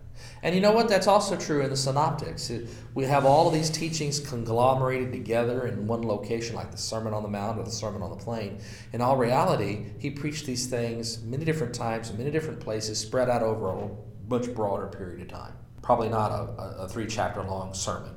And 0.44 0.56
you 0.56 0.62
know 0.62 0.72
what? 0.72 0.88
That's 0.88 1.08
also 1.08 1.36
true 1.36 1.62
in 1.62 1.70
the 1.70 1.76
synoptics. 1.76 2.50
We 2.94 3.04
have 3.04 3.26
all 3.26 3.48
of 3.48 3.54
these 3.54 3.70
teachings 3.70 4.22
conglomerated 4.22 5.12
together 5.12 5.68
in 5.68 5.88
one 5.88 6.04
location, 6.04 6.56
like 6.56 6.72
the 6.72 6.78
Sermon 6.78 7.14
on 7.14 7.24
the 7.24 7.30
Mount 7.30 7.60
or 7.60 7.64
the 7.64 7.70
Sermon 7.70 8.02
on 8.02 8.12
the 8.12 8.16
Plain. 8.16 8.60
In 8.94 9.02
all 9.02 9.18
reality, 9.18 9.88
he 10.00 10.10
preached 10.10 10.46
these 10.46 10.68
things 10.68 11.22
many 11.22 11.44
different 11.44 11.76
times 11.76 12.10
in 12.10 12.18
many 12.18 12.32
different 12.32 12.62
places, 12.62 12.98
spread 12.98 13.30
out 13.30 13.44
over 13.44 13.72
a 13.72 13.90
much 14.30 14.54
broader 14.54 14.88
period 14.88 15.22
of 15.22 15.28
time. 15.28 15.54
Probably 15.90 16.10
not 16.10 16.32
a, 16.32 16.84
a, 16.84 16.88
three 16.88 17.08
chapter 17.08 17.42
long 17.42 17.74
sermon 17.74 18.14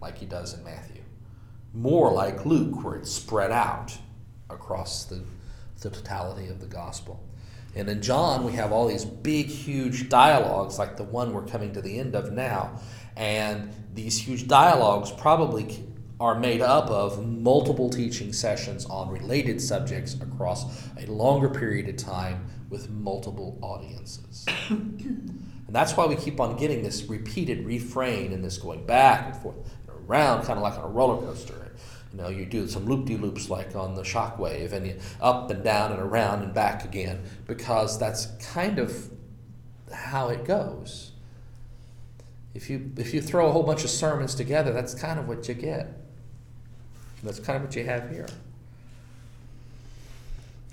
like 0.00 0.16
he 0.16 0.26
does 0.26 0.56
in 0.56 0.62
Matthew. 0.62 1.02
More 1.74 2.12
like 2.12 2.46
Luke, 2.46 2.84
where 2.84 2.94
it's 2.94 3.10
spread 3.10 3.50
out 3.50 3.98
across 4.48 5.06
the, 5.06 5.24
the 5.80 5.90
totality 5.90 6.46
of 6.46 6.60
the 6.60 6.68
gospel. 6.68 7.28
And 7.74 7.88
in 7.88 8.00
John, 8.00 8.44
we 8.44 8.52
have 8.52 8.70
all 8.70 8.86
these 8.86 9.04
big, 9.04 9.46
huge 9.46 10.08
dialogues 10.08 10.78
like 10.78 10.96
the 10.96 11.02
one 11.02 11.32
we're 11.32 11.46
coming 11.46 11.72
to 11.72 11.82
the 11.82 11.98
end 11.98 12.14
of 12.14 12.30
now. 12.30 12.78
And 13.16 13.72
these 13.92 14.16
huge 14.16 14.46
dialogues 14.46 15.10
probably 15.10 15.82
are 16.20 16.38
made 16.38 16.60
up 16.60 16.90
of 16.90 17.26
multiple 17.26 17.90
teaching 17.90 18.32
sessions 18.32 18.86
on 18.86 19.10
related 19.10 19.60
subjects 19.60 20.14
across 20.14 20.88
a 20.96 21.06
longer 21.06 21.48
period 21.48 21.88
of 21.88 21.96
time 21.96 22.46
with 22.68 22.88
multiple 22.88 23.58
audiences. 23.62 24.46
and 25.70 25.76
that's 25.76 25.96
why 25.96 26.04
we 26.04 26.16
keep 26.16 26.40
on 26.40 26.56
getting 26.56 26.82
this 26.82 27.04
repeated 27.04 27.64
refrain 27.64 28.32
and 28.32 28.44
this 28.44 28.58
going 28.58 28.84
back 28.86 29.26
and 29.26 29.36
forth 29.36 29.54
and 29.86 30.10
around, 30.10 30.42
kind 30.42 30.58
of 30.58 30.64
like 30.64 30.76
on 30.76 30.82
a 30.82 30.88
roller 30.88 31.24
coaster. 31.24 31.70
You 32.12 32.18
know, 32.18 32.28
you 32.28 32.44
do 32.44 32.66
some 32.66 32.86
loop-de-loops 32.86 33.48
like 33.48 33.76
on 33.76 33.94
the 33.94 34.02
shockwave, 34.02 34.72
and 34.72 34.84
you 34.84 34.98
up 35.20 35.48
and 35.48 35.62
down 35.62 35.92
and 35.92 36.00
around 36.00 36.42
and 36.42 36.52
back 36.52 36.84
again, 36.84 37.22
because 37.46 38.00
that's 38.00 38.26
kind 38.52 38.80
of 38.80 39.10
how 39.94 40.28
it 40.30 40.44
goes. 40.44 41.12
If 42.52 42.68
you 42.68 42.90
if 42.96 43.14
you 43.14 43.22
throw 43.22 43.46
a 43.46 43.52
whole 43.52 43.62
bunch 43.62 43.84
of 43.84 43.90
sermons 43.90 44.34
together, 44.34 44.72
that's 44.72 44.92
kind 44.92 45.20
of 45.20 45.28
what 45.28 45.46
you 45.46 45.54
get. 45.54 45.86
That's 47.22 47.38
kind 47.38 47.58
of 47.58 47.62
what 47.62 47.76
you 47.76 47.84
have 47.84 48.10
here. 48.10 48.26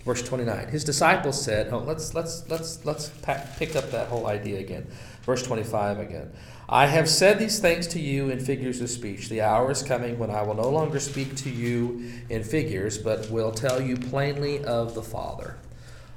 Verse 0.08 0.24
29. 0.24 0.70
His 0.70 0.86
disciples 0.86 1.43
said, 1.43 1.68
oh, 1.74 1.80
let's 1.80 2.14
let's 2.14 2.49
let's 2.49 2.86
let's 2.86 3.10
pack, 3.10 3.58
pick 3.58 3.76
up 3.76 3.91
that 3.91 4.08
whole 4.08 4.26
idea 4.26 4.58
again. 4.58 4.88
Verse 5.24 5.43
25 5.43 5.99
again. 5.99 6.32
I 6.70 6.86
have 6.86 7.10
said 7.10 7.39
these 7.39 7.60
things 7.60 7.88
to 7.88 7.99
you 7.99 8.30
in 8.30 8.39
figures 8.39 8.80
of 8.80 8.89
speech. 8.89 9.28
The 9.28 9.41
hour 9.41 9.70
is 9.70 9.84
coming 9.84 10.18
when 10.18 10.32
I 10.32 10.43
will 10.43 10.53
no 10.53 10.70
longer 10.70 11.01
speak 11.01 11.36
to 11.36 11.49
you 11.49 12.10
in 12.30 12.45
figures, 12.45 12.97
but 12.97 13.30
will 13.30 13.51
tell 13.51 13.82
you 13.82 13.97
plainly 13.97 14.64
of 14.64 14.95
the 14.95 15.03
Father. 15.03 15.58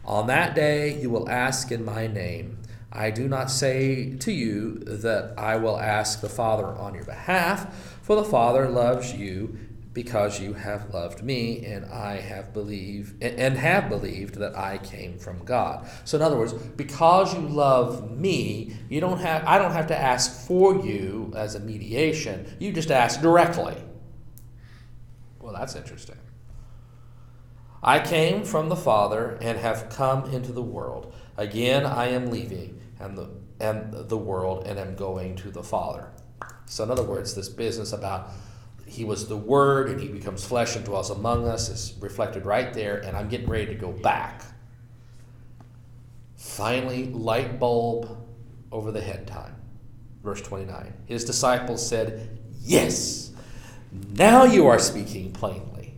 On 0.05 0.29
that 0.29 0.55
day 0.55 0.97
you 1.01 1.11
will 1.11 1.29
ask 1.29 1.73
in 1.73 1.85
my 1.85 2.07
name. 2.07 2.59
I 2.93 3.11
do 3.11 3.27
not 3.27 3.51
say 3.51 4.15
to 4.19 4.31
you 4.31 4.79
that 4.85 5.35
I 5.37 5.57
will 5.57 5.81
ask 5.81 6.21
the 6.21 6.29
Father 6.29 6.67
on 6.67 6.95
your 6.95 7.05
behalf, 7.05 7.99
for 8.03 8.15
the 8.15 8.23
Father 8.23 8.69
loves 8.69 9.13
you 9.13 9.59
because 9.93 10.41
you 10.41 10.53
have 10.53 10.95
loved 10.95 11.23
me 11.23 11.65
and 11.65 11.85
I 11.87 12.21
have 12.21 12.53
believed 12.53 13.23
and 13.23 13.57
have 13.57 13.89
believed 13.89 14.37
that 14.37 14.57
I 14.57 14.79
came 14.79 15.19
from 15.19 15.45
God. 15.45 15.89
So 16.05 16.17
in 16.17 16.23
other 16.23 16.37
words, 16.37 16.53
because 16.53 17.35
you 17.35 17.41
love 17.41 18.17
me, 18.17 18.77
you 18.89 19.01
don't 19.01 19.19
have 19.19 19.45
I 19.45 19.59
don't 19.59 19.73
have 19.73 19.89
to 19.89 19.99
ask 19.99 20.47
for 20.47 20.77
you 20.77 21.33
as 21.35 21.57
a 21.57 21.61
mediation. 21.61 22.57
You 22.61 22.73
just 22.73 22.91
ask 22.91 23.21
directly. 23.21 23.77
Well, 25.41 25.55
that's 25.55 25.75
interesting. 25.75 26.19
I 27.83 27.99
came 27.99 28.45
from 28.45 28.69
the 28.69 28.77
Father 28.77 29.39
and 29.41 29.59
have 29.59 29.89
come 29.89 30.27
into 30.27 30.53
the 30.53 30.63
world. 30.63 31.13
Again 31.37 31.85
I 31.85 32.09
am 32.09 32.31
leaving 32.31 32.81
and 33.01 33.19
the 33.19 33.31
and 33.59 33.93
the 34.09 34.17
world 34.17 34.67
and 34.67 34.79
am 34.79 34.95
going 34.95 35.35
to 35.37 35.51
the 35.51 35.65
Father. 35.65 36.13
So 36.67 36.85
in 36.85 36.91
other 36.93 37.03
words, 37.03 37.35
this 37.35 37.49
business 37.49 37.93
about 37.93 38.31
he 38.91 39.05
was 39.05 39.29
the 39.29 39.37
Word 39.37 39.89
and 39.89 40.01
He 40.01 40.09
becomes 40.09 40.45
flesh 40.45 40.75
and 40.75 40.85
dwells 40.85 41.11
among 41.11 41.47
us 41.47 41.69
is 41.69 41.95
reflected 42.01 42.45
right 42.45 42.75
there, 42.75 42.97
and 42.97 43.17
I'm 43.17 43.29
getting 43.29 43.49
ready 43.49 43.67
to 43.67 43.75
go 43.77 43.93
back. 43.93 44.43
Finally, 46.35 47.07
light 47.07 47.61
bulb 47.61 48.19
over 48.73 48.91
the 48.91 49.01
head 49.01 49.29
time. 49.29 49.55
Verse 50.25 50.43
29. 50.43 50.93
His 51.07 51.25
disciples 51.25 51.87
said, 51.87 52.37
Yes, 52.63 53.31
now 54.13 54.43
you 54.43 54.67
are 54.67 54.81
speaking 54.81 55.31
plainly. 55.31 55.95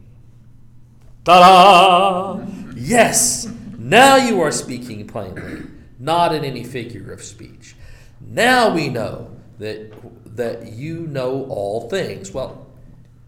Ta 1.24 1.40
da! 1.40 2.44
Yes, 2.76 3.48
now 3.78 4.16
you 4.16 4.42
are 4.42 4.52
speaking 4.52 5.06
plainly, 5.06 5.62
not 5.98 6.34
in 6.34 6.44
any 6.44 6.62
figure 6.62 7.10
of 7.10 7.22
speech. 7.22 7.74
Now 8.20 8.74
we 8.74 8.90
know 8.90 9.34
that, 9.58 9.94
that 10.36 10.72
you 10.72 11.06
know 11.06 11.46
all 11.48 11.88
things. 11.88 12.32
Well, 12.32 12.66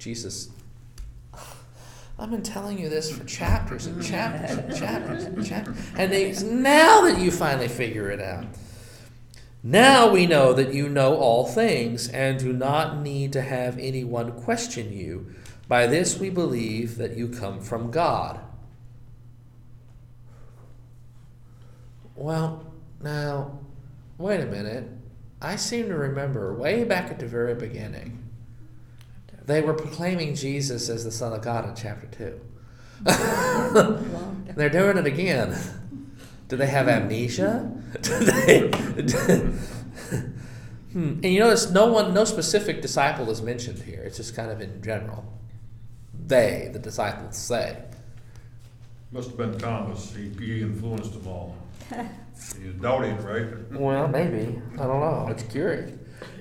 Jesus, 0.05 0.51
I've 2.19 2.31
been 2.31 2.43
telling 2.43 2.79
you 2.79 2.91
this 2.91 3.11
for 3.11 3.25
chapters 3.25 3.87
and 3.87 4.05
chapters 4.05 4.59
and 4.59 4.77
chapters 4.77 5.25
and 5.25 5.47
chapters. 5.47 5.79
And 5.97 6.13
it's 6.13 6.43
now 6.43 7.01
that 7.07 7.19
you 7.19 7.31
finally 7.31 7.69
figure 7.69 8.11
it 8.11 8.21
out. 8.21 8.45
Now 9.63 10.13
we 10.13 10.27
know 10.27 10.53
that 10.53 10.75
you 10.75 10.91
know 10.91 11.17
all 11.17 11.47
things 11.47 12.07
and 12.11 12.39
do 12.39 12.53
not 12.53 13.01
need 13.01 13.33
to 13.33 13.41
have 13.41 13.79
anyone 13.79 14.33
question 14.33 14.93
you. 14.93 15.33
By 15.69 15.87
this 15.87 16.19
we 16.19 16.29
believe 16.29 16.99
that 16.99 17.17
you 17.17 17.29
come 17.29 17.63
from 17.63 17.91
God. 17.91 18.41
Well, 22.15 22.71
now, 23.03 23.59
wait 24.19 24.41
a 24.43 24.47
minute. 24.47 24.87
I 25.41 25.57
seem 25.57 25.89
to 25.89 25.97
remember 25.97 26.53
way 26.53 26.85
back 26.85 27.11
at 27.11 27.19
the 27.19 27.27
very 27.27 27.55
beginning 27.55 28.24
they 29.47 29.61
were 29.61 29.75
proclaiming 29.75 30.35
Jesus 30.35 30.89
as 30.89 31.05
the 31.05 31.11
Son 31.11 31.33
of 31.33 31.43
God 31.43 31.69
in 31.69 31.75
chapter 31.75 32.07
2. 32.07 32.41
They're 34.57 34.71
doing 34.71 34.97
it 34.97 35.07
again. 35.07 35.57
Do 36.49 36.57
they 36.57 36.67
have 36.67 36.89
amnesia? 36.89 37.71
Do 38.01 38.19
they, 38.19 38.61
hmm. 40.93 41.21
And 41.23 41.25
you 41.25 41.41
notice 41.41 41.71
no 41.71 41.93
one, 41.93 42.15
no 42.15 42.25
specific 42.25 42.81
disciple 42.81 43.31
is 43.31 43.43
mentioned 43.43 43.83
here. 43.83 44.03
It's 44.03 44.17
just 44.17 44.35
kind 44.35 44.51
of 44.51 44.61
in 44.61 44.83
general. 44.83 45.25
They, 46.27 46.71
the 46.73 46.79
disciples, 46.79 47.37
say. 47.37 47.83
Must 49.13 49.29
have 49.29 49.37
been 49.37 49.59
Thomas, 49.59 50.15
he, 50.15 50.31
he 50.45 50.63
influenced 50.63 51.13
them 51.13 51.27
all. 51.27 51.57
He's 51.91 52.75
doubting, 52.81 53.17
right? 53.23 53.73
Well, 53.73 54.09
maybe. 54.09 54.61
I 54.75 54.87
don't 54.87 55.01
know. 55.01 55.29
It's 55.31 55.45
curious. 55.45 55.93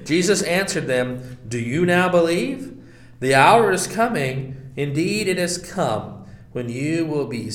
Jesus 0.05 0.41
answered 0.43 0.87
them, 0.87 1.37
Do 1.47 1.59
you 1.59 1.85
now 1.85 2.09
believe? 2.09 2.72
The 3.23 3.35
hour 3.35 3.71
is 3.71 3.87
coming, 3.87 4.73
indeed 4.75 5.29
it 5.29 5.37
has 5.37 5.57
come, 5.57 6.25
when 6.51 6.67
you 6.67 7.05
will 7.05 7.25
be 7.25 7.49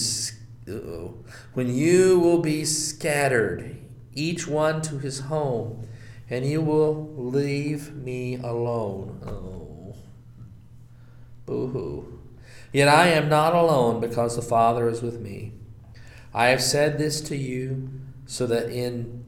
uh, 0.66 0.72
when 1.52 1.74
you 1.74 2.18
will 2.18 2.38
be 2.38 2.64
scattered, 2.64 3.76
each 4.14 4.46
one 4.48 4.80
to 4.80 4.98
his 4.98 5.20
home, 5.20 5.86
and 6.30 6.46
you 6.46 6.62
will 6.62 7.12
leave 7.18 7.94
me 7.94 8.36
alone. 8.36 9.20
Oh. 9.26 9.94
Boo-hoo. 11.44 12.18
Yet 12.72 12.88
I 12.88 13.08
am 13.08 13.28
not 13.28 13.54
alone 13.54 14.00
because 14.00 14.36
the 14.36 14.40
Father 14.40 14.88
is 14.88 15.02
with 15.02 15.20
me. 15.20 15.52
I 16.32 16.46
have 16.46 16.62
said 16.62 16.96
this 16.96 17.20
to 17.20 17.36
you 17.36 17.90
so 18.24 18.46
that 18.46 18.70
in 18.70 19.22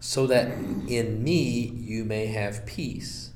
so 0.00 0.26
that 0.26 0.48
in 0.86 1.24
me 1.24 1.72
you 1.78 2.04
may 2.04 2.26
have 2.26 2.66
peace. 2.66 3.29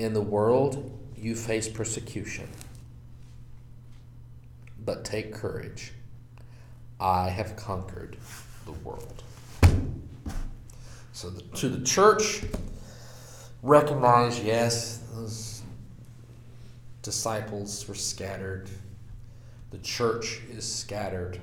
In 0.00 0.14
the 0.14 0.22
world 0.22 0.98
you 1.14 1.34
face 1.34 1.68
persecution. 1.68 2.48
But 4.82 5.04
take 5.04 5.34
courage. 5.34 5.92
I 6.98 7.28
have 7.28 7.54
conquered 7.54 8.16
the 8.64 8.72
world. 8.72 9.22
So 11.12 11.28
the, 11.28 11.42
to 11.58 11.68
the 11.68 11.84
church, 11.84 12.42
recognize 13.62 14.42
yes, 14.42 15.02
those 15.12 15.60
disciples 17.02 17.86
were 17.86 17.94
scattered. 17.94 18.70
The 19.70 19.78
church 19.80 20.40
is 20.50 20.64
scattered. 20.64 21.38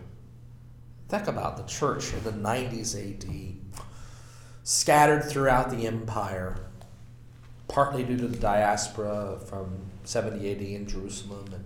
Think 1.09 1.27
about 1.27 1.57
the 1.57 1.63
church 1.71 2.11
in 2.11 2.23
the 2.23 2.31
90s 2.31 2.95
AD, 2.97 3.83
scattered 4.63 5.25
throughout 5.25 5.69
the 5.69 5.85
empire 5.85 6.66
partly 7.77 8.03
due 8.03 8.17
to 8.17 8.27
the 8.27 8.37
diaspora 8.37 9.37
from 9.45 9.69
70 10.03 10.51
AD 10.51 10.61
in 10.63 10.87
Jerusalem, 10.87 11.45
and 11.53 11.63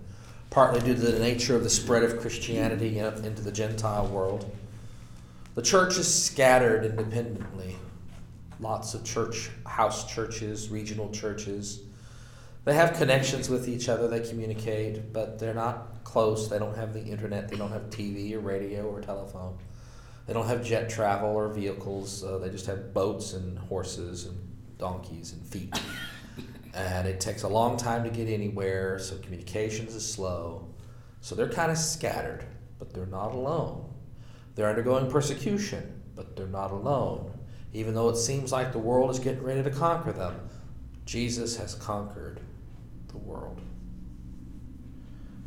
partly 0.49 0.81
due 0.81 0.93
to 0.93 0.99
the 0.99 1.19
nature 1.19 1.55
of 1.55 1.63
the 1.63 1.69
spread 1.69 2.03
of 2.03 2.19
Christianity 2.19 2.99
into 2.99 3.41
the 3.41 3.51
Gentile 3.53 4.07
world. 4.07 4.53
The 5.55 5.61
church 5.61 5.97
is 5.97 6.13
scattered 6.13 6.83
independently. 6.83 7.77
Lots 8.59 8.93
of 8.93 9.05
church, 9.05 9.51
house 9.65 10.13
churches, 10.13 10.67
regional 10.67 11.09
churches. 11.11 11.79
They 12.65 12.73
have 12.73 12.91
connections 12.97 13.49
with 13.49 13.69
each 13.69 13.87
other, 13.87 14.09
they 14.09 14.19
communicate, 14.19 15.13
but 15.13 15.39
they're 15.39 15.53
not 15.53 16.03
close. 16.03 16.49
They 16.49 16.59
don't 16.59 16.75
have 16.75 16.93
the 16.93 17.05
internet, 17.05 17.47
they 17.47 17.55
don't 17.55 17.71
have 17.71 17.83
TV 17.83 18.33
or 18.33 18.41
radio 18.41 18.83
or 18.83 18.99
telephone. 18.99 19.57
They 20.27 20.33
don't 20.33 20.47
have 20.47 20.61
jet 20.61 20.89
travel 20.89 21.29
or 21.29 21.47
vehicles. 21.47 22.21
Uh, 22.21 22.37
they 22.37 22.49
just 22.49 22.65
have 22.65 22.93
boats 22.93 23.31
and 23.31 23.57
horses 23.57 24.25
and 24.25 24.50
donkeys 24.81 25.31
and 25.31 25.45
feet. 25.45 25.79
and 26.73 27.07
it 27.07 27.21
takes 27.21 27.43
a 27.43 27.47
long 27.47 27.77
time 27.77 28.03
to 28.03 28.09
get 28.09 28.27
anywhere, 28.27 28.99
so 28.99 29.15
communications 29.19 29.95
is 29.95 30.11
slow. 30.11 30.67
So 31.21 31.35
they're 31.35 31.47
kind 31.47 31.71
of 31.71 31.77
scattered, 31.77 32.45
but 32.79 32.93
they're 32.93 33.05
not 33.05 33.31
alone. 33.31 33.87
They're 34.55 34.67
undergoing 34.67 35.09
persecution, 35.09 36.01
but 36.15 36.35
they're 36.35 36.47
not 36.47 36.71
alone. 36.71 37.31
Even 37.73 37.93
though 37.93 38.09
it 38.09 38.17
seems 38.17 38.51
like 38.51 38.73
the 38.73 38.79
world 38.79 39.11
is 39.11 39.19
getting 39.19 39.43
ready 39.43 39.63
to 39.63 39.69
conquer 39.69 40.11
them, 40.11 40.49
Jesus 41.05 41.55
has 41.57 41.75
conquered 41.75 42.41
the 43.09 43.17
world. 43.17 43.61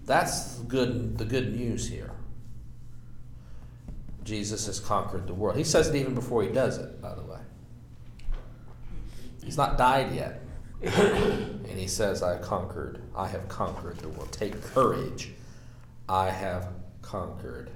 That's 0.06 0.56
the 0.56 0.64
good, 0.64 1.18
the 1.18 1.24
good 1.24 1.54
news 1.54 1.88
here. 1.88 2.12
Jesus 4.22 4.66
has 4.66 4.80
conquered 4.80 5.26
the 5.26 5.34
world. 5.34 5.56
He 5.56 5.64
says 5.64 5.88
it 5.88 5.96
even 5.96 6.14
before 6.14 6.42
he 6.42 6.48
does 6.50 6.78
it, 6.78 7.02
by 7.02 7.14
the 7.14 7.22
way. 7.22 7.40
He's 9.44 9.56
not 9.56 9.78
died 9.78 10.12
yet. 10.14 10.40
and 10.82 11.78
he 11.78 11.86
says, 11.86 12.22
I 12.22 12.38
conquered, 12.38 13.00
I 13.16 13.28
have 13.28 13.48
conquered 13.48 13.98
the 13.98 14.08
world. 14.08 14.32
Take 14.32 14.60
courage. 14.62 15.32
I 16.08 16.30
have 16.30 16.68
conquered 17.02 17.70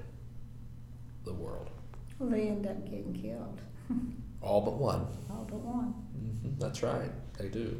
the 1.25 1.33
world. 1.33 1.69
Well, 2.19 2.29
they 2.29 2.47
end 2.47 2.67
up 2.67 2.83
getting 2.85 3.13
killed, 3.13 3.61
All 4.41 4.61
but 4.61 4.73
one. 4.73 5.07
all 5.29 5.45
but 5.49 5.59
one. 5.59 5.93
hmm 5.93 6.59
that's 6.59 6.83
right. 6.83 7.11
They 7.37 7.47
do. 7.47 7.79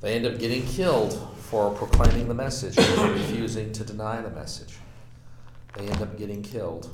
They 0.00 0.14
end 0.14 0.26
up 0.26 0.38
getting 0.38 0.64
killed 0.66 1.12
for 1.38 1.70
proclaiming 1.74 2.28
the 2.28 2.34
message 2.34 2.78
and 2.78 2.86
for 2.86 3.12
refusing 3.12 3.72
to 3.72 3.84
deny 3.84 4.22
the 4.22 4.30
message. 4.30 4.74
They 5.76 5.86
end 5.86 6.00
up 6.00 6.16
getting 6.16 6.42
killed 6.42 6.88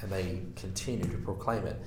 and 0.00 0.10
they 0.10 0.42
continue 0.56 1.04
to 1.04 1.18
proclaim 1.18 1.66
it. 1.66 1.80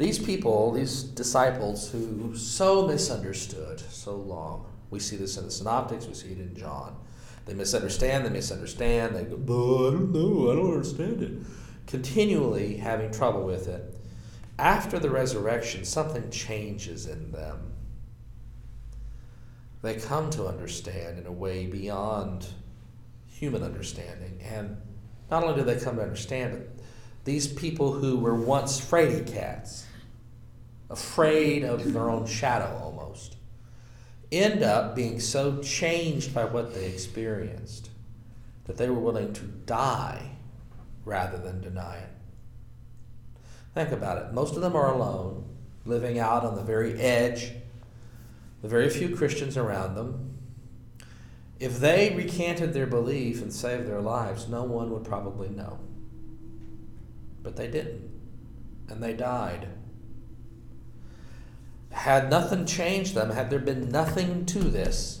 These 0.00 0.18
people, 0.18 0.72
these 0.72 1.02
disciples 1.02 1.90
who 1.90 2.34
so 2.34 2.86
misunderstood 2.86 3.80
so 3.80 4.16
long, 4.16 4.64
we 4.88 4.98
see 4.98 5.16
this 5.16 5.36
in 5.36 5.44
the 5.44 5.50
Synoptics, 5.50 6.06
we 6.06 6.14
see 6.14 6.32
it 6.32 6.38
in 6.38 6.56
John. 6.56 6.96
They 7.44 7.52
misunderstand, 7.52 8.24
they 8.24 8.30
misunderstand, 8.30 9.14
they 9.14 9.24
go, 9.24 9.36
"No, 9.36 9.88
I 9.88 9.90
don't 9.90 10.10
know, 10.10 10.50
I 10.50 10.54
don't 10.54 10.72
understand 10.72 11.22
it. 11.22 11.32
Continually 11.86 12.78
having 12.78 13.10
trouble 13.10 13.44
with 13.44 13.68
it. 13.68 13.94
After 14.58 14.98
the 14.98 15.10
resurrection, 15.10 15.84
something 15.84 16.30
changes 16.30 17.06
in 17.06 17.30
them. 17.32 17.72
They 19.82 19.96
come 19.96 20.30
to 20.30 20.46
understand 20.46 21.18
in 21.18 21.26
a 21.26 21.32
way 21.32 21.66
beyond 21.66 22.46
human 23.26 23.62
understanding. 23.62 24.40
And 24.40 24.78
not 25.30 25.44
only 25.44 25.56
do 25.56 25.62
they 25.62 25.78
come 25.78 25.96
to 25.96 26.02
understand 26.02 26.54
it, 26.54 26.80
these 27.24 27.46
people 27.46 27.92
who 27.92 28.16
were 28.16 28.34
once 28.34 28.80
fraidy 28.80 29.30
cats, 29.30 29.84
afraid 30.90 31.62
of 31.62 31.92
their 31.92 32.10
own 32.10 32.26
shadow 32.26 32.76
almost, 32.82 33.36
end 34.30 34.62
up 34.62 34.94
being 34.94 35.20
so 35.20 35.62
changed 35.62 36.34
by 36.34 36.44
what 36.44 36.74
they 36.74 36.86
experienced 36.86 37.90
that 38.64 38.76
they 38.76 38.88
were 38.88 39.00
willing 39.00 39.32
to 39.32 39.44
die 39.44 40.32
rather 41.04 41.38
than 41.38 41.60
deny 41.60 41.96
it. 41.96 42.10
Think 43.74 43.92
about 43.92 44.18
it. 44.18 44.32
Most 44.32 44.56
of 44.56 44.62
them 44.62 44.76
are 44.76 44.92
alone, 44.92 45.44
living 45.84 46.18
out 46.18 46.44
on 46.44 46.56
the 46.56 46.62
very 46.62 47.00
edge, 47.00 47.52
the 48.62 48.68
very 48.68 48.90
few 48.90 49.14
Christians 49.16 49.56
around 49.56 49.94
them. 49.94 50.36
If 51.58 51.78
they 51.78 52.14
recanted 52.14 52.72
their 52.72 52.86
belief 52.86 53.42
and 53.42 53.52
saved 53.52 53.86
their 53.86 54.00
lives, 54.00 54.48
no 54.48 54.64
one 54.64 54.90
would 54.90 55.04
probably 55.04 55.48
know. 55.48 55.78
But 57.42 57.56
they 57.56 57.68
didn't, 57.68 58.10
and 58.88 59.02
they 59.02 59.12
died. 59.12 59.68
Had 61.90 62.30
nothing 62.30 62.66
changed 62.66 63.14
them, 63.14 63.30
had 63.30 63.50
there 63.50 63.58
been 63.58 63.90
nothing 63.90 64.46
to 64.46 64.58
this, 64.58 65.20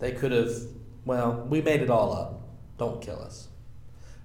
they 0.00 0.12
could 0.12 0.32
have, 0.32 0.52
well, 1.04 1.46
we 1.48 1.60
made 1.60 1.80
it 1.80 1.90
all 1.90 2.12
up. 2.12 2.42
Don't 2.78 3.00
kill 3.00 3.20
us. 3.20 3.48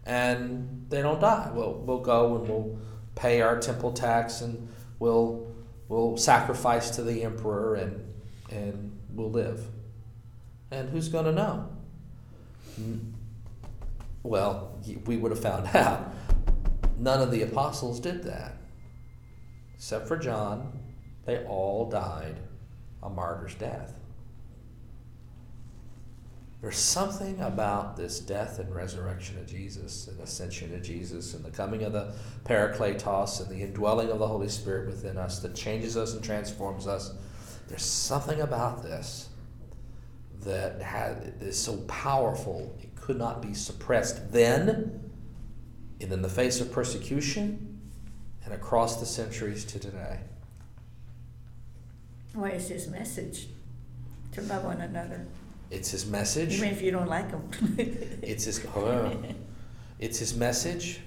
And 0.06 0.86
they 0.90 1.02
don't 1.02 1.20
die. 1.20 1.52
We'll, 1.54 1.74
we'll 1.74 2.00
go 2.00 2.38
and 2.38 2.48
we'll 2.48 2.78
pay 3.16 3.42
our 3.42 3.60
temple 3.60 3.92
tax 3.92 4.42
and 4.42 4.70
we'll, 5.00 5.48
we'll 5.90 6.18
sacrifice 6.18 6.90
to 6.92 7.04
the 7.04 7.24
emperor 7.24 7.76
and, 7.76 8.14
and 8.50 8.98
we'll 9.14 9.32
live. 9.32 9.66
And 10.72 10.90
who's 10.90 11.10
going 11.10 11.26
to 11.26 11.32
know? 11.32 11.70
Well, 14.24 14.80
we 15.06 15.18
would 15.18 15.32
have 15.32 15.42
found 15.42 15.68
out. 15.76 16.14
None 16.98 17.22
of 17.22 17.32
the 17.32 17.42
apostles 17.44 18.00
did 18.00 18.24
that. 18.24 18.56
Except 19.76 20.08
for 20.08 20.18
John, 20.18 20.80
they 21.26 21.44
all 21.46 21.90
died 21.90 22.40
a 23.04 23.10
martyr's 23.10 23.56
death. 23.56 23.94
There's 26.62 26.78
something 26.78 27.40
about 27.42 27.96
this 27.96 28.20
death 28.20 28.58
and 28.58 28.74
resurrection 28.74 29.38
of 29.38 29.46
Jesus 29.46 30.08
and 30.08 30.20
ascension 30.20 30.74
of 30.74 30.82
Jesus 30.82 31.36
and 31.36 31.46
the 31.46 31.52
coming 31.52 31.84
of 31.84 31.94
the 31.94 32.16
Parakletos 32.44 33.40
and 33.40 33.50
the 33.50 33.62
indwelling 33.62 34.10
of 34.10 34.18
the 34.18 34.28
Holy 34.28 34.48
Spirit 34.48 34.88
within 34.88 35.18
us 35.18 35.40
that 35.40 35.54
changes 35.54 35.96
us 35.96 36.14
and 36.14 36.24
transforms 36.24 36.88
us. 36.88 37.14
There's 37.68 37.86
something 37.86 38.42
about 38.42 38.82
this 38.82 39.30
that 40.42 40.82
had, 40.82 41.36
is 41.42 41.62
so 41.62 41.78
powerful 41.88 42.76
it 42.82 42.96
could 42.96 43.18
not 43.18 43.42
be 43.42 43.54
suppressed 43.54 44.32
then 44.32 45.12
and 46.02 46.12
in 46.12 46.22
the 46.22 46.30
face 46.30 46.62
of 46.62 46.72
persecution 46.72 47.75
and 48.46 48.54
across 48.54 49.00
the 49.00 49.06
centuries 49.06 49.66
to 49.66 49.80
today. 49.80 50.20
Why 52.34 52.52
is 52.52 52.70
his 52.70 52.88
message 52.88 53.48
to 54.34 54.42
love 54.42 54.64
one 54.66 54.82
another, 54.82 55.26
It's 55.72 55.92
his 55.92 56.06
message. 56.06 56.56
even 56.56 56.70
if 56.70 56.82
you 56.82 56.92
don't 56.92 57.08
like 57.08 57.32
him? 57.32 57.50
It's 58.22 58.44
his 58.46 58.66
oh, 58.76 59.12
it's 60.00 60.20
his 60.20 60.36
message. 60.36 61.00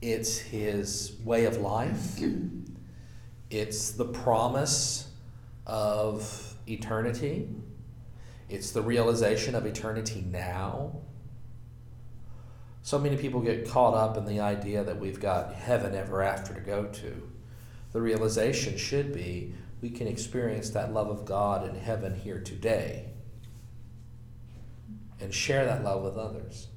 It's 0.00 0.38
his 0.38 1.12
way 1.24 1.44
of 1.44 1.58
life. 1.58 2.18
It's 3.50 3.92
the 3.92 4.04
promise 4.06 5.08
of 5.66 6.54
eternity. 6.66 7.48
It's 8.48 8.70
the 8.72 8.82
realization 8.82 9.54
of 9.54 9.66
eternity 9.66 10.24
now. 10.30 10.96
So 12.84 12.98
many 12.98 13.16
people 13.16 13.40
get 13.40 13.66
caught 13.66 13.94
up 13.94 14.18
in 14.18 14.26
the 14.26 14.40
idea 14.40 14.84
that 14.84 15.00
we've 15.00 15.18
got 15.18 15.54
heaven 15.54 15.94
ever 15.94 16.20
after 16.22 16.52
to 16.52 16.60
go 16.60 16.84
to. 16.84 17.30
The 17.92 18.02
realization 18.02 18.76
should 18.76 19.10
be 19.10 19.54
we 19.80 19.88
can 19.88 20.06
experience 20.06 20.68
that 20.70 20.92
love 20.92 21.08
of 21.08 21.24
God 21.24 21.66
in 21.66 21.76
heaven 21.76 22.14
here 22.14 22.40
today 22.40 23.06
and 25.18 25.32
share 25.32 25.64
that 25.64 25.82
love 25.82 26.02
with 26.02 26.18
others. 26.18 26.68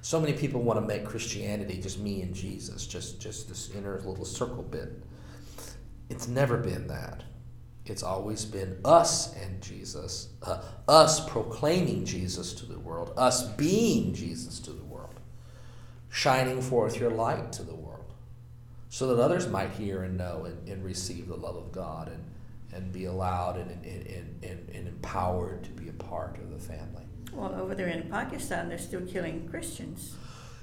So 0.00 0.20
many 0.20 0.32
people 0.32 0.62
want 0.62 0.78
to 0.80 0.86
make 0.86 1.04
Christianity 1.04 1.80
just 1.80 1.98
me 1.98 2.22
and 2.22 2.32
Jesus, 2.32 2.86
just 2.86 3.20
just 3.20 3.48
this 3.48 3.70
inner 3.70 4.00
little 4.04 4.24
circle 4.24 4.62
bit. 4.62 5.02
It's 6.08 6.28
never 6.28 6.56
been 6.56 6.86
that. 6.86 7.24
It's 7.86 8.02
always 8.02 8.46
been 8.46 8.78
us 8.84 9.34
and 9.36 9.60
Jesus, 9.60 10.28
uh, 10.42 10.62
us 10.88 11.28
proclaiming 11.28 12.06
Jesus 12.06 12.54
to 12.54 12.66
the 12.66 12.78
world, 12.78 13.12
us 13.16 13.46
being 13.52 14.14
Jesus 14.14 14.58
to 14.60 14.70
the 14.70 14.76
world, 14.78 14.83
shining 16.14 16.62
forth 16.62 16.96
your 17.00 17.10
light 17.10 17.52
to 17.52 17.64
the 17.64 17.74
world, 17.74 18.12
so 18.88 19.08
that 19.08 19.20
others 19.20 19.48
might 19.48 19.70
hear 19.70 20.04
and 20.04 20.16
know 20.16 20.44
and, 20.44 20.68
and 20.68 20.84
receive 20.84 21.26
the 21.26 21.34
love 21.34 21.56
of 21.56 21.72
God 21.72 22.06
and, 22.08 22.24
and 22.72 22.92
be 22.92 23.06
allowed 23.06 23.56
and, 23.56 23.68
and, 23.84 24.38
and, 24.44 24.68
and, 24.72 24.86
empowered 24.88 25.64
to 25.64 25.70
be 25.70 25.88
a 25.88 25.92
part 25.92 26.36
of 26.38 26.52
the 26.52 26.58
family. 26.58 27.02
Well, 27.32 27.52
over 27.60 27.74
there 27.74 27.88
in 27.88 28.08
Pakistan, 28.08 28.68
they're 28.68 28.78
still 28.78 29.00
killing 29.00 29.48
Christians. 29.48 30.14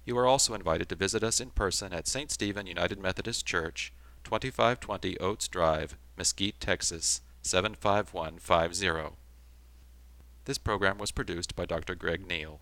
You 0.06 0.16
are 0.18 0.26
also 0.26 0.54
invited 0.54 0.88
to 0.88 0.94
visit 0.94 1.24
us 1.24 1.40
in 1.40 1.50
person 1.50 1.92
at 1.92 2.06
St. 2.06 2.30
Stephen 2.30 2.68
United 2.68 3.00
Methodist 3.00 3.44
Church, 3.44 3.92
2520 4.22 5.18
Oates 5.18 5.48
Drive, 5.48 5.96
Mesquite, 6.16 6.60
Texas 6.60 7.22
75150. 7.42 9.16
This 10.44 10.58
program 10.58 10.98
was 10.98 11.10
produced 11.10 11.56
by 11.56 11.66
Dr. 11.66 11.96
Greg 11.96 12.24
Neal. 12.24 12.60